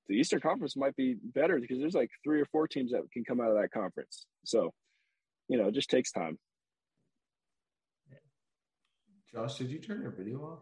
the 0.07 0.15
Eastern 0.15 0.39
Conference 0.39 0.75
might 0.75 0.95
be 0.95 1.17
better 1.21 1.59
because 1.59 1.79
there's 1.79 1.93
like 1.93 2.09
three 2.23 2.41
or 2.41 2.45
four 2.45 2.67
teams 2.67 2.91
that 2.91 3.01
can 3.11 3.23
come 3.23 3.41
out 3.41 3.49
of 3.49 3.61
that 3.61 3.71
conference. 3.71 4.25
So, 4.45 4.73
you 5.49 5.57
know, 5.57 5.67
it 5.67 5.73
just 5.73 5.89
takes 5.89 6.11
time. 6.11 6.37
Josh, 9.33 9.55
did 9.55 9.71
you 9.71 9.79
turn 9.79 10.01
your 10.01 10.11
video 10.11 10.39
off? 10.43 10.59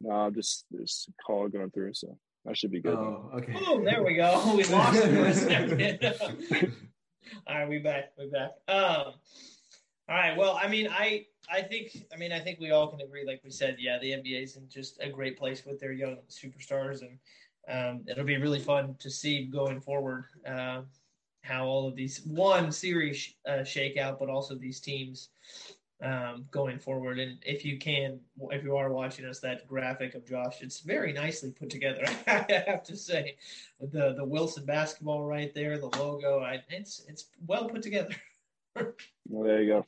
No, 0.00 0.10
I'm 0.10 0.34
just 0.34 0.64
there's 0.70 1.06
a 1.08 1.22
call 1.22 1.48
going 1.48 1.70
through, 1.70 1.94
so 1.94 2.16
I 2.48 2.54
should 2.54 2.70
be 2.70 2.80
good. 2.80 2.94
Oh, 2.94 3.30
okay. 3.34 3.54
Oh, 3.66 3.84
there 3.84 4.02
we 4.02 4.14
go. 4.14 4.54
We 4.56 4.64
lost 4.64 5.02
him 5.02 5.14
for 5.14 5.26
a 5.26 5.34
second. 5.34 5.98
all 7.46 7.58
right, 7.58 7.68
we 7.68 7.78
back. 7.78 8.12
We 8.18 8.30
back. 8.30 8.50
Um, 8.66 9.12
all 10.08 10.16
right. 10.16 10.36
Well, 10.36 10.58
I 10.60 10.68
mean, 10.68 10.88
I 10.90 11.26
I 11.50 11.62
think 11.62 12.06
I 12.12 12.16
mean 12.16 12.32
I 12.32 12.40
think 12.40 12.58
we 12.60 12.70
all 12.70 12.88
can 12.88 13.00
agree, 13.00 13.24
like 13.26 13.40
we 13.44 13.50
said, 13.50 13.76
yeah, 13.78 13.98
the 13.98 14.12
NBA 14.12 14.42
is 14.42 14.56
in 14.56 14.68
just 14.68 15.00
a 15.00 15.08
great 15.08 15.38
place 15.38 15.64
with 15.64 15.80
their 15.80 15.92
young 15.92 16.18
superstars, 16.28 17.02
and 17.02 17.18
um, 17.68 18.04
it'll 18.08 18.24
be 18.24 18.36
really 18.36 18.60
fun 18.60 18.96
to 18.98 19.10
see 19.10 19.44
going 19.44 19.80
forward 19.80 20.24
uh, 20.46 20.82
how 21.42 21.66
all 21.66 21.88
of 21.88 21.96
these 21.96 22.22
one 22.24 22.72
series 22.72 23.34
uh, 23.48 23.64
shake 23.64 23.96
out, 23.96 24.18
but 24.18 24.28
also 24.28 24.54
these 24.54 24.80
teams 24.80 25.30
um, 26.02 26.46
going 26.50 26.78
forward. 26.78 27.18
And 27.18 27.38
if 27.46 27.64
you 27.64 27.78
can, 27.78 28.18
if 28.50 28.64
you 28.64 28.76
are 28.76 28.90
watching 28.92 29.24
us, 29.24 29.38
that 29.40 29.66
graphic 29.68 30.14
of 30.14 30.26
Josh, 30.26 30.62
it's 30.62 30.80
very 30.80 31.12
nicely 31.12 31.50
put 31.52 31.70
together. 31.70 32.04
I 32.26 32.64
have 32.66 32.82
to 32.84 32.96
say, 32.96 33.36
the 33.80 34.14
the 34.14 34.24
Wilson 34.24 34.64
basketball 34.64 35.24
right 35.24 35.54
there, 35.54 35.78
the 35.78 35.86
logo, 35.96 36.40
I, 36.40 36.62
it's 36.70 37.04
it's 37.08 37.26
well 37.46 37.68
put 37.68 37.82
together. 37.82 38.14
Well, 39.28 39.44
there 39.44 39.62
you 39.62 39.68
go. 39.68 39.86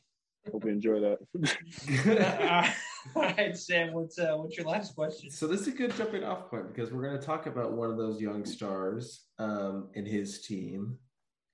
Hope 0.52 0.64
you 0.64 0.70
enjoy 0.70 1.00
that. 1.00 2.74
All 3.16 3.22
right, 3.22 3.56
Sam, 3.56 3.92
what's 3.92 4.18
uh, 4.18 4.34
what's 4.36 4.56
your 4.56 4.66
last 4.66 4.94
question? 4.94 5.30
So 5.30 5.46
this 5.46 5.62
is 5.62 5.68
a 5.68 5.72
good 5.72 5.94
jumping 5.96 6.24
off 6.24 6.50
point 6.50 6.68
because 6.68 6.92
we're 6.92 7.02
going 7.02 7.18
to 7.18 7.26
talk 7.26 7.46
about 7.46 7.72
one 7.72 7.90
of 7.90 7.96
those 7.96 8.20
young 8.20 8.44
stars 8.44 9.24
um, 9.38 9.88
in 9.94 10.04
his 10.04 10.42
team, 10.42 10.98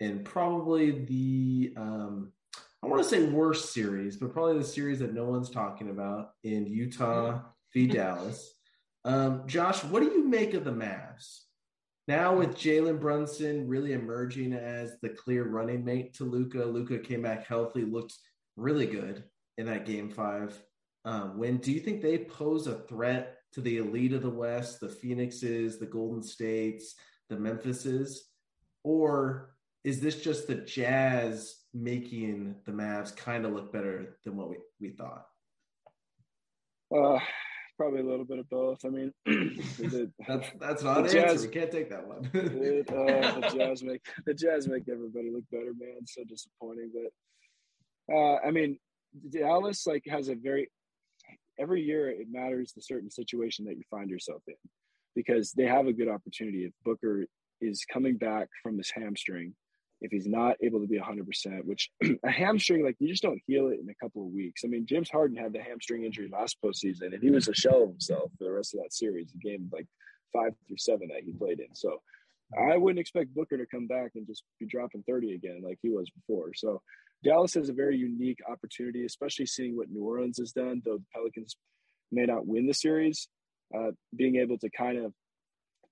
and 0.00 0.24
probably 0.24 1.04
the 1.04 1.74
um, 1.76 2.32
I 2.82 2.86
want 2.86 3.02
to 3.02 3.08
say 3.08 3.24
worst 3.24 3.72
series, 3.72 4.16
but 4.16 4.32
probably 4.32 4.58
the 4.58 4.64
series 4.64 5.00
that 5.00 5.14
no 5.14 5.24
one's 5.24 5.50
talking 5.50 5.90
about 5.90 6.30
in 6.42 6.66
Utah 6.66 7.40
v 7.72 7.86
Dallas. 7.88 8.54
Um, 9.04 9.44
Josh, 9.46 9.84
what 9.84 10.02
do 10.02 10.10
you 10.10 10.26
make 10.26 10.54
of 10.54 10.64
the 10.64 10.72
Mavs 10.72 11.42
now 12.08 12.34
with 12.34 12.56
Jalen 12.56 13.00
Brunson 13.00 13.68
really 13.68 13.92
emerging 13.92 14.52
as 14.52 14.96
the 15.00 15.10
clear 15.10 15.48
running 15.48 15.84
mate 15.84 16.14
to 16.14 16.24
Luka? 16.24 16.64
Luka 16.64 16.98
came 16.98 17.22
back 17.22 17.46
healthy, 17.46 17.82
looked 17.82 18.14
really 18.56 18.86
good 18.86 19.24
in 19.58 19.66
that 19.66 19.86
game 19.86 20.10
five 20.10 20.60
um, 21.04 21.38
win. 21.38 21.58
Do 21.58 21.72
you 21.72 21.80
think 21.80 22.02
they 22.02 22.18
pose 22.18 22.66
a 22.66 22.80
threat 22.80 23.36
to 23.52 23.60
the 23.60 23.78
elite 23.78 24.12
of 24.12 24.22
the 24.22 24.30
West, 24.30 24.80
the 24.80 24.88
Phoenixes, 24.88 25.78
the 25.78 25.86
Golden 25.86 26.22
States, 26.22 26.94
the 27.28 27.36
Memphises, 27.36 28.28
or 28.84 29.54
is 29.84 30.00
this 30.00 30.22
just 30.22 30.46
the 30.46 30.56
Jazz 30.56 31.56
making 31.72 32.56
the 32.64 32.72
Mavs 32.72 33.16
kind 33.16 33.44
of 33.44 33.52
look 33.52 33.72
better 33.72 34.18
than 34.24 34.36
what 34.36 34.50
we, 34.50 34.56
we 34.80 34.90
thought? 34.90 35.26
Uh, 36.94 37.18
probably 37.76 38.00
a 38.00 38.04
little 38.04 38.24
bit 38.24 38.38
of 38.38 38.48
both. 38.50 38.84
I 38.84 38.88
mean, 38.88 39.12
the, 39.24 40.10
That's 40.28 40.48
that's 40.60 40.82
not 40.82 41.06
The 41.06 41.22
an 41.22 41.30
answer. 41.30 41.46
We 41.48 41.54
can't 41.54 41.70
take 41.70 41.88
that 41.90 42.06
one. 42.06 42.28
it, 42.34 42.90
uh, 42.90 43.40
the 43.40 43.56
Jazz 43.58 43.82
make 43.82 44.02
the 44.26 44.34
Jazz 44.34 44.68
make 44.68 44.88
everybody 44.88 45.30
look 45.30 45.44
better, 45.50 45.72
man. 45.78 46.06
So 46.06 46.24
disappointing, 46.24 46.90
but 46.92 47.12
uh, 48.12 48.36
I 48.36 48.50
mean, 48.50 48.78
Dallas 49.30 49.86
like 49.86 50.04
has 50.08 50.28
a 50.28 50.34
very 50.34 50.70
every 51.58 51.82
year 51.82 52.10
it 52.10 52.26
matters 52.30 52.72
the 52.72 52.82
certain 52.82 53.10
situation 53.10 53.66
that 53.66 53.76
you 53.76 53.82
find 53.90 54.08
yourself 54.08 54.42
in 54.48 54.54
because 55.14 55.52
they 55.52 55.64
have 55.64 55.86
a 55.86 55.92
good 55.92 56.08
opportunity 56.08 56.64
if 56.64 56.72
Booker 56.84 57.26
is 57.60 57.84
coming 57.84 58.16
back 58.16 58.48
from 58.62 58.76
this 58.76 58.90
hamstring. 58.94 59.54
If 60.02 60.10
he's 60.12 60.26
not 60.26 60.56
able 60.62 60.80
to 60.80 60.86
be 60.86 60.98
100%, 60.98 61.64
which 61.66 61.90
a 62.24 62.30
hamstring, 62.30 62.82
like 62.82 62.96
you 63.00 63.08
just 63.08 63.22
don't 63.22 63.42
heal 63.46 63.68
it 63.68 63.80
in 63.80 63.90
a 63.90 63.94
couple 64.02 64.22
of 64.22 64.32
weeks. 64.32 64.62
I 64.64 64.68
mean, 64.68 64.86
James 64.86 65.10
Harden 65.10 65.36
had 65.36 65.52
the 65.52 65.60
hamstring 65.60 66.04
injury 66.04 66.30
last 66.32 66.56
postseason, 66.64 67.12
and 67.12 67.22
he 67.22 67.30
was 67.30 67.48
a 67.48 67.54
shell 67.54 67.82
of 67.82 67.90
himself 67.90 68.30
for 68.38 68.44
the 68.44 68.52
rest 68.52 68.72
of 68.72 68.80
that 68.80 68.94
series, 68.94 69.30
the 69.30 69.50
game 69.50 69.68
like 69.70 69.86
five 70.32 70.54
through 70.66 70.78
seven 70.78 71.08
that 71.08 71.24
he 71.24 71.32
played 71.32 71.60
in. 71.60 71.74
So 71.74 72.00
I 72.58 72.78
wouldn't 72.78 72.98
expect 72.98 73.34
Booker 73.34 73.58
to 73.58 73.66
come 73.66 73.86
back 73.86 74.12
and 74.14 74.26
just 74.26 74.42
be 74.58 74.66
dropping 74.66 75.02
30 75.02 75.34
again 75.34 75.60
like 75.62 75.78
he 75.82 75.90
was 75.90 76.08
before. 76.10 76.54
So 76.54 76.80
Dallas 77.22 77.54
has 77.54 77.68
a 77.68 77.74
very 77.74 77.96
unique 77.96 78.38
opportunity, 78.50 79.04
especially 79.04 79.46
seeing 79.46 79.76
what 79.76 79.90
New 79.90 80.02
Orleans 80.02 80.38
has 80.38 80.52
done, 80.52 80.80
though 80.84 80.98
the 80.98 81.04
Pelicans 81.14 81.56
may 82.10 82.24
not 82.24 82.46
win 82.46 82.66
the 82.66 82.74
series. 82.74 83.28
Uh, 83.76 83.90
being 84.16 84.36
able 84.36 84.58
to 84.58 84.70
kind 84.70 84.98
of 84.98 85.12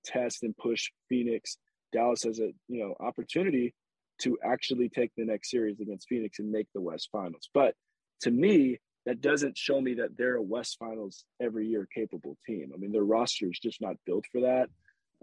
test 0.03 0.43
and 0.43 0.55
push 0.57 0.89
Phoenix, 1.07 1.57
Dallas 1.93 2.23
has 2.23 2.39
a 2.39 2.51
you 2.67 2.83
know 2.83 2.95
opportunity 2.99 3.73
to 4.21 4.37
actually 4.43 4.89
take 4.89 5.11
the 5.15 5.25
next 5.25 5.49
series 5.49 5.79
against 5.79 6.07
Phoenix 6.09 6.39
and 6.39 6.51
make 6.51 6.67
the 6.73 6.81
West 6.81 7.09
Finals. 7.11 7.49
But 7.53 7.73
to 8.21 8.31
me, 8.31 8.79
that 9.05 9.21
doesn't 9.21 9.57
show 9.57 9.79
me 9.79 9.93
that 9.95 10.17
they're 10.17 10.35
a 10.35 10.41
West 10.41 10.77
Finals 10.77 11.23
every 11.41 11.67
year 11.67 11.87
capable 11.95 12.37
team. 12.45 12.71
I 12.73 12.77
mean, 12.77 12.91
their 12.91 13.03
roster 13.03 13.47
is 13.47 13.59
just 13.59 13.81
not 13.81 13.95
built 14.05 14.25
for 14.31 14.41
that. 14.41 14.69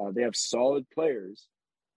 Uh, 0.00 0.12
they 0.12 0.22
have 0.22 0.34
solid 0.34 0.86
players, 0.94 1.48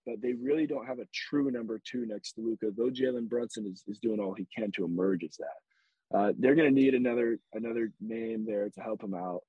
but 0.05 0.21
they 0.21 0.33
really 0.33 0.67
don't 0.67 0.85
have 0.85 0.99
a 0.99 1.07
true 1.13 1.51
number 1.51 1.79
two 1.83 2.05
next 2.05 2.33
to 2.33 2.41
Luka. 2.41 2.67
Though 2.75 2.89
Jalen 2.89 3.29
Brunson 3.29 3.65
is, 3.67 3.83
is 3.87 3.99
doing 3.99 4.19
all 4.19 4.33
he 4.33 4.47
can 4.55 4.71
to 4.73 4.85
emerge 4.85 5.23
as 5.23 5.37
that, 5.37 6.17
uh, 6.17 6.33
they're 6.37 6.55
going 6.55 6.73
to 6.73 6.81
need 6.81 6.95
another 6.95 7.39
another 7.53 7.91
name 8.01 8.45
there 8.45 8.69
to 8.69 8.81
help 8.81 9.03
him 9.03 9.13
out. 9.13 9.41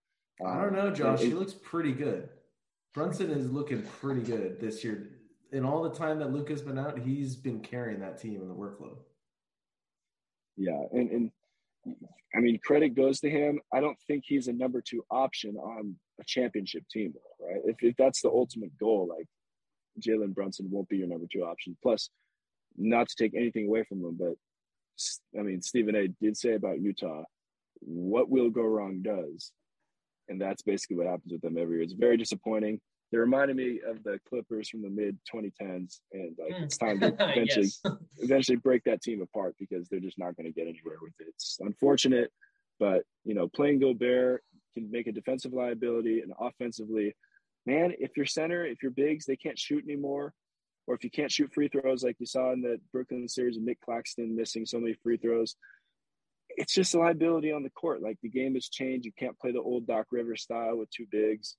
I 0.44 0.60
don't 0.62 0.72
know, 0.72 0.90
Josh. 0.90 1.20
it- 1.22 1.26
he 1.28 1.32
looks 1.34 1.54
pretty 1.54 1.92
good. 1.92 2.28
Brunson 2.94 3.30
is 3.30 3.50
looking 3.50 3.82
pretty 3.82 4.22
good 4.22 4.58
this 4.60 4.82
year. 4.82 5.10
In 5.52 5.64
all 5.64 5.82
the 5.82 5.90
time 5.94 6.18
that 6.20 6.32
Luka's 6.32 6.62
been 6.62 6.78
out, 6.78 6.98
he's 6.98 7.36
been 7.36 7.60
carrying 7.60 8.00
that 8.00 8.18
team 8.18 8.40
in 8.42 8.48
the 8.48 8.54
workload. 8.54 8.96
Yeah, 10.56 10.82
and 10.92 11.10
and 11.10 11.30
I 12.34 12.40
mean 12.40 12.58
credit 12.64 12.90
goes 12.94 13.20
to 13.20 13.30
him. 13.30 13.60
I 13.72 13.80
don't 13.80 13.98
think 14.06 14.24
he's 14.26 14.48
a 14.48 14.52
number 14.52 14.80
two 14.80 15.04
option 15.10 15.56
on 15.56 15.96
a 16.20 16.24
championship 16.24 16.84
team, 16.88 17.14
right? 17.40 17.60
If 17.64 17.76
if 17.82 17.96
that's 17.96 18.22
the 18.22 18.28
ultimate 18.28 18.76
goal, 18.78 19.08
like 19.08 19.26
Jalen 20.00 20.34
Brunson 20.34 20.68
won't 20.70 20.88
be 20.88 20.98
your 20.98 21.08
number 21.08 21.26
two 21.30 21.44
option. 21.44 21.76
Plus, 21.82 22.10
not 22.76 23.08
to 23.08 23.14
take 23.16 23.34
anything 23.34 23.66
away 23.66 23.84
from 23.84 24.02
them, 24.02 24.16
but 24.18 24.34
I 25.38 25.42
mean, 25.42 25.62
Stephen 25.62 25.96
A. 25.96 26.08
did 26.20 26.36
say 26.36 26.54
about 26.54 26.80
Utah, 26.80 27.24
what 27.80 28.28
will 28.28 28.50
go 28.50 28.62
wrong 28.62 29.02
does, 29.02 29.52
and 30.28 30.40
that's 30.40 30.62
basically 30.62 30.96
what 30.96 31.06
happens 31.06 31.32
with 31.32 31.40
them 31.40 31.58
every 31.58 31.76
year. 31.76 31.82
It's 31.82 31.92
very 31.92 32.16
disappointing. 32.16 32.80
They 33.10 33.18
reminded 33.18 33.56
me 33.56 33.80
of 33.86 34.02
the 34.04 34.20
Clippers 34.28 34.68
from 34.68 34.82
the 34.82 34.90
mid 34.90 35.18
2010s, 35.32 36.00
and 36.12 36.36
like 36.38 36.62
it's 36.62 36.76
time 36.76 37.00
to 37.00 37.06
eventually 37.20 37.70
eventually 38.18 38.56
break 38.56 38.84
that 38.84 39.02
team 39.02 39.22
apart 39.22 39.56
because 39.58 39.88
they're 39.88 40.00
just 40.00 40.18
not 40.18 40.36
going 40.36 40.46
to 40.46 40.52
get 40.52 40.68
anywhere 40.68 40.96
with 41.02 41.14
it. 41.18 41.28
It's 41.28 41.58
unfortunate, 41.60 42.30
but 42.78 43.02
you 43.24 43.34
know, 43.34 43.48
playing 43.48 43.80
Gobert 43.80 44.44
can 44.74 44.90
make 44.90 45.08
a 45.08 45.12
defensive 45.12 45.52
liability 45.52 46.20
and 46.20 46.32
offensively, 46.38 47.16
man, 47.66 47.92
if 47.98 48.16
your 48.16 48.26
center, 48.26 48.64
if 48.64 48.82
your 48.82 48.92
bigs, 48.92 49.26
they 49.26 49.36
can't 49.36 49.58
shoot 49.58 49.84
anymore, 49.84 50.32
or 50.86 50.94
if 50.94 51.04
you 51.04 51.10
can't 51.10 51.30
shoot 51.30 51.52
free 51.52 51.68
throws 51.68 52.02
like 52.02 52.16
you 52.18 52.26
saw 52.26 52.52
in 52.52 52.62
the 52.62 52.80
Brooklyn 52.92 53.28
series 53.28 53.56
of 53.56 53.62
Nick 53.62 53.80
Claxton 53.80 54.34
missing 54.34 54.66
so 54.66 54.80
many 54.80 54.94
free 55.02 55.16
throws, 55.16 55.56
it's 56.56 56.74
just 56.74 56.94
a 56.94 56.98
liability 56.98 57.52
on 57.52 57.62
the 57.62 57.70
court. 57.70 58.02
Like 58.02 58.18
the 58.22 58.28
game 58.28 58.54
has 58.54 58.68
changed. 58.68 59.06
You 59.06 59.12
can't 59.18 59.38
play 59.38 59.52
the 59.52 59.60
old 59.60 59.86
Doc 59.86 60.06
Rivers 60.10 60.42
style 60.42 60.76
with 60.76 60.90
two 60.90 61.06
bigs. 61.10 61.56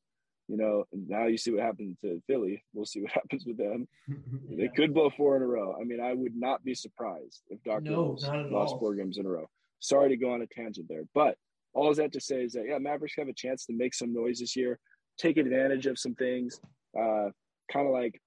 You 0.47 0.58
know, 0.58 0.84
now 0.91 1.28
you 1.28 1.38
see 1.38 1.52
what 1.52 1.62
happened 1.62 1.97
to 2.02 2.22
Philly. 2.28 2.62
We'll 2.74 2.86
see 2.86 3.02
what 3.02 3.12
happens 3.14 3.45
with 3.45 3.58
them. 3.58 3.88
yeah. 4.08 4.58
They 4.58 4.68
could 4.68 4.93
blow 4.93 5.10
four 5.10 5.38
in 5.38 5.43
a 5.43 5.47
row. 5.47 5.76
I 5.80 5.86
mean, 5.86 6.02
I 6.02 6.14
would 6.14 6.36
not 6.36 6.64
be 6.64 6.76
surprised 6.76 7.43
if 7.49 7.64
Doc 7.64 7.84
no, 7.84 8.04
Rivers 8.04 8.52
lost 8.52 8.74
all. 8.74 8.80
four 8.80 8.95
games 8.95 9.18
in 9.18 9.26
a 9.26 9.30
row. 9.30 9.49
Sorry 9.80 10.10
to 10.10 10.18
go 10.18 10.34
on 10.34 10.41
a 10.41 10.47
tangent 10.47 10.88
there, 10.89 11.04
but 11.16 11.38
all 11.74 11.93
that 11.93 12.12
to 12.14 12.20
say 12.20 12.43
is 12.43 12.54
that 12.54 12.66
yeah, 12.68 12.78
Mavericks 12.78 13.16
have 13.18 13.30
a 13.30 13.34
chance 13.34 13.66
to 13.66 13.74
make 13.74 13.93
some 13.93 14.14
noise 14.14 14.39
this 14.39 14.56
year, 14.56 14.78
take 15.22 15.38
advantage 15.38 15.86
of 15.86 15.99
some 15.99 16.15
things, 16.15 16.59
uh, 16.97 17.30
kind 17.72 17.88
of 17.88 17.93
like 17.93 18.19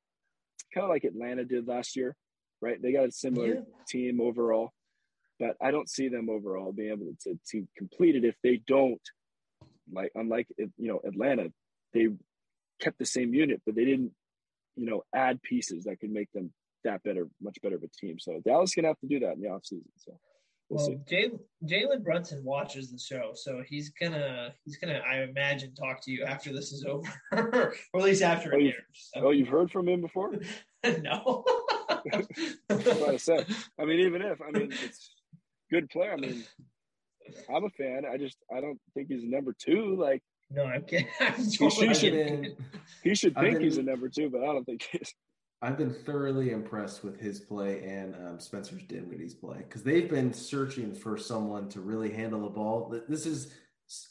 kind 0.72 0.84
of 0.84 0.90
like 0.90 1.04
Atlanta 1.04 1.44
did 1.44 1.66
last 1.66 1.96
year, 1.96 2.16
right? 2.60 2.80
They 2.80 2.92
got 2.92 3.08
a 3.08 3.12
similar 3.12 3.54
yeah. 3.54 3.60
team 3.88 4.20
overall, 4.20 4.70
but 5.38 5.56
I 5.60 5.70
don't 5.70 5.88
see 5.88 6.08
them 6.08 6.28
overall 6.30 6.72
being 6.72 6.90
able 6.90 7.12
to, 7.22 7.38
to 7.50 7.68
complete 7.76 8.16
it 8.16 8.24
if 8.24 8.36
they 8.42 8.60
don't. 8.66 9.00
Like 9.92 10.12
unlike 10.14 10.48
you 10.56 10.70
know 10.78 11.00
Atlanta, 11.06 11.52
they 11.92 12.08
kept 12.80 12.98
the 12.98 13.04
same 13.04 13.34
unit, 13.34 13.60
but 13.66 13.74
they 13.74 13.84
didn't 13.84 14.12
you 14.76 14.86
know 14.86 15.02
add 15.14 15.42
pieces 15.42 15.84
that 15.84 16.00
could 16.00 16.10
make 16.10 16.30
them 16.32 16.52
that 16.84 17.02
better, 17.02 17.26
much 17.42 17.58
better 17.62 17.76
of 17.76 17.82
a 17.82 17.88
team. 17.88 18.18
So 18.18 18.40
Dallas 18.44 18.74
gonna 18.74 18.88
have 18.88 19.00
to 19.00 19.06
do 19.06 19.20
that 19.20 19.34
in 19.34 19.40
the 19.40 19.48
offseason. 19.48 19.82
So 19.96 20.18
We'll, 20.70 20.90
well 20.90 21.30
Jalen 21.64 22.02
Brunson 22.02 22.42
watches 22.42 22.90
the 22.90 22.98
show, 22.98 23.32
so 23.34 23.62
he's 23.66 23.90
gonna 23.90 24.54
he's 24.64 24.76
gonna 24.76 25.00
I 25.06 25.22
imagine 25.22 25.74
talk 25.74 26.00
to 26.02 26.10
you 26.10 26.24
after 26.24 26.52
this 26.52 26.72
is 26.72 26.84
over, 26.84 27.12
or 27.32 27.74
at 27.94 28.02
least 28.02 28.22
after 28.22 28.54
oh, 28.54 28.58
it 28.58 28.66
airs. 28.66 29.10
So. 29.14 29.26
Oh, 29.26 29.30
you've 29.30 29.48
heard 29.48 29.70
from 29.70 29.88
him 29.88 30.00
before? 30.00 30.32
no. 31.02 31.44
I 32.70 33.16
said. 33.16 33.46
I 33.78 33.84
mean, 33.84 34.00
even 34.00 34.22
if 34.22 34.40
I 34.40 34.50
mean 34.50 34.72
it's 34.72 35.10
good 35.70 35.88
player. 35.90 36.12
I 36.12 36.16
mean, 36.16 36.44
I'm 37.54 37.64
a 37.64 37.70
fan. 37.70 38.04
I 38.10 38.16
just 38.16 38.38
I 38.54 38.60
don't 38.60 38.80
think 38.94 39.08
he's 39.08 39.24
number 39.24 39.54
two. 39.58 39.96
Like 39.98 40.22
no, 40.50 40.64
I'm 40.64 40.82
kidding. 40.82 41.08
I'm 41.20 41.50
totally 41.50 41.88
he, 41.88 41.94
should, 41.94 42.12
been, 42.12 42.56
he 43.02 43.14
should 43.14 43.34
think 43.34 43.54
been, 43.54 43.62
he's 43.62 43.78
a 43.78 43.82
number 43.82 44.08
two, 44.08 44.30
but 44.30 44.42
I 44.42 44.46
don't 44.46 44.64
think 44.64 44.86
he 44.90 44.98
is. 44.98 45.14
I've 45.64 45.78
been 45.78 45.94
thoroughly 45.94 46.50
impressed 46.50 47.02
with 47.02 47.18
his 47.18 47.40
play 47.40 47.82
and 47.84 48.14
um, 48.16 48.38
Spencer 48.38 48.76
Dinwiddie's 48.86 49.32
play 49.32 49.56
because 49.58 49.82
they've 49.82 50.10
been 50.10 50.34
searching 50.34 50.94
for 50.94 51.16
someone 51.16 51.70
to 51.70 51.80
really 51.80 52.12
handle 52.12 52.42
the 52.42 52.50
ball. 52.50 52.94
This 53.08 53.24
is 53.24 53.54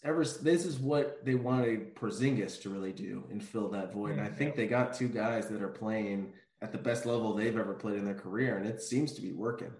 ever 0.04 0.26
this 0.26 0.66
is 0.66 0.80
what 0.80 1.24
they 1.24 1.36
wanted 1.36 1.95
Porzingis 1.95 2.60
to 2.64 2.72
really 2.72 2.91
do 2.91 3.26
and 3.30 3.43
fill 3.43 3.70
that 3.70 3.93
void. 3.93 4.14
And 4.14 4.22
I 4.22 4.30
think 4.30 4.56
they 4.56 4.66
got 4.66 4.95
two 4.95 5.08
guys 5.08 5.47
that 5.49 5.62
are 5.62 5.68
playing 5.68 6.34
at 6.64 6.72
the 6.72 6.80
best 6.80 7.06
level 7.06 7.36
they've 7.36 7.56
ever 7.56 7.76
played 7.76 7.99
in 7.99 8.06
their 8.06 8.16
career, 8.16 8.58
and 8.58 8.66
it 8.66 8.82
seems 8.82 9.14
to 9.14 9.22
be 9.22 9.32
working. 9.32 9.72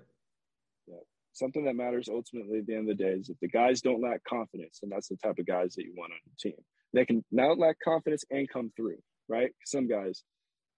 Yeah. 0.88 0.98
Something 1.32 1.66
that 1.66 1.76
matters 1.76 2.08
ultimately 2.08 2.60
at 2.60 2.68
the 2.68 2.76
end 2.76 2.88
of 2.88 2.98
the 2.98 3.04
day 3.04 3.14
is 3.14 3.30
if 3.30 3.40
the 3.40 3.48
guys 3.48 3.82
don't 3.82 4.02
lack 4.02 4.24
confidence, 4.26 4.82
and 4.84 4.92
that's 4.92 5.08
the 5.08 5.18
type 5.18 5.40
of 5.40 5.48
guys 5.48 5.74
that 5.74 5.86
you 5.86 5.94
want 5.98 6.12
on 6.12 6.20
your 6.24 6.52
team. 6.52 6.64
They 6.94 7.06
can 7.06 7.26
not 7.32 7.58
lack 7.58 7.78
confidence 7.84 8.24
and 8.30 8.48
come 8.48 8.72
through, 8.78 8.98
right? 9.28 9.50
Some 9.66 9.88
guys 9.88 10.24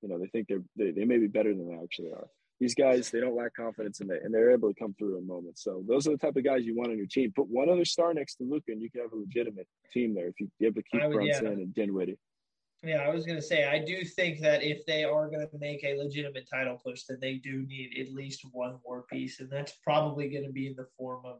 you 0.01 0.09
know, 0.09 0.19
they 0.19 0.27
think 0.27 0.47
they're 0.47 0.63
they, 0.75 0.91
they 0.91 1.05
may 1.05 1.17
be 1.17 1.27
better 1.27 1.53
than 1.53 1.67
they 1.67 1.83
actually 1.83 2.11
are. 2.11 2.27
These 2.59 2.75
guys, 2.75 3.11
they 3.11 3.19
don't 3.19 3.35
lack 3.35 3.53
confidence 3.53 3.99
in 3.99 4.07
they 4.07 4.17
and 4.17 4.33
they're 4.33 4.51
able 4.51 4.73
to 4.73 4.79
come 4.79 4.95
through 4.97 5.17
in 5.17 5.27
moments. 5.27 5.63
So 5.63 5.83
those 5.87 6.07
are 6.07 6.11
the 6.11 6.17
type 6.17 6.37
of 6.37 6.45
guys 6.45 6.65
you 6.65 6.75
want 6.75 6.91
on 6.91 6.97
your 6.97 7.07
team. 7.07 7.33
Put 7.35 7.49
one 7.49 7.69
other 7.69 7.83
star 7.83 8.13
next 8.13 8.35
to 8.35 8.43
Luka, 8.43 8.71
and 8.71 8.81
you 8.81 8.89
can 8.89 9.01
have 9.01 9.11
a 9.11 9.17
legitimate 9.17 9.67
team 9.93 10.15
there 10.15 10.27
if 10.27 10.35
you 10.39 10.49
able 10.61 10.81
to 10.81 10.83
keep 10.89 11.01
would, 11.01 11.11
Brunson 11.11 11.45
yeah. 11.45 11.51
and 11.51 11.73
Dinwiddie. 11.73 12.17
Yeah, 12.83 12.97
I 12.97 13.09
was 13.09 13.25
going 13.25 13.37
to 13.37 13.41
say, 13.41 13.65
I 13.65 13.79
do 13.79 14.05
think 14.05 14.39
that 14.41 14.63
if 14.63 14.85
they 14.85 15.03
are 15.03 15.27
going 15.27 15.47
to 15.47 15.57
make 15.57 15.83
a 15.83 15.97
legitimate 15.97 16.47
title 16.47 16.79
push, 16.85 17.03
that 17.09 17.19
they 17.19 17.35
do 17.35 17.65
need 17.67 17.97
at 17.99 18.13
least 18.13 18.45
one 18.51 18.77
more 18.85 19.03
piece, 19.11 19.39
and 19.39 19.49
that's 19.49 19.73
probably 19.83 20.29
going 20.29 20.45
to 20.45 20.51
be 20.51 20.67
in 20.67 20.75
the 20.75 20.87
form 20.97 21.23
of 21.25 21.39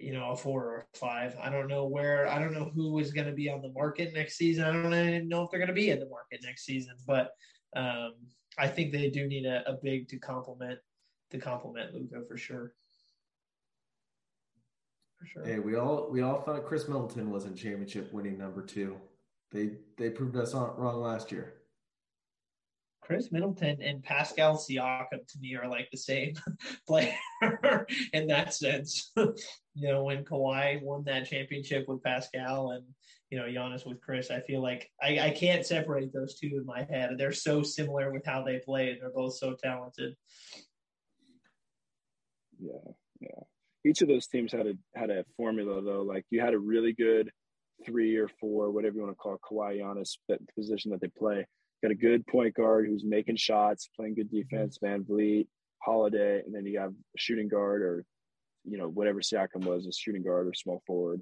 you 0.00 0.12
know, 0.12 0.30
a 0.30 0.36
four 0.36 0.64
or 0.64 0.86
a 0.94 0.98
five. 0.98 1.36
I 1.40 1.50
don't 1.50 1.68
know 1.68 1.86
where, 1.86 2.28
I 2.28 2.38
don't 2.38 2.54
know 2.54 2.70
who 2.74 2.98
is 2.98 3.12
going 3.12 3.26
to 3.26 3.32
be 3.32 3.50
on 3.50 3.62
the 3.62 3.72
market 3.72 4.12
next 4.14 4.36
season. 4.36 4.64
I 4.64 4.72
don't 4.72 4.94
even 4.94 5.28
know 5.28 5.42
if 5.42 5.50
they're 5.50 5.60
going 5.60 5.68
to 5.68 5.74
be 5.74 5.90
in 5.90 6.00
the 6.00 6.08
market 6.08 6.40
next 6.42 6.64
season, 6.64 6.94
but 7.06 7.30
um, 7.76 8.14
I 8.58 8.66
think 8.66 8.92
they 8.92 9.10
do 9.10 9.26
need 9.26 9.46
a, 9.46 9.68
a 9.68 9.78
big 9.82 10.08
to 10.08 10.18
complement 10.18 10.78
to 11.30 11.38
complement 11.38 11.94
Luka 11.94 12.22
for 12.26 12.36
sure. 12.36 12.74
For 15.18 15.26
sure. 15.26 15.44
Hey, 15.44 15.58
we 15.58 15.76
all 15.76 16.08
we 16.10 16.22
all 16.22 16.40
thought 16.40 16.64
Khris 16.66 16.88
Middleton 16.88 17.30
was 17.30 17.44
in 17.44 17.54
championship 17.54 18.12
winning 18.12 18.38
number 18.38 18.62
two. 18.62 18.96
They 19.52 19.72
they 19.96 20.10
proved 20.10 20.36
us 20.36 20.54
wrong 20.54 21.00
last 21.00 21.30
year. 21.30 21.59
Khris 23.02 23.32
Middleton 23.32 23.80
and 23.82 24.02
Pascal 24.02 24.56
Siakam 24.56 25.26
to 25.26 25.38
me 25.40 25.56
are 25.56 25.68
like 25.68 25.90
the 25.90 25.98
same 25.98 26.34
player 26.86 27.14
in 28.12 28.26
that 28.28 28.54
sense. 28.54 29.12
you 29.16 29.34
know, 29.88 30.04
when 30.04 30.24
Kawhi 30.24 30.82
won 30.82 31.04
that 31.04 31.26
championship 31.26 31.86
with 31.88 32.02
Pascal 32.02 32.70
and 32.70 32.84
you 33.30 33.38
know 33.38 33.44
Giannis 33.44 33.86
with 33.86 34.00
Khris, 34.00 34.30
I 34.30 34.40
feel 34.40 34.62
like 34.62 34.90
I, 35.02 35.18
I 35.18 35.30
can't 35.30 35.64
separate 35.64 36.12
those 36.12 36.38
two 36.38 36.50
in 36.56 36.66
my 36.66 36.86
head. 36.90 37.10
They're 37.16 37.32
so 37.32 37.62
similar 37.62 38.12
with 38.12 38.24
how 38.24 38.44
they 38.44 38.58
play, 38.58 38.90
and 38.90 39.00
they're 39.00 39.10
both 39.10 39.36
so 39.36 39.54
talented. 39.54 40.14
Yeah, 42.58 42.92
yeah. 43.20 43.42
Each 43.84 44.02
of 44.02 44.08
those 44.08 44.26
teams 44.26 44.52
had 44.52 44.66
a 44.66 44.74
had 44.94 45.10
a 45.10 45.24
formula 45.36 45.82
though. 45.82 46.02
Like 46.02 46.26
you 46.30 46.40
had 46.40 46.54
a 46.54 46.58
really 46.58 46.92
good 46.92 47.30
three 47.86 48.16
or 48.16 48.28
four, 48.40 48.70
whatever 48.70 48.96
you 48.96 49.02
want 49.02 49.12
to 49.12 49.16
call 49.16 49.34
it, 49.34 49.40
Kawhi 49.40 49.80
Giannis, 49.80 50.18
that 50.28 50.40
position 50.54 50.90
that 50.90 51.00
they 51.00 51.08
play 51.08 51.46
got 51.82 51.90
a 51.90 51.96
good 51.96 52.26
point 52.26 52.54
guard 52.54 52.86
who's 52.86 53.04
making 53.04 53.36
shots, 53.36 53.88
playing 53.96 54.14
good 54.14 54.30
defense, 54.30 54.78
VanVleet, 54.82 55.46
Holiday, 55.82 56.42
and 56.44 56.54
then 56.54 56.66
you 56.66 56.78
have 56.78 56.90
a 56.90 57.18
shooting 57.18 57.48
guard 57.48 57.82
or, 57.82 58.04
you 58.64 58.78
know, 58.78 58.88
whatever 58.88 59.20
Siakam 59.20 59.64
was, 59.64 59.86
a 59.86 59.92
shooting 59.92 60.22
guard 60.22 60.46
or 60.46 60.54
small 60.54 60.82
forward. 60.86 61.20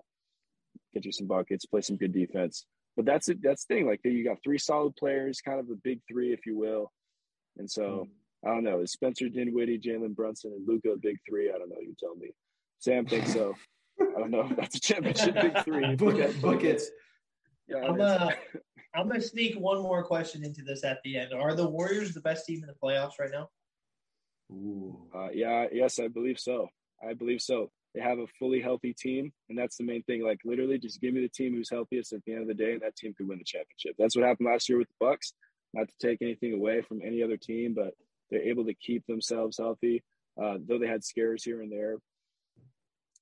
Get 0.93 1.05
you 1.05 1.13
some 1.13 1.27
buckets, 1.27 1.67
play 1.67 1.81
some 1.81 1.97
good 1.97 2.13
defense. 2.13 2.65
But 2.97 3.05
that's 3.05 3.29
it. 3.29 3.39
That's 3.43 3.65
the 3.65 3.75
thing. 3.77 3.87
Like 3.87 4.01
you 4.03 4.25
got 4.25 4.43
three 4.43 4.59
solid 4.59 4.97
players, 4.97 5.41
kind 5.41 5.61
of 5.61 5.71
a 5.71 5.77
big 5.77 6.01
three, 6.11 6.33
if 6.33 6.47
you 6.47 6.59
will. 6.59 6.91
And 7.57 7.71
so 7.71 7.83
mm. 7.83 8.09
I 8.45 8.55
don't 8.55 8.65
know. 8.65 8.81
Is 8.81 8.93
Spencer 8.93 9.29
Dinwiddie, 9.29 9.79
Jalen 9.79 10.15
Brunson, 10.15 10.53
and 10.53 10.67
Luka 10.67 10.91
a 10.91 10.97
big 10.97 11.17
three? 11.29 11.51
I 11.51 11.59
don't 11.59 11.69
know. 11.69 11.81
You 11.81 11.95
tell 11.99 12.17
me. 12.17 12.31
Sam 12.81 13.07
thinks 13.07 13.33
so. 13.33 13.55
I 14.01 14.21
don't 14.21 14.31
know. 14.31 14.49
That's 14.57 14.77
a 14.77 14.81
championship 14.81 15.35
big 15.41 15.65
three. 15.65 15.95
buckets. 15.97 16.91
Yeah, 17.69 17.79
I'm, 17.79 18.01
uh, 18.01 18.31
I'm 18.95 19.09
gonna 19.09 19.21
sneak 19.21 19.59
one 19.59 19.83
more 19.83 20.03
question 20.03 20.45
into 20.45 20.62
this 20.62 20.85
at 20.85 20.99
the 21.05 21.19
end. 21.19 21.33
Are 21.33 21.55
the 21.55 21.69
Warriors 21.69 22.14
the 22.14 22.21
best 22.21 22.47
team 22.47 22.62
in 22.62 22.66
the 22.66 22.75
playoffs 22.83 23.19
right 23.21 23.31
now? 23.31 23.49
Ooh. 24.51 24.99
Uh, 25.14 25.29
yeah, 25.33 25.66
yes, 25.73 25.99
I 25.99 26.09
believe 26.09 26.39
so. 26.39 26.69
I 27.07 27.14
believe 27.14 27.41
so. 27.41 27.71
They 27.95 28.01
have 28.01 28.19
a 28.19 28.27
fully 28.39 28.61
healthy 28.61 28.95
team, 28.95 29.33
and 29.49 29.59
that's 29.59 29.77
the 29.77 29.85
main 29.85 30.03
thing. 30.05 30.23
Like 30.23 30.41
literally, 30.45 30.79
just 30.79 31.01
give 31.01 31.14
me 31.14 31.21
the 31.21 31.29
team 31.29 31.55
who's 31.55 31.71
healthiest 31.71 32.12
at 32.12 32.25
the 32.25 32.33
end 32.33 32.43
of 32.43 32.49
the 32.49 32.55
day, 32.55 32.73
and 32.73 32.83
that 32.83 32.97
team 32.97 33.14
could 33.16 33.29
win 33.29 33.39
the 33.39 33.45
championship. 33.45 33.95
That's 33.99 34.16
what 34.16 34.27
happened 34.27 34.49
last 34.49 34.69
year 34.69 34.79
with 34.79 34.89
the 34.89 35.07
Bucks. 35.07 35.33
Not 35.75 35.89
to 35.89 36.07
take 36.07 36.23
anything 36.23 36.55
away 36.55 36.81
from 36.81 37.01
any 37.05 37.23
other 37.23 37.37
team, 37.37 37.75
but 37.75 37.93
they're 38.31 38.49
able 38.49 38.64
to 38.66 38.75
keep 38.75 39.07
themselves 39.07 39.59
healthy, 39.59 40.03
uh, 40.43 40.57
though 40.66 40.79
they 40.79 40.87
had 40.87 41.05
scares 41.05 41.45
here 41.45 41.61
and 41.61 41.71
there. 41.71 41.97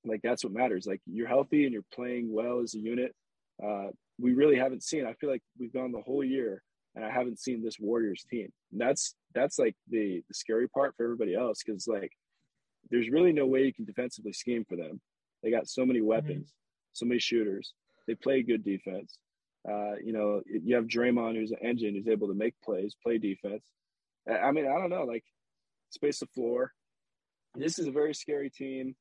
Like 0.05 0.21
that's 0.23 0.45
what 0.45 0.53
matters. 0.53 0.87
Like 0.87 1.01
you're 1.07 1.29
healthy 1.29 1.65
and 1.65 1.73
you're 1.73 1.83
playing 1.93 2.33
well 2.33 2.61
as 2.61 2.75
a 2.75 2.79
unit. 2.79 3.15
Uh, 3.63 3.89
we 4.19 4.35
really 4.35 4.57
haven't 4.57 4.83
seen. 4.83 5.07
I 5.07 5.15
feel 5.15 5.31
like 5.31 5.43
we've 5.59 5.73
gone 5.73 5.93
the 5.93 6.01
whole 6.01 6.25
year 6.25 6.63
and 6.97 7.05
I 7.05 7.11
haven't 7.11 7.39
seen 7.39 7.63
this 7.63 7.79
Warriors 7.79 8.25
team. 8.29 8.49
And 8.73 8.81
that's 8.81 9.15
that's 9.35 9.59
like 9.59 9.77
the 9.89 10.23
the 10.27 10.35
scary 10.35 10.69
part 10.69 10.95
for 10.97 11.05
everybody 11.05 11.35
else 11.35 11.63
because 11.65 11.87
like 11.87 12.13
there's 12.91 13.11
really 13.11 13.33
no 13.33 13.47
way 13.47 13.65
you 13.65 13.75
can 13.75 13.85
defensively 13.85 14.33
scheme 14.33 14.65
for 14.69 14.77
them. 14.77 15.01
They 15.43 15.51
got 15.51 15.69
so 15.69 15.85
many 15.85 16.01
weapons, 16.01 16.49
mm-hmm. 16.49 16.93
so 16.95 17.07
many 17.07 17.21
shooters. 17.21 17.75
They 18.07 18.15
play 18.15 18.43
good 18.43 18.65
defense. 18.65 19.19
Uh, 19.69 19.97
you 20.03 20.13
know, 20.13 20.43
you 20.47 20.77
have 20.77 20.87
Draymond, 20.87 21.35
who's 21.35 21.51
an 21.51 21.59
engine, 21.61 21.95
who's 21.95 22.09
able 22.09 22.29
to 22.29 22.35
make 22.35 22.55
plays, 22.65 22.97
play 23.03 23.19
defense. 23.19 23.63
I 24.31 24.53
mean, 24.53 24.67
I 24.67 24.79
don't 24.79 24.91
know, 24.91 25.05
like 25.05 25.25
space 25.91 26.21
the 26.21 26.27
floor. 26.27 26.73
This 27.55 27.79
is 27.79 27.87
a 27.87 27.93
very 27.93 28.15
scary 28.15 28.49
team. 28.49 28.95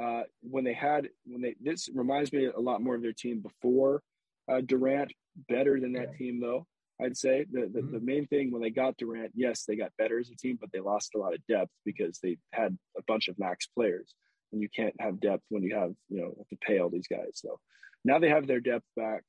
Uh, 0.00 0.22
when 0.42 0.64
they 0.64 0.74
had 0.74 1.08
when 1.24 1.40
they 1.40 1.54
this 1.60 1.88
reminds 1.94 2.32
me 2.32 2.46
a 2.46 2.60
lot 2.60 2.82
more 2.82 2.94
of 2.94 3.02
their 3.02 3.14
team 3.14 3.40
before 3.40 4.02
uh, 4.50 4.60
Durant 4.64 5.12
better 5.48 5.80
than 5.80 5.92
that 5.92 6.16
team 6.16 6.40
though. 6.40 6.66
I'd 7.00 7.16
say 7.16 7.44
the, 7.50 7.68
the, 7.72 7.80
mm-hmm. 7.80 7.92
the 7.92 8.00
main 8.00 8.26
thing 8.26 8.50
when 8.50 8.62
they 8.62 8.70
got 8.70 8.96
Durant, 8.96 9.32
yes, 9.34 9.64
they 9.64 9.76
got 9.76 9.92
better 9.98 10.18
as 10.18 10.30
a 10.30 10.36
team, 10.36 10.56
but 10.58 10.70
they 10.72 10.80
lost 10.80 11.14
a 11.14 11.18
lot 11.18 11.34
of 11.34 11.46
depth 11.46 11.70
because 11.84 12.18
they 12.22 12.38
had 12.52 12.76
a 12.96 13.02
bunch 13.06 13.28
of 13.28 13.38
max 13.38 13.66
players, 13.66 14.14
and 14.52 14.62
you 14.62 14.68
can't 14.74 14.94
have 14.98 15.20
depth 15.20 15.42
when 15.50 15.62
you 15.62 15.74
have 15.74 15.92
you 16.08 16.20
know 16.20 16.34
have 16.38 16.48
to 16.48 16.56
pay 16.66 16.78
all 16.78 16.88
these 16.88 17.08
guys. 17.08 17.32
So 17.34 17.58
now 18.04 18.18
they 18.18 18.30
have 18.30 18.46
their 18.46 18.60
depth 18.60 18.86
back, 18.96 19.22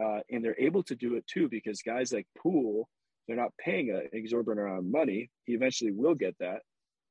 uh, 0.00 0.20
and 0.30 0.44
they're 0.44 0.60
able 0.60 0.84
to 0.84 0.94
do 0.94 1.16
it 1.16 1.26
too 1.26 1.48
because 1.48 1.82
guys 1.82 2.12
like 2.12 2.28
Poole, 2.40 2.88
they're 3.26 3.36
not 3.36 3.56
paying 3.58 3.90
an 3.90 4.08
exorbitant 4.12 4.64
amount 4.64 4.78
of 4.78 4.84
money. 4.84 5.30
He 5.46 5.54
eventually 5.54 5.92
will 5.92 6.14
get 6.14 6.36
that, 6.38 6.60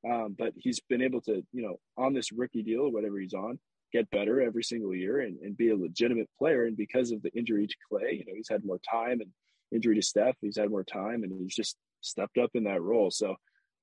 um, 0.09 0.33
but 0.37 0.53
he's 0.55 0.79
been 0.79 1.01
able 1.01 1.19
to 1.21 1.43
you 1.51 1.61
know 1.61 1.77
on 1.97 2.13
this 2.13 2.31
rookie 2.31 2.63
deal 2.63 2.81
or 2.81 2.91
whatever 2.91 3.19
he's 3.19 3.33
on 3.33 3.59
get 3.91 4.09
better 4.11 4.41
every 4.41 4.63
single 4.63 4.93
year 4.93 5.19
and, 5.19 5.37
and 5.39 5.57
be 5.57 5.69
a 5.69 5.75
legitimate 5.75 6.29
player. 6.37 6.65
And 6.65 6.77
because 6.77 7.11
of 7.11 7.21
the 7.21 7.31
injury 7.35 7.67
to 7.67 7.75
Clay, 7.89 8.13
you 8.19 8.25
know, 8.25 8.35
he's 8.35 8.49
had 8.49 8.65
more 8.65 8.79
time 8.79 9.21
and 9.21 9.31
injury 9.71 9.95
to 9.95 10.01
Steph, 10.01 10.35
he's 10.41 10.57
had 10.57 10.69
more 10.69 10.83
time 10.83 11.23
and 11.23 11.31
he's 11.31 11.55
just 11.55 11.75
stepped 12.01 12.37
up 12.37 12.51
in 12.53 12.63
that 12.65 12.81
role. 12.81 13.11
So, 13.11 13.35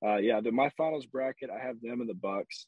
uh, 0.04 0.16
yeah, 0.16 0.40
the, 0.40 0.52
my 0.52 0.70
finals 0.76 1.06
bracket, 1.06 1.50
I 1.50 1.64
have 1.64 1.80
them 1.80 2.00
in 2.00 2.06
the 2.06 2.14
Bucks, 2.14 2.66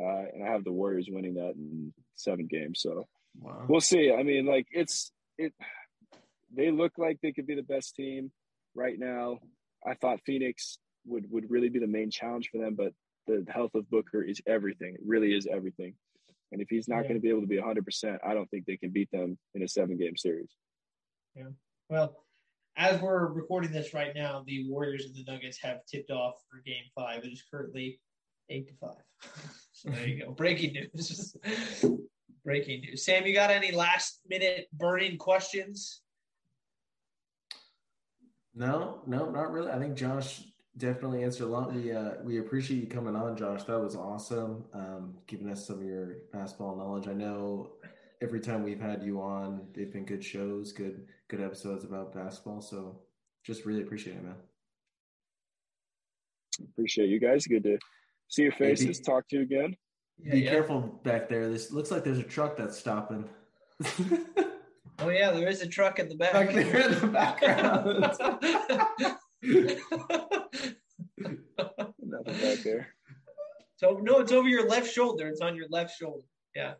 uh, 0.00 0.24
and 0.32 0.44
I 0.44 0.52
have 0.52 0.64
the 0.64 0.72
Warriors 0.72 1.08
winning 1.10 1.34
that 1.34 1.54
in 1.56 1.92
seven 2.16 2.46
games. 2.46 2.80
So 2.80 3.06
wow. 3.40 3.64
we'll 3.68 3.80
see. 3.80 4.12
I 4.12 4.22
mean, 4.22 4.46
like 4.46 4.66
it's 4.70 5.12
it. 5.36 5.52
They 6.54 6.70
look 6.70 6.92
like 6.96 7.18
they 7.22 7.32
could 7.32 7.46
be 7.46 7.54
the 7.54 7.62
best 7.62 7.94
team 7.94 8.30
right 8.74 8.98
now. 8.98 9.38
I 9.86 9.94
thought 9.94 10.20
Phoenix 10.24 10.78
would 11.06 11.30
would 11.30 11.50
really 11.50 11.68
be 11.68 11.78
the 11.78 11.86
main 11.86 12.10
challenge 12.10 12.48
for 12.50 12.58
them, 12.58 12.74
but 12.74 12.92
the 13.26 13.44
health 13.48 13.74
of 13.74 13.90
Booker 13.90 14.22
is 14.22 14.40
everything. 14.46 14.94
It 14.94 15.00
really 15.04 15.34
is 15.34 15.46
everything. 15.50 15.94
And 16.52 16.60
if 16.60 16.68
he's 16.68 16.88
not 16.88 16.98
yeah. 16.98 17.02
going 17.02 17.14
to 17.14 17.20
be 17.20 17.28
able 17.28 17.42
to 17.42 17.46
be 17.46 17.58
100%, 17.58 18.18
I 18.26 18.34
don't 18.34 18.48
think 18.50 18.64
they 18.66 18.76
can 18.76 18.90
beat 18.90 19.10
them 19.10 19.38
in 19.54 19.62
a 19.62 19.68
seven 19.68 19.98
game 19.98 20.16
series. 20.16 20.50
Yeah. 21.34 21.50
Well, 21.90 22.16
as 22.76 23.00
we're 23.00 23.26
recording 23.26 23.72
this 23.72 23.92
right 23.92 24.14
now, 24.14 24.44
the 24.46 24.68
Warriors 24.68 25.04
and 25.04 25.14
the 25.14 25.30
Nuggets 25.30 25.58
have 25.62 25.84
tipped 25.86 26.10
off 26.10 26.34
for 26.48 26.62
game 26.64 26.84
five. 26.94 27.24
It 27.24 27.32
is 27.32 27.42
currently 27.50 28.00
eight 28.50 28.68
to 28.68 28.74
five. 28.74 29.02
so 29.72 29.90
there 29.90 30.06
you 30.06 30.24
go. 30.24 30.30
Breaking 30.32 30.72
news. 30.72 31.36
Breaking 32.44 32.80
news. 32.80 33.04
Sam, 33.04 33.26
you 33.26 33.34
got 33.34 33.50
any 33.50 33.72
last 33.72 34.20
minute 34.28 34.68
burning 34.72 35.18
questions? 35.18 36.02
No, 38.54 39.02
no, 39.06 39.30
not 39.30 39.52
really. 39.52 39.70
I 39.70 39.78
think 39.78 39.96
Josh 39.96 40.42
definitely 40.78 41.24
answered 41.24 41.44
a 41.44 41.48
lot. 41.48 41.72
We 41.72 41.92
uh, 41.92 42.12
we 42.22 42.38
appreciate 42.38 42.80
you 42.80 42.86
coming 42.86 43.14
on, 43.14 43.36
Josh. 43.36 43.64
That 43.64 43.78
was 43.78 43.96
awesome. 43.96 44.64
Um, 44.72 45.14
giving 45.26 45.50
us 45.50 45.66
some 45.66 45.80
of 45.80 45.84
your 45.84 46.18
basketball 46.32 46.76
knowledge. 46.76 47.08
I 47.08 47.12
know 47.12 47.72
every 48.22 48.40
time 48.40 48.62
we've 48.62 48.80
had 48.80 49.02
you 49.02 49.20
on, 49.20 49.66
they've 49.74 49.92
been 49.92 50.04
good 50.04 50.24
shows, 50.24 50.72
good 50.72 51.06
good 51.28 51.40
episodes 51.40 51.84
about 51.84 52.14
basketball. 52.14 52.60
So 52.60 53.00
just 53.44 53.66
really 53.66 53.82
appreciate 53.82 54.16
it, 54.16 54.24
man. 54.24 54.36
Appreciate 56.72 57.08
you 57.08 57.20
guys. 57.20 57.46
Good 57.46 57.64
to 57.64 57.78
see 58.28 58.42
your 58.42 58.52
faces. 58.52 58.86
Hey, 58.86 58.92
be, 58.92 59.04
talk 59.04 59.28
to 59.28 59.36
you 59.36 59.42
again. 59.42 59.76
Yeah, 60.18 60.32
be 60.32 60.40
yeah. 60.40 60.50
careful 60.50 60.80
back 60.80 61.28
there. 61.28 61.48
This 61.48 61.70
looks 61.72 61.90
like 61.90 62.04
there's 62.04 62.18
a 62.18 62.24
truck 62.24 62.56
that's 62.56 62.78
stopping. 62.78 63.28
oh 64.98 65.08
yeah, 65.08 65.30
there 65.30 65.48
is 65.48 65.60
a 65.62 65.68
truck 65.68 65.98
in 65.98 66.08
the 66.08 66.16
back. 66.16 66.32
Back 66.32 66.52
there 66.52 66.88
in 66.88 67.00
the 67.00 67.06
background. 67.06 68.16
Nothing 72.48 72.56
back 72.56 72.64
there. 72.64 72.88
So 73.76 74.00
no, 74.02 74.18
it's 74.20 74.32
over 74.32 74.48
your 74.48 74.68
left 74.68 74.92
shoulder. 74.92 75.28
It's 75.28 75.40
on 75.40 75.54
your 75.54 75.68
left 75.70 75.96
shoulder. 75.96 76.24
Yeah. 76.54 76.74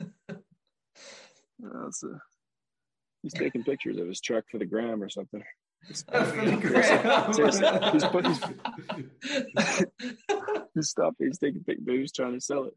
Oh, 1.60 1.82
that's 1.82 2.04
a, 2.04 2.20
he's 3.24 3.32
taking 3.32 3.64
pictures 3.64 3.98
of 3.98 4.06
his 4.06 4.20
truck 4.20 4.44
for 4.48 4.58
the 4.58 4.64
gram 4.64 5.02
or 5.02 5.08
something. 5.08 5.42
He's, 5.88 6.04
he's, 6.08 6.54
he's 10.74 10.88
stopping. 10.88 11.26
He's 11.26 11.38
taking 11.38 11.64
pictures. 11.64 11.84
He's 11.86 12.12
trying 12.12 12.34
to 12.34 12.40
sell 12.40 12.64
it. 12.64 12.74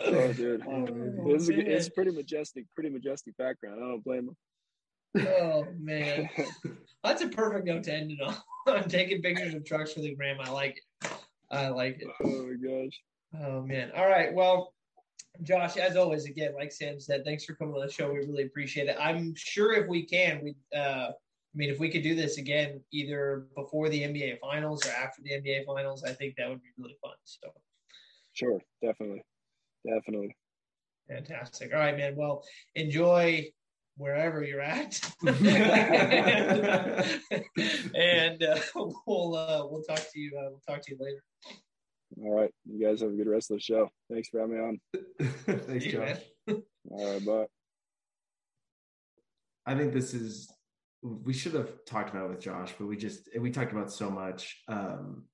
Oh, 0.00 0.14
oh 0.14 0.32
dude, 0.32 0.62
oh, 0.66 0.86
it's, 1.34 1.48
a, 1.48 1.58
it's 1.58 1.88
pretty 1.88 2.10
majestic, 2.10 2.66
pretty 2.74 2.90
majestic 2.90 3.36
background. 3.36 3.80
I 3.82 3.88
don't 3.88 4.04
blame 4.04 4.28
him. 5.14 5.26
Oh 5.26 5.66
man, 5.78 6.28
that's 7.04 7.22
a 7.22 7.28
perfect 7.28 7.66
note 7.66 7.84
to 7.84 7.94
end 7.94 8.10
it 8.10 8.20
on. 8.20 8.34
I'm 8.66 8.88
taking 8.88 9.22
pictures 9.22 9.54
of 9.54 9.64
trucks 9.64 9.92
for 9.92 10.00
the 10.00 10.14
gram. 10.14 10.38
I 10.40 10.50
like 10.50 10.76
it. 10.76 10.82
I 11.52 11.68
like 11.68 12.00
it. 12.00 12.08
Oh 12.24 12.46
my 12.46 12.54
gosh. 12.54 13.02
Oh 13.40 13.62
man. 13.62 13.92
All 13.94 14.08
right. 14.08 14.32
Well, 14.32 14.74
Josh, 15.42 15.76
as 15.76 15.96
always, 15.96 16.24
again, 16.24 16.54
like 16.54 16.72
Sam 16.72 17.00
said, 17.00 17.24
thanks 17.24 17.44
for 17.44 17.54
coming 17.54 17.74
on 17.74 17.86
the 17.86 17.92
show. 17.92 18.10
We 18.10 18.18
really 18.18 18.44
appreciate 18.44 18.88
it. 18.88 18.96
I'm 18.98 19.34
sure 19.34 19.72
if 19.72 19.88
we 19.88 20.04
can, 20.04 20.42
we, 20.42 20.54
uh, 20.76 21.08
I 21.10 21.54
mean, 21.54 21.70
if 21.70 21.78
we 21.78 21.90
could 21.90 22.02
do 22.02 22.14
this 22.14 22.38
again, 22.38 22.80
either 22.92 23.46
before 23.54 23.88
the 23.88 24.02
NBA 24.02 24.40
finals 24.40 24.86
or 24.86 24.90
after 24.90 25.22
the 25.22 25.30
NBA 25.30 25.66
finals, 25.66 26.04
I 26.04 26.12
think 26.12 26.36
that 26.36 26.48
would 26.48 26.62
be 26.62 26.68
really 26.78 26.96
fun. 27.02 27.12
So, 27.24 27.48
sure, 28.32 28.60
definitely, 28.82 29.22
definitely. 29.86 30.34
Fantastic. 31.08 31.74
All 31.74 31.80
right, 31.80 31.96
man. 31.96 32.14
Well, 32.16 32.42
enjoy 32.74 33.50
wherever 34.02 34.42
you're 34.42 34.60
at, 34.60 35.00
and, 37.94 38.42
uh, 38.42 38.58
we'll 39.06 39.36
uh, 39.36 39.66
we'll 39.70 39.82
talk 39.82 40.00
to 40.12 40.20
you. 40.20 40.32
Uh, 40.36 40.50
we'll 40.50 40.62
talk 40.68 40.82
to 40.84 40.92
you 40.92 40.98
later. 41.00 41.22
All 42.22 42.34
right, 42.34 42.50
you 42.66 42.84
guys 42.84 43.00
have 43.00 43.10
a 43.10 43.14
good 43.14 43.28
rest 43.28 43.50
of 43.50 43.56
the 43.56 43.62
show. 43.62 43.88
Thanks 44.10 44.28
for 44.28 44.40
having 44.40 44.56
me 44.56 44.62
on. 44.62 44.80
Thanks, 45.46 45.86
Josh. 45.86 46.18
All 46.90 47.12
right, 47.12 47.24
bye. 47.24 47.46
I 49.64 49.76
think 49.76 49.92
this 49.92 50.12
is 50.12 50.52
we 51.02 51.32
should 51.32 51.54
have 51.54 51.84
talked 51.84 52.10
about 52.10 52.26
it 52.26 52.30
with 52.30 52.40
Josh, 52.40 52.74
but 52.78 52.86
we 52.86 52.96
just 52.96 53.28
we 53.38 53.50
talked 53.50 53.72
about 53.72 53.92
so 53.92 54.10
much. 54.10 54.62
Um, 54.68 55.24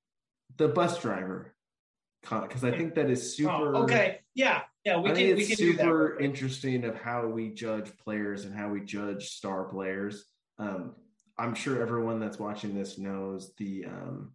the 0.56 0.68
bus 0.68 1.00
driver, 1.00 1.54
because 2.22 2.64
I 2.64 2.70
think 2.70 2.94
that 2.94 3.10
is 3.10 3.20
oh, 3.20 3.36
super. 3.36 3.76
Oh, 3.76 3.82
okay, 3.82 4.20
yeah, 4.34 4.62
yeah, 4.88 4.98
we 4.98 5.10
I 5.10 5.14
can. 5.14 5.36
we 5.36 5.46
can 5.46 5.56
super 5.56 6.18
interesting 6.18 6.84
of 6.84 6.94
how 6.96 7.26
we 7.26 7.50
judge 7.50 7.90
players 7.98 8.44
and 8.44 8.54
how 8.54 8.70
we 8.70 8.80
judge 8.80 9.28
star 9.28 9.64
players. 9.64 10.24
Um, 10.58 10.94
I'm 11.38 11.54
sure 11.54 11.80
everyone 11.80 12.18
that's 12.20 12.38
watching 12.38 12.74
this 12.74 12.98
knows 12.98 13.52
the 13.58 13.84
um, 13.84 14.32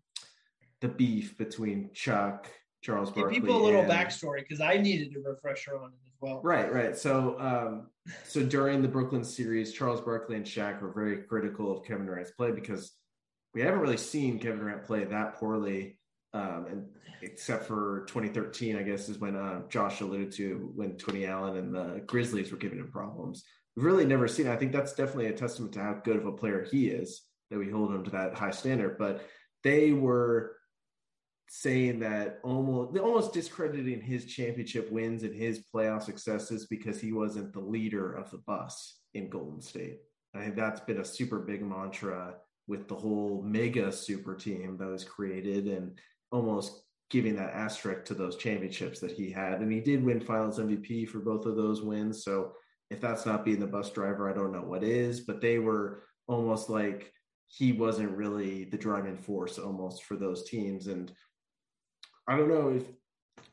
the 0.82 0.88
beef 0.90 1.38
between 1.38 1.90
Chuck, 1.94 2.50
Charles 2.82 3.10
Barkley. 3.10 3.36
Give 3.36 3.44
people 3.44 3.62
a 3.62 3.64
little 3.64 3.82
and, 3.82 3.92
backstory 3.92 4.40
because 4.40 4.62
I 4.62 4.78
needed 4.78 5.16
a 5.16 5.28
refresher 5.28 5.76
on 5.76 5.90
it 5.90 6.00
as 6.06 6.14
well. 6.22 6.40
Right, 6.44 6.72
right. 6.72 6.96
So, 6.96 7.40
um, 7.40 7.88
so 8.24 8.44
during 8.44 8.82
the 8.82 8.88
Brooklyn 8.88 9.24
series, 9.24 9.74
Charles 9.74 10.02
Barkley 10.02 10.36
and 10.36 10.46
Shaq 10.46 10.82
were 10.82 10.94
very 10.94 11.24
critical 11.24 11.72
of 11.76 11.84
Kevin 11.86 12.06
Durant's 12.06 12.32
play 12.32 12.52
because 12.52 12.92
we 13.54 13.62
haven't 13.62 13.80
really 13.80 13.98
seen 13.98 14.40
Kevin 14.40 14.60
Durant 14.60 14.84
play 14.84 15.04
that 15.04 15.36
poorly, 15.36 15.98
um, 16.34 16.66
and 16.70 16.86
except 17.22 17.66
for 17.66 18.06
2013, 18.08 18.76
I 18.76 18.84
guess 18.84 19.10
is 19.10 19.20
when 19.20 19.36
uh, 19.36 19.62
Josh 19.70 20.02
alluded 20.02 20.32
to 20.34 20.72
when 20.76 20.98
Tony 20.98 21.26
Allen 21.26 21.58
and 21.58 21.74
the 21.74 22.04
Grizzlies 22.06 22.52
were 22.52 22.58
giving 22.58 22.80
him 22.80 22.92
problems. 22.92 23.44
We've 23.76 23.86
really 23.86 24.06
never 24.06 24.28
seen. 24.28 24.48
I 24.48 24.56
think 24.56 24.72
that's 24.72 24.94
definitely 24.94 25.28
a 25.28 25.34
testament 25.34 25.74
to 25.74 25.82
how 25.82 26.02
good 26.04 26.18
of 26.18 26.26
a 26.26 26.32
player 26.32 26.66
he 26.70 26.88
is 26.88 27.24
that 27.50 27.60
we 27.60 27.70
hold 27.70 27.94
him 27.94 28.04
to 28.04 28.12
that 28.12 28.36
high 28.36 28.52
standard. 28.52 28.98
But 28.98 29.26
they 29.64 29.92
were 29.92 30.58
saying 31.50 32.00
that 32.00 32.40
almost 32.44 32.98
almost 32.98 33.34
discrediting 33.34 34.02
his 34.02 34.26
championship 34.26 34.92
wins 34.92 35.24
and 35.24 35.36
his 35.36 35.64
playoff 35.74 36.04
successes 36.04 36.66
because 36.66 37.00
he 37.00 37.14
wasn't 37.14 37.54
the 37.54 37.60
leader 37.60 38.14
of 38.14 38.30
the 38.32 38.40
bus 38.40 38.98
in 39.14 39.30
Golden 39.30 39.62
State. 39.62 40.00
I 40.36 40.40
think 40.40 40.56
that's 40.56 40.82
been 40.82 41.00
a 41.00 41.06
super 41.06 41.40
big 41.40 41.62
mantra 41.62 42.36
with 42.68 42.88
the 42.88 42.96
whole 42.96 43.44
mega 43.46 43.92
super 43.92 44.36
team 44.36 44.78
that 44.78 44.88
was 44.88 45.04
created 45.04 45.68
and 45.68 46.00
almost 46.34 46.82
giving 47.10 47.36
that 47.36 47.54
asterisk 47.54 48.06
to 48.06 48.16
those 48.16 48.38
championships 48.38 49.00
that 49.00 49.12
he 49.12 49.30
had. 49.30 49.62
And 49.62 49.72
he 49.72 49.80
did 49.80 50.04
win 50.04 50.20
finals 50.20 50.60
MVP 50.60 51.08
for 51.08 51.20
both 51.20 51.46
of 51.46 51.56
those 51.56 51.84
wins. 51.84 52.24
So 52.24 52.54
if 52.90 53.00
that's 53.00 53.26
not 53.26 53.46
being 53.46 53.60
the 53.60 53.68
bus 53.68 53.92
driver, 53.92 54.28
I 54.28 54.34
don't 54.34 54.52
know 54.52 54.64
what 54.64 54.84
is, 54.84 55.22
but 55.22 55.40
they 55.40 55.60
were 55.60 56.04
almost 56.28 56.72
like 56.72 57.14
he 57.46 57.72
wasn't 57.72 58.18
really 58.18 58.64
the 58.64 58.78
driving 58.78 59.16
force 59.16 59.60
almost 59.60 60.04
for 60.04 60.16
those 60.16 60.50
teams. 60.50 60.88
And 60.88 61.12
I 62.28 62.36
don't 62.36 62.50
know 62.50 62.70
if 62.70 62.84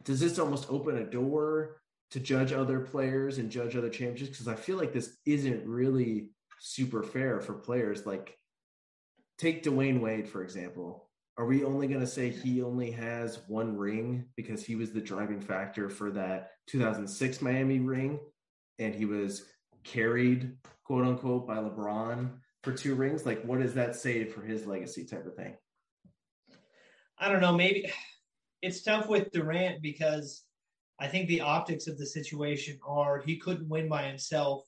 does 0.05 0.21
this 0.21 0.39
almost 0.39 0.71
open 0.71 0.97
a 0.97 1.05
door 1.05 1.83
to 2.13 2.21
judge 2.21 2.53
other 2.53 2.81
players 2.81 3.37
and 3.37 3.51
judge 3.51 3.77
other 3.77 3.91
championships 3.91 4.31
because 4.31 4.49
I 4.49 4.55
feel 4.55 4.79
like 4.79 4.95
this 4.95 5.19
isn't 5.27 5.67
really 5.67 6.31
super 6.61 7.03
fair 7.03 7.43
for 7.43 7.55
players. 7.55 8.07
Like 8.07 8.39
take 9.37 9.63
Dwyane 9.63 10.01
Wade 10.01 10.29
for 10.29 10.43
example. 10.43 11.10
Are 11.39 11.47
we 11.47 11.65
only 11.65 11.87
going 11.87 12.01
to 12.01 12.07
say 12.07 12.29
he 12.31 12.63
only 12.63 12.91
has 12.91 13.41
one 13.49 13.77
ring 13.77 14.27
because 14.37 14.65
he 14.65 14.77
was 14.77 14.93
the 14.93 15.01
driving 15.01 15.41
factor 15.41 15.89
for 15.89 16.11
that 16.11 16.51
2006 16.67 17.41
Miami 17.41 17.79
ring 17.79 18.21
and 18.79 18.95
he 18.95 19.07
was 19.07 19.47
carried 19.85 20.57
quote 20.85 21.07
unquote 21.07 21.47
by 21.47 21.57
LeBron 21.57 22.31
for 22.63 22.73
two 22.73 22.95
rings? 22.95 23.25
Like 23.25 23.43
what 23.43 23.61
does 23.61 23.75
that 23.75 23.97
say 23.97 24.25
for 24.25 24.43
his 24.43 24.67
legacy 24.67 25.07
type 25.07 25.27
of 25.27 25.35
thing? 25.35 25.57
I 27.19 27.31
don't 27.31 27.41
know. 27.41 27.57
Maybe 27.57 27.91
it's 28.63 28.83
tough 28.83 29.09
with 29.09 29.31
Durant 29.33 29.83
because 29.83 30.45
I 30.99 31.07
think 31.07 31.29
the 31.29 31.41
optics 31.41 31.87
of 31.87 31.97
the 31.97 32.07
situation 32.07 32.79
are 32.87 33.23
he 33.25 33.39
couldn't 33.39 33.69
win 33.69 33.89
by 33.89 34.03
himself, 34.03 34.67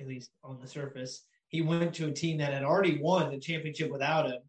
at 0.00 0.06
least 0.06 0.30
on 0.44 0.60
the 0.60 0.68
surface. 0.68 1.24
he 1.48 1.62
went 1.62 1.92
to 1.94 2.06
a 2.06 2.12
team 2.12 2.38
that 2.38 2.52
had 2.52 2.62
already 2.62 2.98
won 3.02 3.30
the 3.30 3.40
championship 3.40 3.90
without 3.90 4.26
him. 4.26 4.40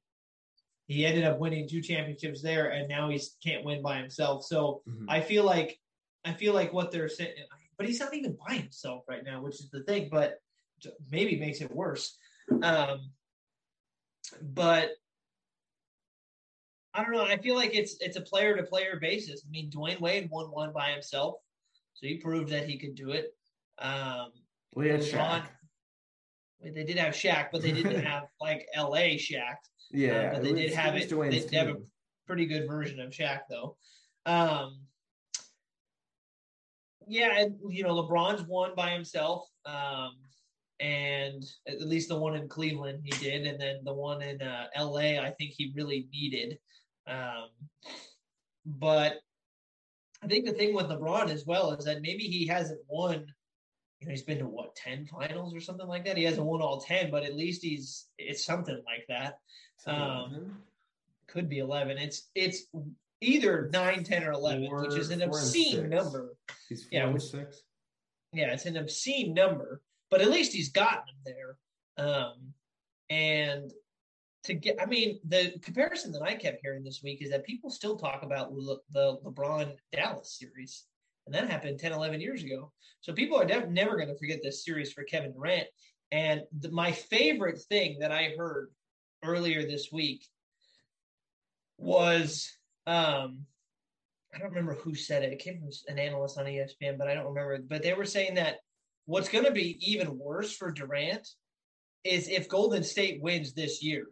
He 0.87 1.05
ended 1.05 1.23
up 1.23 1.39
winning 1.39 1.67
two 1.67 1.81
championships 1.81 2.41
there, 2.41 2.71
and 2.71 2.89
now 2.89 3.09
he 3.09 3.21
can't 3.43 3.63
win 3.63 3.81
by 3.81 3.97
himself. 3.97 4.45
So 4.45 4.81
mm-hmm. 4.87 5.09
I 5.09 5.21
feel 5.21 5.43
like 5.45 5.79
I 6.25 6.33
feel 6.33 6.53
like 6.53 6.73
what 6.73 6.91
they're 6.91 7.09
saying, 7.09 7.33
but 7.77 7.87
he's 7.87 7.99
not 7.99 8.13
even 8.13 8.37
by 8.47 8.55
himself 8.55 9.03
right 9.07 9.23
now, 9.23 9.41
which 9.41 9.55
is 9.55 9.69
the 9.69 9.83
thing. 9.83 10.09
But 10.11 10.39
maybe 11.11 11.39
makes 11.39 11.61
it 11.61 11.73
worse. 11.73 12.17
Um, 12.61 13.11
but 14.41 14.91
I 16.93 17.03
don't 17.03 17.13
know. 17.13 17.23
I 17.23 17.37
feel 17.37 17.55
like 17.55 17.73
it's 17.73 17.95
it's 17.99 18.17
a 18.17 18.21
player 18.21 18.55
to 18.55 18.63
player 18.63 18.97
basis. 19.01 19.43
I 19.45 19.49
mean, 19.49 19.71
Dwyane 19.71 19.99
Wade 19.99 20.29
won 20.31 20.51
one 20.51 20.71
by 20.73 20.91
himself, 20.91 21.35
so 21.93 22.07
he 22.07 22.17
proved 22.17 22.49
that 22.51 22.67
he 22.67 22.77
could 22.77 22.95
do 22.95 23.11
it. 23.11 23.33
Um, 23.79 24.31
we 24.75 24.89
had 24.89 25.01
Shaq. 25.01 25.43
They 26.61 26.83
did 26.83 26.97
have 26.97 27.13
Shaq, 27.13 27.47
but 27.51 27.61
they 27.61 27.71
didn't 27.71 28.03
have 28.05 28.23
like 28.39 28.67
L.A. 28.73 29.17
Shaq. 29.17 29.55
Yeah, 29.93 30.11
uh, 30.11 30.33
but 30.33 30.43
they 30.43 30.51
was, 30.51 30.61
did 30.61 30.73
have 30.73 30.95
it. 30.95 31.09
They 31.09 31.39
did 31.39 31.53
have 31.53 31.67
a 31.69 31.81
pretty 32.27 32.45
good 32.45 32.67
version 32.67 32.99
of 32.99 33.11
Shaq, 33.11 33.41
though. 33.49 33.77
Um, 34.25 34.79
yeah, 37.07 37.39
and 37.39 37.55
you 37.69 37.83
know, 37.83 37.95
LeBron's 37.95 38.43
won 38.43 38.71
by 38.75 38.89
himself. 38.91 39.47
Um, 39.65 40.15
and 40.79 41.45
at 41.67 41.81
least 41.81 42.09
the 42.09 42.17
one 42.17 42.35
in 42.35 42.47
Cleveland 42.47 43.01
he 43.03 43.11
did, 43.11 43.45
and 43.45 43.59
then 43.59 43.79
the 43.83 43.93
one 43.93 44.21
in 44.21 44.41
uh, 44.41 44.65
L.A. 44.75 45.19
I 45.19 45.31
think 45.31 45.53
he 45.55 45.71
really 45.75 46.07
needed. 46.11 46.57
Um, 47.07 47.49
but 48.65 49.19
I 50.23 50.27
think 50.27 50.45
the 50.45 50.51
thing 50.53 50.73
with 50.73 50.87
LeBron 50.87 51.29
as 51.29 51.45
well 51.45 51.71
is 51.71 51.85
that 51.85 52.01
maybe 52.01 52.23
he 52.23 52.47
hasn't 52.47 52.81
won. 52.87 53.25
You 53.99 54.07
know, 54.07 54.11
he's 54.11 54.23
been 54.23 54.39
to 54.39 54.47
what 54.47 54.75
ten 54.75 55.05
finals 55.05 55.55
or 55.55 55.61
something 55.61 55.87
like 55.87 56.03
that. 56.05 56.17
He 56.17 56.23
hasn't 56.23 56.45
won 56.45 56.61
all 56.61 56.81
ten, 56.81 57.11
but 57.11 57.23
at 57.23 57.35
least 57.35 57.61
he's 57.61 58.07
it's 58.17 58.45
something 58.45 58.81
like 58.85 59.05
that. 59.07 59.35
Um, 59.85 60.57
could 61.27 61.49
be 61.49 61.59
eleven. 61.59 61.97
It's 61.97 62.29
it's 62.35 62.63
either 63.21 63.69
nine, 63.73 64.03
ten, 64.03 64.23
or 64.23 64.31
eleven, 64.31 64.67
four, 64.67 64.81
which 64.81 64.95
is 64.95 65.09
an 65.09 65.21
obscene 65.21 65.89
number. 65.89 66.35
He's 66.69 66.83
four 66.83 66.89
yeah, 66.91 67.05
which, 67.07 67.23
six. 67.23 67.63
Yeah, 68.31 68.53
it's 68.53 68.65
an 68.65 68.77
obscene 68.77 69.33
number, 69.33 69.81
but 70.09 70.21
at 70.21 70.29
least 70.29 70.53
he's 70.53 70.69
gotten 70.69 71.03
them 71.23 71.35
there. 71.97 72.05
Um, 72.05 72.53
and 73.09 73.71
to 74.43 74.53
get, 74.53 74.81
I 74.81 74.85
mean, 74.85 75.19
the 75.27 75.53
comparison 75.61 76.11
that 76.13 76.21
I 76.21 76.35
kept 76.35 76.61
hearing 76.61 76.83
this 76.83 77.01
week 77.03 77.21
is 77.21 77.29
that 77.29 77.45
people 77.45 77.69
still 77.69 77.95
talk 77.95 78.23
about 78.23 78.53
Le, 78.53 78.77
the 78.91 79.17
LeBron 79.23 79.75
Dallas 79.91 80.37
series. 80.37 80.85
And 81.25 81.33
that 81.33 81.49
happened 81.49 81.79
10, 81.79 81.93
11 81.93 82.19
years 82.19 82.43
ago. 82.43 82.71
So 82.99 83.13
people 83.13 83.39
are 83.39 83.45
def- 83.45 83.69
never 83.69 83.95
going 83.95 84.09
to 84.09 84.17
forget 84.17 84.41
this 84.43 84.65
series 84.65 84.91
for 84.91 85.03
Kevin 85.03 85.31
Durant. 85.31 85.67
And 86.11 86.41
the, 86.59 86.69
my 86.71 86.91
favorite 86.91 87.59
thing 87.69 87.97
that 87.99 88.11
I 88.11 88.33
heard 88.37 88.71
earlier 89.23 89.63
this 89.63 89.91
week 89.91 90.25
was 91.77 92.49
um, 92.87 93.45
I 94.33 94.39
don't 94.39 94.49
remember 94.49 94.75
who 94.75 94.95
said 94.95 95.23
it. 95.23 95.33
It 95.33 95.39
came 95.39 95.59
from 95.59 95.69
an 95.87 95.99
analyst 95.99 96.37
on 96.37 96.45
ESPN, 96.45 96.97
but 96.97 97.07
I 97.07 97.13
don't 97.13 97.27
remember. 97.27 97.59
But 97.59 97.83
they 97.83 97.93
were 97.93 98.05
saying 98.05 98.35
that 98.35 98.57
what's 99.05 99.29
going 99.29 99.45
to 99.45 99.51
be 99.51 99.77
even 99.79 100.17
worse 100.17 100.55
for 100.55 100.71
Durant 100.71 101.27
is 102.03 102.27
if 102.27 102.49
Golden 102.49 102.83
State 102.83 103.21
wins 103.21 103.53
this 103.53 103.83
year 103.83 104.07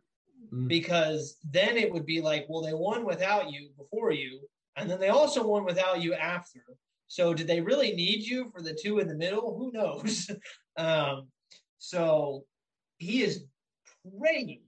mm. 0.53 0.67
because 0.67 1.37
then 1.49 1.75
it 1.75 1.91
would 1.91 2.05
be 2.05 2.21
like, 2.21 2.45
well, 2.47 2.61
they 2.61 2.73
won 2.73 3.03
without 3.03 3.51
you 3.51 3.69
before 3.77 4.11
you, 4.11 4.41
and 4.75 4.89
then 4.89 4.99
they 4.99 5.09
also 5.09 5.45
won 5.45 5.65
without 5.65 6.01
you 6.01 6.13
after. 6.13 6.61
So 7.07 7.33
did 7.33 7.47
they 7.47 7.59
really 7.59 7.93
need 7.93 8.21
you 8.21 8.49
for 8.53 8.61
the 8.61 8.77
two 8.79 8.99
in 8.99 9.07
the 9.07 9.15
middle? 9.15 9.57
Who 9.57 9.71
knows? 9.71 10.29
um, 10.77 11.27
so 11.79 12.45
he 12.97 13.23
is 13.23 13.43
praying 14.19 14.61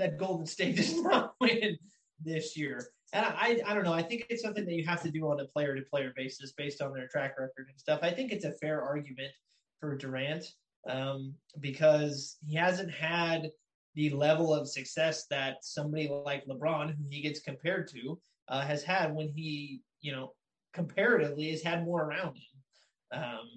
that 0.00 0.18
Golden 0.18 0.46
State 0.46 0.76
does 0.76 1.00
not 1.00 1.34
win 1.40 1.78
this 2.22 2.56
year. 2.56 2.88
And 3.12 3.24
I, 3.26 3.60
I 3.66 3.74
don't 3.74 3.84
know. 3.84 3.92
I 3.92 4.02
think 4.02 4.26
it's 4.30 4.42
something 4.42 4.64
that 4.64 4.74
you 4.74 4.84
have 4.86 5.02
to 5.02 5.10
do 5.10 5.30
on 5.30 5.40
a 5.40 5.46
player 5.46 5.74
to 5.74 5.82
player 5.82 6.12
basis 6.14 6.52
based 6.52 6.80
on 6.80 6.92
their 6.92 7.08
track 7.08 7.38
record 7.38 7.66
and 7.68 7.78
stuff. 7.78 8.00
I 8.02 8.10
think 8.10 8.30
it's 8.30 8.44
a 8.44 8.52
fair 8.52 8.82
argument 8.82 9.32
for 9.80 9.96
Durant 9.96 10.44
um, 10.88 11.34
because 11.58 12.36
he 12.46 12.54
hasn't 12.54 12.92
had 12.92 13.50
the 13.94 14.10
level 14.10 14.54
of 14.54 14.68
success 14.68 15.26
that 15.26 15.64
somebody 15.64 16.08
like 16.08 16.46
LeBron, 16.46 16.94
who 16.96 17.04
he 17.08 17.20
gets 17.20 17.40
compared 17.40 17.88
to, 17.88 18.20
uh, 18.48 18.60
has 18.60 18.84
had 18.84 19.14
when 19.14 19.28
he, 19.28 19.82
you 20.00 20.12
know, 20.12 20.32
comparatively 20.72 21.50
has 21.50 21.62
had 21.62 21.84
more 21.84 22.04
around 22.04 22.36
him. 22.36 23.22
Um, 23.22 23.48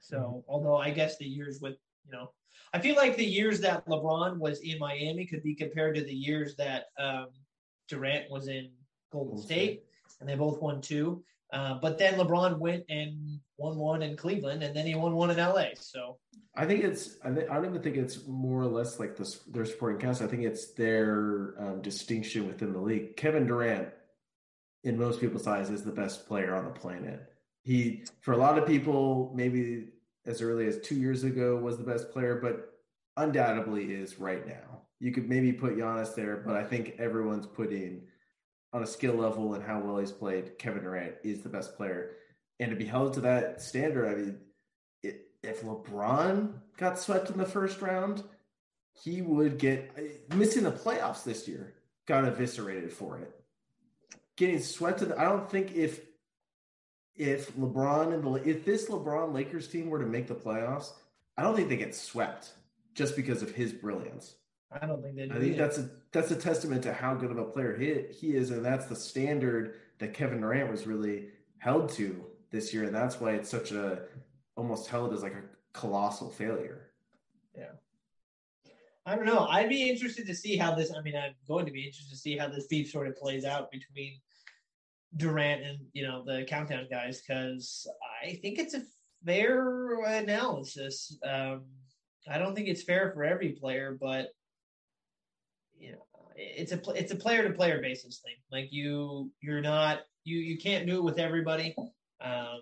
so, 0.00 0.16
mm-hmm. 0.16 0.50
although 0.50 0.76
I 0.76 0.90
guess 0.90 1.18
the 1.18 1.26
years 1.26 1.60
with, 1.60 1.76
you 2.06 2.12
know, 2.12 2.32
I 2.72 2.78
feel 2.78 2.96
like 2.96 3.16
the 3.16 3.24
years 3.24 3.60
that 3.60 3.86
LeBron 3.86 4.38
was 4.38 4.60
in 4.60 4.78
Miami 4.78 5.26
could 5.26 5.42
be 5.42 5.54
compared 5.54 5.94
to 5.96 6.02
the 6.02 6.14
years 6.14 6.56
that 6.56 6.86
um, 6.98 7.28
Durant 7.88 8.30
was 8.30 8.48
in 8.48 8.70
Golden 9.10 9.38
State, 9.38 9.84
and 10.20 10.28
they 10.28 10.34
both 10.34 10.60
won 10.60 10.80
two. 10.80 11.22
Uh, 11.52 11.74
but 11.74 11.98
then 11.98 12.14
LeBron 12.14 12.58
went 12.58 12.84
and 12.88 13.38
won 13.58 13.76
one 13.76 14.02
in 14.02 14.16
Cleveland, 14.16 14.62
and 14.62 14.74
then 14.74 14.86
he 14.86 14.94
won 14.94 15.14
one 15.14 15.30
in 15.30 15.36
LA. 15.36 15.66
So 15.74 16.16
I 16.56 16.64
think 16.64 16.82
it's 16.82 17.18
I, 17.22 17.30
th- 17.30 17.48
I 17.50 17.54
don't 17.54 17.66
even 17.66 17.82
think 17.82 17.96
it's 17.96 18.26
more 18.26 18.62
or 18.62 18.66
less 18.66 18.98
like 18.98 19.16
this 19.16 19.40
their 19.50 19.66
supporting 19.66 20.00
cast. 20.00 20.22
I 20.22 20.26
think 20.26 20.44
it's 20.44 20.72
their 20.72 21.54
um, 21.58 21.82
distinction 21.82 22.46
within 22.46 22.72
the 22.72 22.80
league. 22.80 23.18
Kevin 23.18 23.46
Durant, 23.46 23.88
in 24.82 24.98
most 24.98 25.20
people's 25.20 25.46
eyes, 25.46 25.68
is 25.68 25.82
the 25.82 25.92
best 25.92 26.26
player 26.26 26.54
on 26.54 26.64
the 26.64 26.70
planet. 26.70 27.22
He, 27.64 28.04
for 28.22 28.32
a 28.32 28.38
lot 28.38 28.56
of 28.56 28.66
people, 28.66 29.30
maybe 29.34 29.88
as 30.26 30.42
early 30.42 30.66
as 30.66 30.78
two 30.78 30.94
years 30.94 31.24
ago, 31.24 31.56
was 31.56 31.78
the 31.78 31.84
best 31.84 32.10
player, 32.12 32.38
but 32.40 32.72
undoubtedly 33.16 33.92
is 33.92 34.18
right 34.18 34.46
now. 34.46 34.82
You 35.00 35.12
could 35.12 35.28
maybe 35.28 35.52
put 35.52 35.76
Giannis 35.76 36.14
there, 36.14 36.36
but 36.36 36.54
I 36.54 36.64
think 36.64 36.94
everyone's 36.98 37.46
putting 37.46 38.02
on 38.72 38.82
a 38.82 38.86
skill 38.86 39.14
level 39.14 39.54
and 39.54 39.62
how 39.62 39.80
well 39.80 39.98
he's 39.98 40.12
played, 40.12 40.58
Kevin 40.58 40.82
Durant 40.82 41.14
is 41.22 41.42
the 41.42 41.48
best 41.48 41.76
player. 41.76 42.12
And 42.60 42.70
to 42.70 42.76
be 42.76 42.84
held 42.84 43.14
to 43.14 43.20
that 43.22 43.60
standard, 43.60 44.06
I 44.06 44.14
mean, 44.14 44.38
it, 45.02 45.26
if 45.42 45.62
LeBron 45.62 46.52
got 46.76 46.98
swept 46.98 47.30
in 47.30 47.38
the 47.38 47.44
first 47.44 47.82
round, 47.82 48.22
he 48.94 49.22
would 49.22 49.58
get 49.58 49.90
missing 50.34 50.64
the 50.64 50.70
playoffs 50.70 51.24
this 51.24 51.48
year, 51.48 51.74
got 52.06 52.24
eviscerated 52.24 52.92
for 52.92 53.18
it. 53.18 53.32
Getting 54.36 54.60
swept 54.60 55.00
To 55.00 55.06
the, 55.06 55.18
I 55.18 55.24
don't 55.24 55.50
think 55.50 55.74
if 55.74 56.00
if 57.16 57.54
LeBron 57.56 58.14
and 58.14 58.24
the 58.24 58.48
if 58.48 58.64
this 58.64 58.88
LeBron 58.88 59.32
Lakers 59.32 59.68
team 59.68 59.90
were 59.90 59.98
to 59.98 60.06
make 60.06 60.26
the 60.26 60.34
playoffs, 60.34 60.92
I 61.36 61.42
don't 61.42 61.54
think 61.54 61.68
they 61.68 61.76
get 61.76 61.94
swept 61.94 62.52
just 62.94 63.16
because 63.16 63.42
of 63.42 63.50
his 63.50 63.72
brilliance. 63.72 64.34
I 64.70 64.86
don't 64.86 65.02
think 65.02 65.16
they 65.16 65.26
do. 65.26 65.34
I 65.34 65.38
think 65.38 65.56
that's 65.56 65.78
a 65.78 65.90
that's 66.12 66.30
a 66.30 66.36
testament 66.36 66.82
to 66.84 66.92
how 66.92 67.14
good 67.14 67.30
of 67.30 67.38
a 67.38 67.44
player 67.44 67.76
he 67.76 68.14
he 68.14 68.36
is, 68.36 68.50
and 68.50 68.64
that's 68.64 68.86
the 68.86 68.96
standard 68.96 69.74
that 69.98 70.14
Kevin 70.14 70.40
Durant 70.40 70.70
was 70.70 70.86
really 70.86 71.28
held 71.58 71.90
to 71.90 72.24
this 72.50 72.72
year, 72.72 72.84
and 72.84 72.94
that's 72.94 73.20
why 73.20 73.32
it's 73.32 73.50
such 73.50 73.72
a 73.72 74.02
almost 74.56 74.88
held 74.88 75.12
as 75.12 75.22
like 75.22 75.34
a 75.34 75.42
colossal 75.72 76.30
failure. 76.30 76.90
Yeah. 77.56 77.72
I 79.04 79.16
don't 79.16 79.26
know. 79.26 79.46
I'd 79.46 79.68
be 79.68 79.90
interested 79.90 80.26
to 80.26 80.34
see 80.34 80.56
how 80.56 80.74
this. 80.74 80.92
I 80.96 81.02
mean, 81.02 81.16
I'm 81.16 81.34
going 81.48 81.66
to 81.66 81.72
be 81.72 81.84
interested 81.84 82.10
to 82.10 82.16
see 82.16 82.36
how 82.36 82.48
this 82.48 82.66
beef 82.66 82.90
sort 82.90 83.08
of 83.08 83.16
plays 83.16 83.44
out 83.44 83.70
between 83.70 84.20
Durant 85.16 85.62
and 85.62 85.78
you 85.92 86.06
know 86.06 86.24
the 86.24 86.44
countdown 86.44 86.86
guys 86.90 87.20
because 87.20 87.86
I 88.24 88.38
think 88.42 88.58
it's 88.58 88.74
a 88.74 88.82
fair 89.24 90.02
analysis. 90.04 91.18
Um, 91.24 91.64
I 92.30 92.38
don't 92.38 92.54
think 92.54 92.68
it's 92.68 92.82
fair 92.82 93.12
for 93.12 93.24
every 93.24 93.50
player, 93.50 93.96
but 94.00 94.28
you 95.78 95.92
know, 95.92 96.06
it's 96.36 96.72
a 96.72 96.80
it's 96.94 97.12
a 97.12 97.16
player 97.16 97.46
to 97.46 97.54
player 97.54 97.80
basis 97.80 98.20
thing. 98.20 98.36
Like 98.50 98.72
you 98.72 99.30
you're 99.40 99.60
not 99.60 100.00
you 100.24 100.38
you 100.38 100.58
can't 100.58 100.86
do 100.86 100.98
it 100.98 101.04
with 101.04 101.18
everybody. 101.18 101.74
Um, 102.20 102.60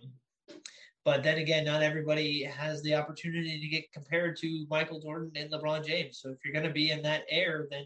but 1.05 1.22
then 1.22 1.38
again, 1.38 1.64
not 1.64 1.82
everybody 1.82 2.44
has 2.44 2.82
the 2.82 2.94
opportunity 2.94 3.59
to 3.59 3.68
get 3.68 3.92
compared 3.92 4.36
to 4.38 4.66
Michael 4.68 5.01
Jordan 5.01 5.32
and 5.34 5.51
LeBron 5.51 5.84
James. 5.84 6.20
So 6.20 6.30
if 6.30 6.38
you're 6.44 6.53
going 6.53 6.66
to 6.66 6.72
be 6.72 6.90
in 6.90 7.03
that 7.03 7.24
air, 7.30 7.66
then 7.70 7.84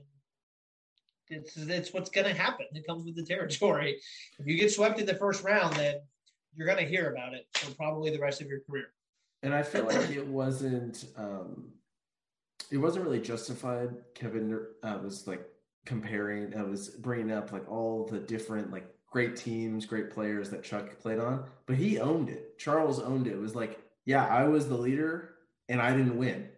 it's 1.29 1.57
it's 1.57 1.93
what's 1.93 2.11
going 2.11 2.27
to 2.27 2.35
happen. 2.35 2.67
It 2.73 2.87
comes 2.87 3.05
with 3.05 3.17
the 3.17 3.25
territory. 3.25 4.01
If 4.39 4.47
you 4.47 4.59
get 4.59 4.73
swept 4.73 4.99
in 4.99 5.07
the 5.07 5.15
first 5.15 5.45
round, 5.45 5.77
then 5.77 6.01
you're 6.55 6.67
going 6.67 6.85
to 6.85 6.89
hear 6.89 7.11
about 7.11 7.35
it 7.35 7.47
for 7.55 7.75
probably 7.75 8.11
the 8.11 8.19
rest 8.19 8.41
of 8.41 8.49
your 8.49 8.61
career. 8.61 8.89
And 9.43 9.55
I 9.55 9.63
feel 9.63 9.85
like 9.85 10.11
it 10.11 10.27
wasn't 10.27 11.05
um, 11.17 11.73
it 12.71 12.79
wasn't 12.79 13.05
really 13.05 13.21
justified. 13.21 13.91
Kevin 14.15 14.61
uh, 14.83 14.99
was 15.03 15.27
like 15.27 15.47
comparing, 15.85 16.55
I 16.57 16.61
uh, 16.61 16.65
was 16.65 16.89
bringing 16.89 17.31
up 17.31 17.53
like 17.53 17.71
all 17.71 18.07
the 18.07 18.19
different 18.19 18.73
like 18.73 18.87
great 19.11 19.37
teams, 19.37 19.87
great 19.87 20.11
players 20.11 20.51
that 20.51 20.65
Chuck 20.65 20.99
played 20.99 21.19
on, 21.19 21.45
but 21.67 21.77
he 21.77 22.01
owned 22.01 22.29
it. 22.29 22.59
Charles 22.59 23.01
owned 23.01 23.27
it. 23.27 23.35
It 23.35 23.41
was 23.41 23.55
like, 23.55 23.79
yeah, 24.05 24.27
I 24.27 24.45
was 24.45 24.69
the 24.69 24.77
leader 24.77 25.35
and 25.69 25.81
I 25.81 25.95
didn't 25.97 26.17
win. 26.17 26.49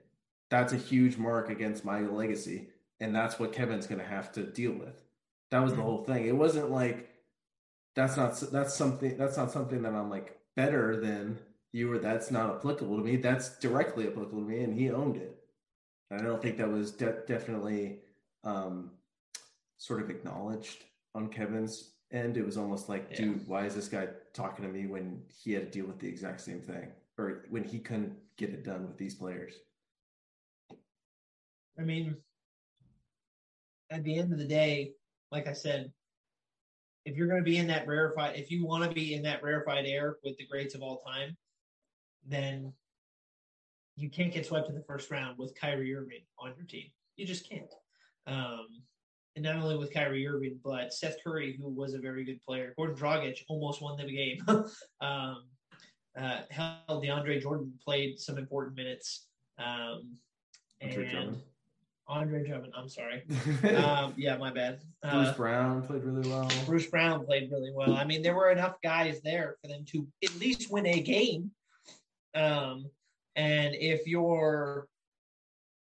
That's 0.49 0.73
a 0.73 0.77
huge 0.77 1.17
mark 1.17 1.51
against 1.51 1.85
my 1.85 2.01
legacy, 2.01 2.69
and 3.01 3.14
that's 3.14 3.38
what 3.38 3.53
Kevin's 3.53 3.86
going 3.86 4.01
to 4.01 4.07
have 4.07 4.32
to 4.32 4.42
deal 4.42 4.72
with. 4.72 5.03
That 5.51 5.62
was 5.62 5.72
the 5.72 5.78
mm-hmm. 5.78 5.86
whole 5.86 6.05
thing. 6.05 6.26
It 6.26 6.36
wasn't 6.36 6.70
like 6.70 7.11
that's 7.94 8.16
not 8.16 8.38
that's 8.53 8.74
something 8.74 9.16
that's 9.16 9.36
not 9.36 9.51
something 9.53 9.82
that 9.82 9.94
I'm 9.94 10.11
like 10.11 10.38
better 10.55 11.01
than 11.01 11.38
you 11.72 11.92
or 11.92 11.99
that's 11.99 12.30
not 12.30 12.55
applicable 12.55 12.97
to 12.97 13.05
me. 13.05 13.16
That's 13.16 13.59
directly 13.59 14.07
applicable 14.07 14.42
to 14.42 14.49
me, 14.49 14.62
and 14.62 14.74
he 14.74 14.90
owned 14.90 15.16
it. 15.16 15.38
I 16.11 16.18
don't 16.18 16.40
think 16.40 16.57
that 16.59 16.70
was 16.70 16.92
de- 16.92 17.22
definitely 17.26 17.99
um, 18.44 18.92
sort 19.76 20.01
of 20.01 20.11
acknowledged 20.11 20.84
on 21.14 21.28
Kevin's 21.28 21.90
end. 22.12 22.36
It 22.36 22.47
was 22.47 22.57
almost 22.57 22.88
like, 22.88 23.09
Yeah. 23.11 23.16
dude, 23.16 23.49
why 23.49 23.66
is 23.66 23.74
this 23.74 23.88
guy 23.88 24.09
talking 24.32 24.64
to 24.64 24.70
me 24.70 24.86
when 24.86 25.22
he 25.42 25.53
had 25.53 25.72
to 25.72 25.78
deal 25.78 25.86
with 25.86 25.99
the 25.99 26.09
exact 26.09 26.40
same 26.40 26.61
thing, 26.61 26.92
or 27.18 27.44
when 27.51 27.64
he 27.64 27.78
couldn't 27.78 28.16
get 28.36 28.51
it 28.51 28.64
done 28.64 28.86
with 28.86 28.97
these 28.97 29.14
players? 29.14 29.55
I 31.78 31.82
mean, 31.82 32.16
at 33.91 34.05
the 34.05 34.18
end 34.18 34.32
of 34.32 34.39
the 34.39 34.47
day, 34.47 34.93
like 35.30 35.47
I 35.47 35.53
said, 35.53 35.93
if 37.05 37.16
you're 37.16 37.28
going 37.28 37.41
to 37.41 37.45
be 37.45 37.59
in 37.59 37.68
that 37.68 37.87
rarefied, 37.87 38.37
if 38.37 38.51
you 38.51 38.66
want 38.66 38.84
to 38.84 38.91
be 38.95 39.14
in 39.14 39.22
that 39.22 39.43
rarefied 39.43 39.87
air 39.87 40.16
with 40.24 40.37
the 40.39 40.47
greats 40.47 40.74
of 40.74 40.82
all 40.82 41.03
time, 41.07 41.37
then 42.26 42.72
you 43.95 44.11
can't 44.11 44.32
get 44.32 44.45
swept 44.45 44.68
in 44.68 44.74
the 44.74 44.82
first 44.82 45.11
round 45.11 45.39
with 45.39 45.55
Kyrie 45.59 45.95
Irving 45.95 46.24
on 46.39 46.53
your 46.57 46.66
team. 46.66 46.91
You 47.16 47.26
just 47.26 47.49
can't. 47.49 47.72
Um, 48.26 48.66
and 49.37 49.45
not 49.45 49.57
only 49.57 49.76
with 49.76 49.93
Kyrie 49.93 50.26
Irving, 50.26 50.59
but 50.64 50.93
Seth 50.93 51.16
Curry, 51.22 51.57
who 51.61 51.68
was 51.68 51.95
a 51.95 51.99
very 51.99 52.24
good 52.24 52.43
player. 52.43 52.74
Goran 52.78 52.97
Dragic 52.97 53.43
almost 53.49 53.80
won 53.80 53.97
the 53.97 54.05
game. 54.05 54.43
um, 55.01 55.45
uh, 56.18 56.41
hell, 56.51 57.03
DeAndre 57.03 57.41
Jordan 57.41 57.72
played 57.84 58.18
some 58.18 58.39
important 58.39 58.76
minutes. 58.76 59.26
Um, 59.59 60.16
and 60.80 60.93
Drummond. 60.93 61.43
Andre 62.09 62.46
Drummond. 62.46 62.72
I'm 62.76 62.88
sorry. 62.88 63.24
Um, 63.76 64.14
yeah, 64.16 64.36
my 64.36 64.50
bad. 64.52 64.80
Bruce 65.02 65.28
Uh, 65.28 65.34
Brown 65.36 65.82
played 65.82 66.04
really 66.04 66.28
well. 66.28 66.48
Bruce 66.66 66.86
Brown 66.86 67.24
played 67.26 67.50
really 67.50 67.72
well. 67.74 67.94
I 67.94 68.04
mean, 68.04 68.22
there 68.22 68.34
were 68.34 68.50
enough 68.50 68.76
guys 68.82 69.20
there 69.22 69.57
for 69.61 69.68
them 69.68 69.84
to 69.86 70.07
at 70.24 70.34
least 70.38 70.70
win 70.70 70.86
a 70.86 71.00
game. 71.00 71.50
Um, 72.34 72.88
and 73.34 73.74
if 73.74 74.07
you're 74.07 74.86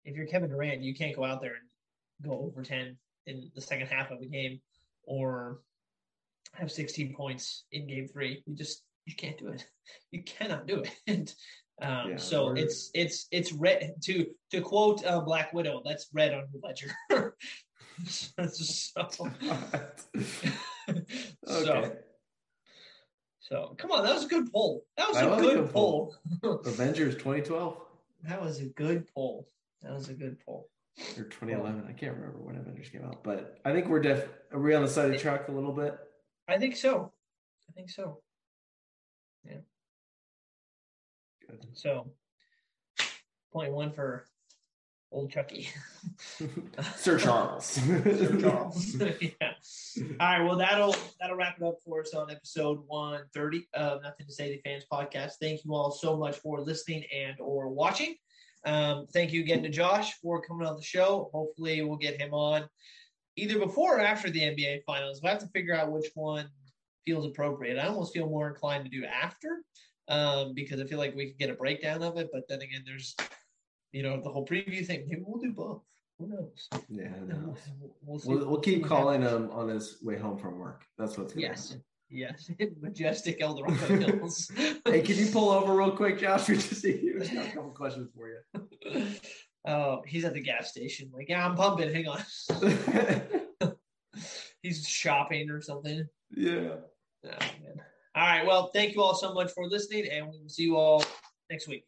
if 0.06 0.16
you're 0.16 0.26
Kevin 0.28 0.50
Durant, 0.50 0.82
you 0.82 0.94
can't 0.94 1.16
go 1.16 1.24
out 1.24 1.42
there 1.42 1.54
and 1.56 2.30
go 2.30 2.38
over 2.40 2.64
ten 2.64 2.98
in 3.26 3.50
the 3.56 3.62
second 3.62 3.88
half 3.88 4.12
of 4.12 4.22
a 4.22 4.26
game, 4.26 4.60
or 5.04 5.60
have 6.54 6.72
16 6.72 7.14
points 7.16 7.66
in 7.72 7.88
Game 7.88 8.08
Three. 8.08 8.44
You 8.46 8.56
just 8.56 8.84
you 9.06 9.16
can't 9.16 9.38
do 9.38 9.48
it. 9.50 9.66
You 10.12 10.22
cannot 10.24 10.68
do 10.68 10.82
it. 10.82 10.92
And 11.08 11.34
um, 11.82 12.12
Yeah, 12.12 12.18
so 12.18 12.54
it's 12.54 12.92
it's 12.94 13.28
it's 13.32 13.52
red 13.52 13.94
to 14.04 14.26
to 14.52 14.62
quote 14.62 15.06
uh, 15.06 15.22
Black 15.22 15.54
Widow. 15.54 15.82
That's 15.86 16.08
red 16.14 16.34
on 16.34 16.48
your 16.52 16.62
ledger. 16.64 16.92
so, 18.08 19.02
okay. 19.02 19.74
so, 21.46 21.92
so 23.40 23.76
come 23.78 23.92
on, 23.92 24.04
that 24.04 24.14
was 24.14 24.26
a 24.26 24.28
good 24.28 24.52
poll. 24.52 24.86
That 24.98 25.10
was 25.10 25.18
a 25.18 25.42
good, 25.42 25.58
good 25.58 25.74
poll. 25.74 26.16
Avengers 26.44 27.16
2012 27.16 27.78
that 28.24 28.42
was 28.42 28.60
a 28.60 28.66
good 28.66 29.08
poll. 29.14 29.48
That 29.82 29.94
was 29.94 30.10
a 30.10 30.14
good 30.14 30.38
poll. 30.46 30.70
or 31.18 31.24
2011. 31.24 31.86
I 31.88 31.94
can't 31.94 32.16
remember 32.16 32.40
when 32.40 32.56
Avengers 32.56 32.90
came 32.90 33.04
out, 33.04 33.24
but 33.24 33.60
I 33.66 33.72
think 33.72 33.88
we're 33.88 34.00
def. 34.00 34.28
Are 34.52 34.60
we 34.60 34.74
on 34.76 34.84
the 34.84 34.88
side 34.88 35.06
of 35.06 35.12
the 35.12 35.18
track 35.18 35.48
a 35.48 35.52
little 35.52 35.74
bit? 35.74 35.98
I 36.48 36.58
think 36.58 36.76
so. 36.76 37.12
I 37.70 37.74
think 37.74 37.90
so. 37.90 38.22
So, 41.74 42.12
point 43.52 43.74
one 43.74 43.92
for 43.92 44.26
old 45.12 45.32
Chucky. 45.32 45.70
Sir 46.96 47.18
Charles. 47.18 47.66
Sir 47.66 48.40
Charles. 48.40 48.96
yeah. 49.22 49.54
All 50.20 50.28
right. 50.28 50.44
Well, 50.44 50.58
that'll 50.58 50.96
that'll 51.20 51.36
wrap 51.36 51.58
it 51.60 51.64
up 51.64 51.78
for 51.86 52.02
us 52.02 52.14
on 52.14 52.32
episode 52.32 52.80
one 52.88 53.22
thirty 53.34 53.68
of 53.74 54.02
Nothing 54.04 54.28
to 54.28 54.34
Say 54.34 54.56
to 54.56 54.62
Fans 54.62 54.86
podcast. 54.92 55.34
Thank 55.42 55.66
you 55.66 55.74
all 55.74 55.92
so 55.92 56.18
much 56.18 56.38
for 56.38 56.62
listening 56.62 57.04
and 57.16 57.36
or 57.40 57.70
watching. 57.70 58.16
Um, 58.66 59.08
thank 59.12 59.34
you 59.34 59.42
again 59.42 59.64
to 59.64 59.70
Josh 59.70 60.14
for 60.22 60.42
coming 60.42 60.68
on 60.68 60.76
the 60.76 60.84
show. 60.84 61.30
Hopefully, 61.34 61.82
we'll 61.82 61.98
get 61.98 62.22
him 62.22 62.34
on 62.34 62.68
either 63.36 63.60
before 63.60 63.98
or 63.98 64.02
after 64.02 64.30
the 64.30 64.42
NBA 64.42 64.84
Finals. 64.86 65.20
We'll 65.22 65.32
have 65.32 65.42
to 65.42 65.48
figure 65.48 65.76
out 65.76 65.92
which 65.92 66.08
one 66.14 66.48
feels 67.06 67.26
appropriate. 67.26 67.80
I 67.80 67.88
almost 67.88 68.14
feel 68.14 68.30
more 68.30 68.48
inclined 68.48 68.86
to 68.86 68.92
do 68.92 69.06
after 69.06 69.64
um, 70.12 70.54
because 70.54 70.80
I 70.80 70.86
feel 70.86 71.00
like 71.00 71.16
we 71.16 71.28
can 71.30 71.36
get 71.40 71.50
a 71.50 71.54
breakdown 71.56 72.04
of 72.04 72.18
it. 72.18 72.30
But 72.32 72.44
then 72.50 72.62
again, 72.62 72.84
there's 72.86 73.16
you 73.92 74.04
know 74.04 74.22
the 74.22 74.30
whole 74.30 74.46
preview 74.46 74.86
thing. 74.86 75.06
Maybe 75.10 75.24
we'll 75.26 75.42
do 75.42 75.52
both. 75.54 75.84
Who 76.20 76.28
knows? 76.28 76.68
yeah, 76.90 77.08
who 77.08 77.26
knows? 77.26 77.58
We'll, 78.04 78.20
see. 78.20 78.30
We'll, 78.30 78.48
we'll 78.48 78.60
keep 78.60 78.86
calling 78.86 79.24
happens. 79.24 79.46
him 79.46 79.52
on 79.52 79.70
his 79.70 79.98
way 80.04 80.18
home 80.20 80.38
from 80.38 80.60
work. 80.60 80.84
That's 80.98 81.18
what's 81.18 81.34
going 81.34 81.46
Yes. 81.48 81.70
happen. 81.70 81.84
Yes, 82.14 82.52
majestic 82.82 83.38
El 83.42 83.56
Dorado 83.56 83.74
Hills. 84.18 84.52
Hey, 84.86 85.02
can 85.02 85.16
you 85.16 85.28
pull 85.32 85.50
over 85.50 85.74
real 85.74 85.92
quick, 85.92 86.20
Josh? 86.20 86.48
We 86.50 86.56
just 86.56 86.82
see 86.82 87.00
you. 87.02 87.20
Got 87.20 87.48
a 87.48 87.52
couple 87.52 87.72
questions 87.72 88.10
for 88.14 88.28
you. 88.28 89.08
Oh, 89.66 90.02
he's 90.06 90.26
at 90.26 90.34
the 90.34 90.42
gas 90.42 90.72
station. 90.72 91.10
Like, 91.14 91.30
yeah, 91.30 91.46
I'm 91.48 91.56
pumping. 91.56 91.94
Hang 91.94 92.08
on. 92.08 92.22
he's 94.62 94.88
shopping 94.88 95.50
or 95.50 95.62
something. 95.62 96.06
yeah. 96.36 96.76
Oh, 97.26 97.30
man. 97.64 97.82
All 98.14 98.24
right. 98.24 98.46
Well, 98.46 98.72
thank 98.74 98.94
you 98.94 99.02
all 99.02 99.16
so 99.16 99.34
much 99.34 99.52
for 99.52 99.68
listening, 99.68 100.08
and 100.12 100.28
we 100.28 100.40
will 100.40 100.50
see 100.50 100.64
you 100.64 100.76
all 100.76 101.04
next 101.50 101.68
week. 101.68 101.86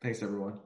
Thanks, 0.00 0.22
everyone. 0.22 0.58